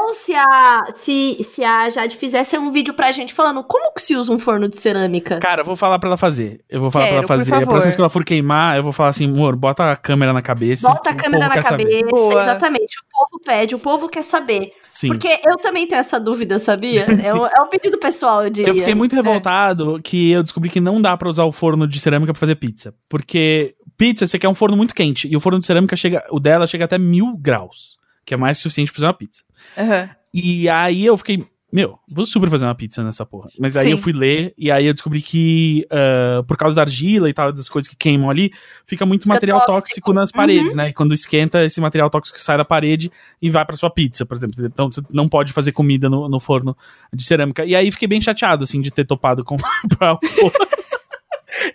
Ou 0.00 0.14
se 0.14 0.34
a, 0.34 0.84
se, 0.94 1.42
se 1.42 1.64
a 1.64 1.90
Jade 1.90 2.16
fizesse 2.16 2.56
um 2.56 2.70
vídeo 2.70 2.94
pra 2.94 3.10
gente 3.10 3.34
falando 3.34 3.62
como 3.64 3.92
que 3.92 4.00
se 4.00 4.14
usa 4.14 4.32
um 4.32 4.38
forno 4.38 4.68
de 4.68 4.76
cerâmica. 4.76 5.40
Cara, 5.40 5.62
eu 5.62 5.64
vou 5.64 5.74
falar 5.74 5.98
pra 5.98 6.08
ela 6.08 6.16
fazer. 6.16 6.60
Eu 6.68 6.80
vou 6.80 6.90
falar 6.90 7.06
Quero, 7.06 7.14
pra 7.14 7.18
ela 7.18 7.26
por 7.26 7.38
fazer. 7.38 7.50
A 7.50 7.54
favor. 7.54 7.66
próxima 7.66 7.82
vez 7.82 7.96
que 7.96 8.00
ela 8.00 8.10
for 8.10 8.24
queimar, 8.24 8.76
eu 8.76 8.82
vou 8.82 8.92
falar 8.92 9.10
assim, 9.10 9.26
amor, 9.26 9.56
bota 9.56 9.90
a 9.90 9.96
câmera 9.96 10.32
na 10.32 10.42
cabeça. 10.42 10.88
Bota 10.88 11.10
a 11.10 11.14
câmera 11.14 11.48
na 11.48 11.62
cabeça, 11.62 12.06
exatamente. 12.40 12.96
O 13.16 13.28
povo 13.28 13.42
pede, 13.42 13.74
o 13.74 13.78
povo 13.78 14.08
quer 14.08 14.22
saber. 14.22 14.72
Sim. 14.92 15.08
Porque 15.08 15.40
eu 15.44 15.56
também 15.56 15.86
tenho 15.86 15.98
essa 15.98 16.20
dúvida, 16.20 16.58
sabia? 16.58 17.06
É 17.24 17.34
um, 17.34 17.46
é 17.46 17.62
um 17.62 17.68
pedido 17.68 17.98
pessoal, 17.98 18.44
eu 18.44 18.50
diria. 18.50 18.70
Eu 18.70 18.74
fiquei 18.74 18.94
muito 18.94 19.16
revoltado 19.16 20.00
que 20.02 20.30
eu 20.30 20.42
descobri 20.42 20.68
que 20.68 20.80
não 20.80 21.00
dá 21.00 21.16
pra 21.16 21.28
usar 21.28 21.44
o 21.44 21.52
forno 21.52 21.88
de 21.88 21.98
cerâmica 21.98 22.32
pra 22.32 22.40
fazer 22.40 22.56
pizza. 22.56 22.94
Porque 23.08 23.74
pizza, 23.96 24.26
você 24.26 24.38
quer 24.38 24.48
um 24.48 24.54
forno 24.54 24.76
muito 24.76 24.94
quente. 24.94 25.26
E 25.28 25.36
o 25.36 25.40
forno 25.40 25.58
de 25.58 25.66
cerâmica 25.66 25.96
chega. 25.96 26.22
O 26.30 26.38
dela 26.38 26.66
chega 26.66 26.84
até 26.84 26.98
mil 26.98 27.36
graus. 27.36 27.96
Que 28.24 28.34
é 28.34 28.36
mais 28.36 28.58
que 28.58 28.64
suficiente 28.64 28.90
pra 28.90 28.96
fazer 28.96 29.06
uma 29.06 29.14
pizza. 29.14 29.42
Aham. 29.78 30.10
E 30.34 30.68
aí 30.68 31.06
eu 31.06 31.16
fiquei. 31.16 31.46
Meu, 31.72 31.98
vou 32.08 32.24
super 32.24 32.48
fazer 32.48 32.64
uma 32.64 32.74
pizza 32.76 33.02
nessa 33.02 33.26
porra. 33.26 33.48
Mas 33.58 33.76
aí 33.76 33.86
Sim. 33.86 33.90
eu 33.92 33.98
fui 33.98 34.12
ler 34.12 34.54
e 34.56 34.70
aí 34.70 34.86
eu 34.86 34.94
descobri 34.94 35.20
que, 35.20 35.84
ah, 35.90 36.42
por 36.46 36.56
causa 36.56 36.76
da 36.76 36.82
argila 36.82 37.28
e 37.28 37.34
tal, 37.34 37.52
das 37.52 37.68
coisas 37.68 37.88
que 37.88 37.96
queimam 37.96 38.30
ali, 38.30 38.52
fica 38.86 39.04
muito 39.04 39.28
material 39.28 39.58
tóxico. 39.58 39.76
tóxico 39.80 40.12
nas 40.12 40.30
paredes, 40.30 40.74
né? 40.76 40.90
E 40.90 40.92
quando 40.92 41.12
esquenta, 41.12 41.64
esse 41.64 41.80
material 41.80 42.08
tóxico 42.08 42.40
sai 42.40 42.56
da 42.56 42.64
parede 42.64 43.10
e 43.42 43.50
vai 43.50 43.64
pra 43.64 43.76
sua 43.76 43.90
pizza, 43.90 44.24
por 44.24 44.36
exemplo. 44.36 44.64
Então 44.64 44.90
você 44.90 45.02
não 45.10 45.28
pode 45.28 45.52
fazer 45.52 45.72
comida 45.72 46.08
no, 46.08 46.28
no 46.28 46.38
forno 46.38 46.76
de 47.12 47.24
cerâmica. 47.24 47.64
E 47.64 47.74
aí 47.74 47.90
fiquei 47.90 48.06
bem 48.08 48.20
chateado, 48.20 48.62
assim, 48.64 48.80
de 48.80 48.90
ter 48.92 49.04
topado 49.04 49.44
com 49.44 49.56
o 49.58 49.58
forno. 49.58 50.66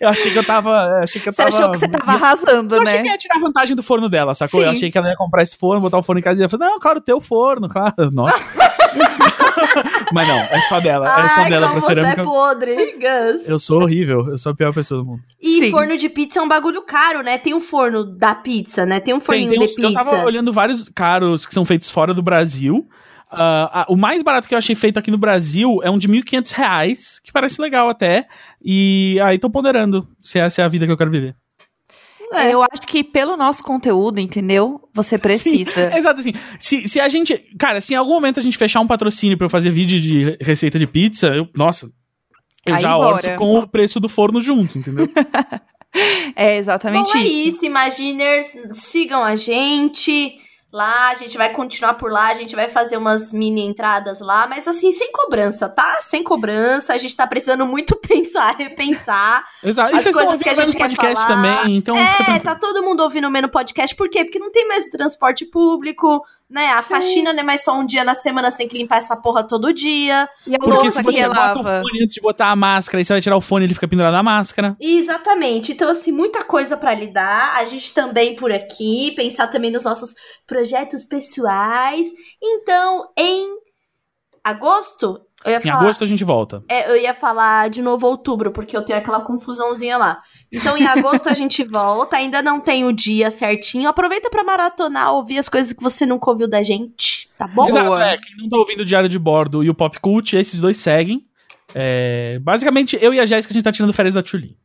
Eu 0.00 0.08
achei 0.08 0.30
que 0.32 0.38
eu 0.38 0.44
tava. 0.44 1.00
Achei 1.02 1.20
que 1.20 1.28
eu 1.28 1.32
Você 1.32 1.42
tava. 1.42 1.48
achou 1.48 1.70
que 1.72 1.78
você 1.78 1.88
tava 1.88 2.12
arrasando, 2.12 2.76
Eu 2.76 2.82
achei 2.82 2.98
que 2.98 3.02
né? 3.04 3.10
ia 3.10 3.18
tirar 3.18 3.38
vantagem 3.40 3.74
do 3.74 3.82
forno 3.82 4.08
dela, 4.08 4.32
sacou? 4.32 4.60
Eu 4.62 4.70
Sim. 4.70 4.76
achei 4.76 4.90
que 4.90 4.96
ela 4.98 5.08
ia 5.08 5.16
comprar 5.16 5.42
esse 5.42 5.56
forno, 5.56 5.80
botar 5.80 5.98
o 5.98 6.02
forno 6.02 6.18
em 6.20 6.22
casa 6.22 6.40
e 6.40 6.44
ia 6.44 6.48
falar, 6.48 6.66
não, 6.66 6.78
claro, 6.78 7.00
teu 7.00 7.20
forno, 7.20 7.68
claro. 7.68 7.94
Nossa. 8.12 8.38
Mas 10.12 10.28
não, 10.28 10.36
é 10.38 10.60
só 10.68 10.80
dela. 10.80 11.06
É 11.24 11.28
só 11.28 11.40
Ai, 11.40 11.50
dela 11.50 11.70
pra 11.70 11.80
você 11.80 11.86
cerâmica. 11.94 12.20
é 12.20 12.24
podre, 12.24 12.74
Gus. 12.92 13.48
Eu 13.48 13.58
sou 13.58 13.82
horrível, 13.82 14.28
eu 14.30 14.38
sou 14.38 14.52
a 14.52 14.54
pior 14.54 14.72
pessoa 14.74 15.00
do 15.02 15.06
mundo. 15.06 15.22
E 15.40 15.60
Sim. 15.60 15.70
forno 15.70 15.96
de 15.96 16.08
pizza 16.08 16.38
é 16.38 16.42
um 16.42 16.48
bagulho 16.48 16.82
caro, 16.82 17.22
né? 17.22 17.38
Tem 17.38 17.54
um 17.54 17.60
forno 17.60 18.04
da 18.04 18.34
pizza, 18.34 18.84
né? 18.86 19.00
Tem 19.00 19.14
um 19.14 19.18
Tem, 19.18 19.26
forninho 19.26 19.50
tem 19.50 19.58
de 19.60 19.64
uns- 19.66 19.78
eu 19.78 19.88
pizza. 19.88 20.04
tava 20.04 20.24
olhando 20.24 20.52
vários 20.52 20.88
caros 20.88 21.46
que 21.46 21.54
são 21.54 21.64
feitos 21.64 21.90
fora 21.90 22.12
do 22.14 22.22
Brasil. 22.22 22.88
Ah, 23.34 23.70
ah, 23.82 23.86
o 23.88 23.96
mais 23.96 24.22
barato 24.22 24.46
que 24.46 24.54
eu 24.54 24.58
achei 24.58 24.74
feito 24.74 24.98
aqui 24.98 25.10
no 25.10 25.16
Brasil 25.16 25.80
é 25.82 25.90
um 25.90 25.96
de 25.96 26.06
1.500 26.06 26.50
reais, 26.52 27.18
que 27.24 27.32
parece 27.32 27.62
legal 27.62 27.88
até. 27.88 28.26
E 28.62 29.18
aí 29.22 29.38
tô 29.38 29.48
ponderando 29.48 30.06
se 30.20 30.38
essa 30.38 30.60
é 30.60 30.64
a 30.64 30.68
vida 30.68 30.84
que 30.84 30.92
eu 30.92 30.98
quero 30.98 31.10
viver. 31.10 31.34
É. 32.32 32.52
Eu 32.52 32.62
acho 32.62 32.82
que 32.86 33.04
pelo 33.04 33.36
nosso 33.36 33.62
conteúdo, 33.62 34.20
entendeu? 34.20 34.80
Você 34.94 35.18
precisa. 35.18 35.90
Sim, 35.90 35.96
exato, 35.98 36.20
assim. 36.20 36.32
Se, 36.58 36.88
se 36.88 37.00
a 37.00 37.08
gente. 37.08 37.36
Cara, 37.58 37.80
se 37.80 37.94
em 37.94 37.96
algum 37.96 38.12
momento 38.14 38.40
a 38.40 38.42
gente 38.42 38.58
fechar 38.58 38.80
um 38.80 38.86
patrocínio 38.86 39.36
pra 39.36 39.46
eu 39.46 39.50
fazer 39.50 39.70
vídeo 39.70 40.00
de 40.00 40.36
receita 40.40 40.78
de 40.78 40.86
pizza, 40.86 41.28
eu, 41.28 41.48
nossa. 41.54 41.90
Eu 42.64 42.76
Aí 42.76 42.80
já 42.80 42.94
bora. 42.94 43.14
orço 43.16 43.36
com 43.36 43.58
o 43.58 43.68
preço 43.68 43.98
do 43.98 44.08
forno 44.08 44.40
junto, 44.40 44.78
entendeu? 44.78 45.08
É 46.34 46.56
exatamente 46.56 47.12
Bom, 47.12 47.18
é 47.18 47.22
isso. 47.26 47.36
isso, 47.56 47.66
Imaginers. 47.66 48.56
Sigam 48.72 49.22
a 49.22 49.36
gente 49.36 50.38
lá, 50.72 51.10
a 51.10 51.14
gente 51.14 51.36
vai 51.36 51.52
continuar 51.52 51.94
por 51.94 52.10
lá, 52.10 52.28
a 52.28 52.34
gente 52.34 52.56
vai 52.56 52.66
fazer 52.66 52.96
umas 52.96 53.32
mini 53.32 53.60
entradas 53.60 54.20
lá, 54.20 54.46
mas 54.46 54.66
assim, 54.66 54.90
sem 54.90 55.12
cobrança, 55.12 55.68
tá? 55.68 55.98
Sem 56.00 56.24
cobrança, 56.24 56.94
a 56.94 56.98
gente 56.98 57.14
tá 57.14 57.26
precisando 57.26 57.66
muito 57.66 57.94
pensar, 58.00 58.56
repensar. 58.56 59.44
Exato. 59.62 59.94
As 59.94 60.04
coisas 60.04 60.40
que 60.40 60.48
a 60.48 60.54
gente 60.54 60.72
quer 60.72 60.88
podcast 60.88 61.14
falar. 61.14 61.26
também, 61.26 61.76
então 61.76 61.96
É, 61.96 62.38
tá 62.38 62.54
todo 62.54 62.82
mundo 62.82 63.02
ouvindo 63.02 63.30
menos 63.30 63.50
podcast, 63.50 63.94
por 63.94 64.08
quê? 64.08 64.24
Porque 64.24 64.38
não 64.38 64.50
tem 64.50 64.66
mais 64.66 64.86
o 64.86 64.90
transporte 64.90 65.44
público, 65.44 66.24
né? 66.52 66.68
A 66.72 66.82
faxina 66.82 67.32
não 67.32 67.40
é 67.40 67.42
mais 67.42 67.64
só 67.64 67.74
um 67.74 67.86
dia 67.86 68.04
na 68.04 68.14
semana, 68.14 68.50
você 68.50 68.58
tem 68.58 68.68
que 68.68 68.76
limpar 68.76 68.98
essa 68.98 69.16
porra 69.16 69.42
todo 69.42 69.72
dia. 69.72 70.28
E 70.46 70.54
a 70.54 70.58
Porque 70.58 70.70
louça 70.76 71.02
se 71.02 71.08
que 71.08 71.12
você 71.12 71.26
bota 71.26 71.40
o 71.40 71.62
relava. 71.62 71.80
fone 71.82 72.04
antes 72.04 72.14
de 72.14 72.20
botar 72.20 72.46
a 72.48 72.56
máscara 72.56 73.00
e 73.00 73.04
você 73.04 73.14
vai 73.14 73.22
tirar 73.22 73.36
o 73.36 73.40
fone 73.40 73.64
ele 73.64 73.74
fica 73.74 73.88
pendurado 73.88 74.12
na 74.12 74.22
máscara. 74.22 74.76
Exatamente. 74.78 75.72
Então, 75.72 75.88
assim, 75.90 76.12
muita 76.12 76.44
coisa 76.44 76.76
pra 76.76 76.94
lidar. 76.94 77.56
A 77.56 77.64
gente 77.64 77.92
também 77.94 78.36
por 78.36 78.52
aqui, 78.52 79.12
pensar 79.16 79.46
também 79.48 79.70
nos 79.70 79.84
nossos 79.84 80.14
projetos 80.46 81.04
pessoais. 81.04 82.08
Então, 82.42 83.08
em 83.16 83.48
agosto, 84.44 85.20
Eu 85.44 85.52
ia 85.52 85.58
Em 85.58 85.62
falar, 85.62 85.80
agosto 85.80 86.04
a 86.04 86.06
gente 86.06 86.24
volta. 86.24 86.62
é, 86.68 86.90
eu 86.90 86.96
ia 86.96 87.12
falar 87.14 87.68
de 87.70 87.82
novo 87.82 88.06
outubro, 88.06 88.52
porque 88.52 88.76
eu 88.76 88.82
tenho 88.84 88.98
aquela 88.98 89.20
confusãozinha 89.20 89.96
lá. 89.96 90.20
Então, 90.52 90.76
em 90.76 90.86
agosto 90.86 91.28
a 91.28 91.34
gente 91.34 91.64
volta, 91.64 92.16
ainda 92.16 92.42
não 92.42 92.60
tem 92.60 92.84
o 92.84 92.92
dia 92.92 93.30
certinho. 93.30 93.88
Aproveita 93.88 94.30
pra 94.30 94.44
maratonar, 94.44 95.12
ouvir 95.12 95.38
as 95.38 95.48
coisas 95.48 95.72
que 95.72 95.82
você 95.82 96.06
nunca 96.06 96.30
ouviu 96.30 96.48
da 96.48 96.62
gente, 96.62 97.28
tá 97.36 97.46
bom? 97.46 97.66
Exato, 97.68 97.94
é, 97.98 98.16
quem 98.16 98.36
não 98.38 98.48
tá 98.48 98.56
ouvindo 98.56 98.80
o 98.80 98.84
Diário 98.84 99.08
de 99.08 99.18
Bordo 99.18 99.64
e 99.64 99.70
o 99.70 99.74
Pop 99.74 99.98
Cult, 100.00 100.36
esses 100.36 100.60
dois 100.60 100.76
seguem. 100.76 101.24
É, 101.74 102.38
basicamente, 102.40 102.98
eu 103.00 103.14
e 103.14 103.18
a 103.20 103.26
Jéssica, 103.26 103.52
a 103.52 103.54
gente 103.54 103.64
tá 103.64 103.72
tirando 103.72 103.92
férias 103.92 104.14
da 104.14 104.22
Tchuli. 104.22 104.56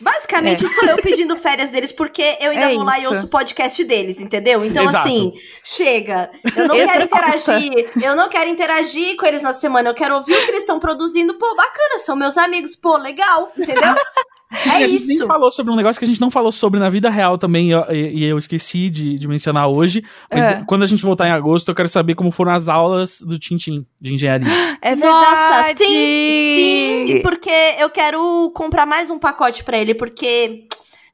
Basicamente, 0.00 0.66
sou 0.68 0.84
eu 0.84 0.96
pedindo 0.96 1.36
férias 1.36 1.70
deles, 1.70 1.92
porque 1.92 2.36
eu 2.40 2.50
ainda 2.50 2.72
É 2.72 2.74
vou 2.74 2.84
lá 2.84 2.98
e 2.98 3.06
ouço 3.06 3.26
o 3.26 3.28
podcast 3.28 3.82
deles, 3.84 4.20
entendeu? 4.20 4.64
Então, 4.64 4.84
Exato. 4.84 5.08
assim, 5.08 5.32
chega. 5.62 6.30
Eu 6.56 6.68
não 6.68 6.76
quero 6.76 7.04
interagir. 7.04 7.90
Eu 8.02 8.16
não 8.16 8.28
quero 8.28 8.50
interagir 8.50 9.16
com 9.16 9.26
eles 9.26 9.42
na 9.42 9.52
semana. 9.52 9.90
Eu 9.90 9.94
quero 9.94 10.14
ouvir 10.16 10.34
o 10.34 10.44
que 10.44 10.50
eles 10.50 10.60
estão 10.60 10.78
produzindo. 10.78 11.34
Pô, 11.34 11.54
bacana, 11.54 11.98
são 11.98 12.16
meus 12.16 12.36
amigos. 12.36 12.74
Pô, 12.74 12.96
legal, 12.96 13.52
entendeu? 13.56 13.94
É 14.66 14.70
a 14.84 14.88
gente 14.88 15.06
nem 15.06 15.16
isso. 15.16 15.26
falou 15.26 15.50
sobre 15.50 15.72
um 15.72 15.76
negócio 15.76 15.98
que 15.98 16.04
a 16.04 16.08
gente 16.08 16.20
não 16.20 16.30
falou 16.30 16.52
sobre 16.52 16.78
na 16.78 16.90
vida 16.90 17.08
real 17.10 17.38
também, 17.38 17.70
e 17.90 18.24
eu- 18.24 18.38
esqueci 18.38 18.90
de, 18.90 19.16
de 19.18 19.26
mencionar 19.28 19.68
hoje. 19.68 20.04
Mas 20.30 20.44
É. 20.44 20.64
quando 20.66 20.82
a 20.82 20.86
gente 20.86 21.02
voltar 21.02 21.26
em 21.26 21.30
agosto, 21.32 21.68
eu 21.70 21.74
quero 21.74 21.88
saber 21.88 22.14
como 22.14 22.30
foram 22.30 22.52
as 22.52 22.68
aulas 22.68 23.20
do 23.20 23.38
Tintim 23.38 23.86
de 24.00 24.14
engenharia. 24.14 24.48
É 24.82 24.94
Nossa, 24.96 25.62
verdade. 25.62 25.78
sim, 25.84 27.06
sim, 27.06 27.20
porque 27.22 27.50
eu 27.78 27.88
quero 27.90 28.50
comprar 28.54 28.84
mais 28.86 29.10
um 29.10 29.18
pacote 29.18 29.64
pra 29.64 29.78
ele, 29.78 29.94
porque 29.94 30.66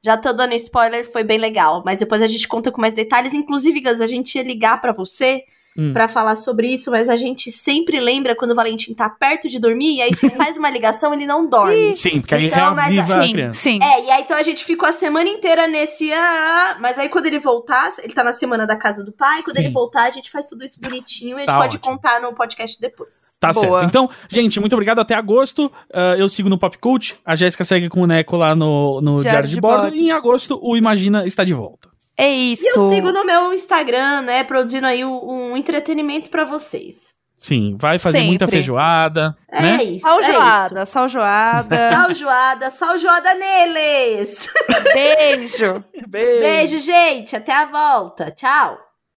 já 0.02 0.16
tô 0.16 0.32
dando 0.32 0.54
spoiler, 0.54 1.10
foi 1.10 1.22
bem 1.24 1.38
legal, 1.38 1.82
mas 1.84 1.98
depois 1.98 2.22
a 2.22 2.26
gente 2.26 2.46
conta 2.48 2.70
com 2.72 2.80
mais 2.80 2.92
detalhes, 2.92 3.32
inclusive, 3.34 3.80
Gus, 3.80 4.00
a 4.00 4.06
gente 4.06 4.34
ia 4.36 4.42
ligar 4.42 4.80
pra 4.80 4.92
você 4.92 5.42
Hum. 5.78 5.92
pra 5.92 6.08
falar 6.08 6.34
sobre 6.34 6.72
isso, 6.74 6.90
mas 6.90 7.08
a 7.08 7.16
gente 7.16 7.52
sempre 7.52 8.00
lembra 8.00 8.34
quando 8.34 8.50
o 8.50 8.54
Valentim 8.54 8.92
tá 8.94 9.08
perto 9.08 9.48
de 9.48 9.60
dormir, 9.60 9.98
e 9.98 10.02
aí 10.02 10.12
se 10.12 10.28
faz 10.36 10.56
uma 10.58 10.68
ligação, 10.68 11.14
ele 11.14 11.24
não 11.24 11.48
dorme. 11.48 11.94
Sim, 11.94 12.20
porque 12.20 12.34
aí 12.34 12.46
Então, 12.48 12.74
mas 12.74 12.92
reaviva 12.92 13.18
a 13.18 13.22
Sim, 13.22 13.32
criança. 13.32 13.60
sim. 13.60 13.78
É, 13.80 14.04
e 14.06 14.10
aí 14.10 14.22
então 14.22 14.36
a 14.36 14.42
gente 14.42 14.64
ficou 14.64 14.88
a 14.88 14.92
semana 14.92 15.28
inteira 15.28 15.68
nesse. 15.68 16.12
Ah, 16.12 16.76
mas 16.80 16.98
aí 16.98 17.08
quando 17.08 17.26
ele 17.26 17.38
voltar, 17.38 17.90
ele 18.02 18.12
tá 18.12 18.24
na 18.24 18.32
semana 18.32 18.66
da 18.66 18.74
casa 18.76 19.04
do 19.04 19.12
pai, 19.12 19.42
quando 19.44 19.54
Sim. 19.56 19.62
ele 19.66 19.72
voltar, 19.72 20.08
a 20.08 20.10
gente 20.10 20.30
faz 20.30 20.46
tudo 20.48 20.64
isso 20.64 20.80
bonitinho 20.80 21.32
e 21.32 21.34
a 21.36 21.38
gente 21.40 21.46
Tá 21.46 21.58
pode 21.58 21.76
ótimo. 21.76 21.92
contar 21.94 22.20
no 22.20 22.34
podcast 22.34 22.80
depois. 22.80 23.36
Tá 23.38 23.52
Boa. 23.52 23.64
certo. 23.78 23.84
Então, 23.84 24.10
gente, 24.28 24.58
muito 24.58 24.72
obrigado. 24.72 24.98
Até 24.98 25.14
agosto. 25.14 25.70
Ah, 25.94 26.16
eu 26.18 26.28
sigo 26.28 26.48
no 26.48 26.58
Pop 26.58 26.76
Cult. 26.78 27.14
A 27.24 27.36
Jéssica 27.36 27.62
segue 27.64 27.88
com 27.88 28.02
o 28.02 28.06
Neco 28.06 28.36
lá 28.36 28.54
no, 28.56 29.00
no 29.00 29.20
Diário, 29.20 29.48
de, 29.48 29.60
Bordo. 29.60 29.94
E 29.94 30.06
em 30.08 30.10
agosto, 30.10 30.58
o 30.60 30.76
Imagina 30.76 31.24
está 31.24 31.44
de 31.44 31.54
volta. 31.54 31.88
É 32.18 32.28
isso. 32.28 32.64
E 32.64 32.68
eu 32.68 32.90
sigo 32.90 33.12
no 33.12 33.24
meu 33.24 33.52
Instagram, 33.54 34.22
né, 34.22 34.42
produzindo 34.42 34.86
aí 34.88 35.04
um, 35.04 35.52
um 35.52 35.56
entretenimento 35.56 36.28
pra 36.28 36.44
vocês. 36.44 37.16
Sim, 37.36 37.76
vai 37.78 37.96
fazer 38.00 38.22
muita 38.22 38.46
Sempre. 38.46 38.56
feijoada, 38.56 39.36
É 39.48 39.62
né? 39.62 39.84
isso. 39.84 40.02
Saljoada, 40.02 40.80
É 40.80 40.84
saljoada. 40.84 41.90
Saljoada, 41.92 42.70
saljoada 42.74 43.34
neles! 43.34 44.50
Beijo. 44.92 45.84
Beijo. 46.08 46.40
Beijo, 46.40 46.78
gente. 46.80 47.36
Até 47.36 47.52
a 47.54 47.66
volta. 47.66 48.32
Tchau. 48.32 48.76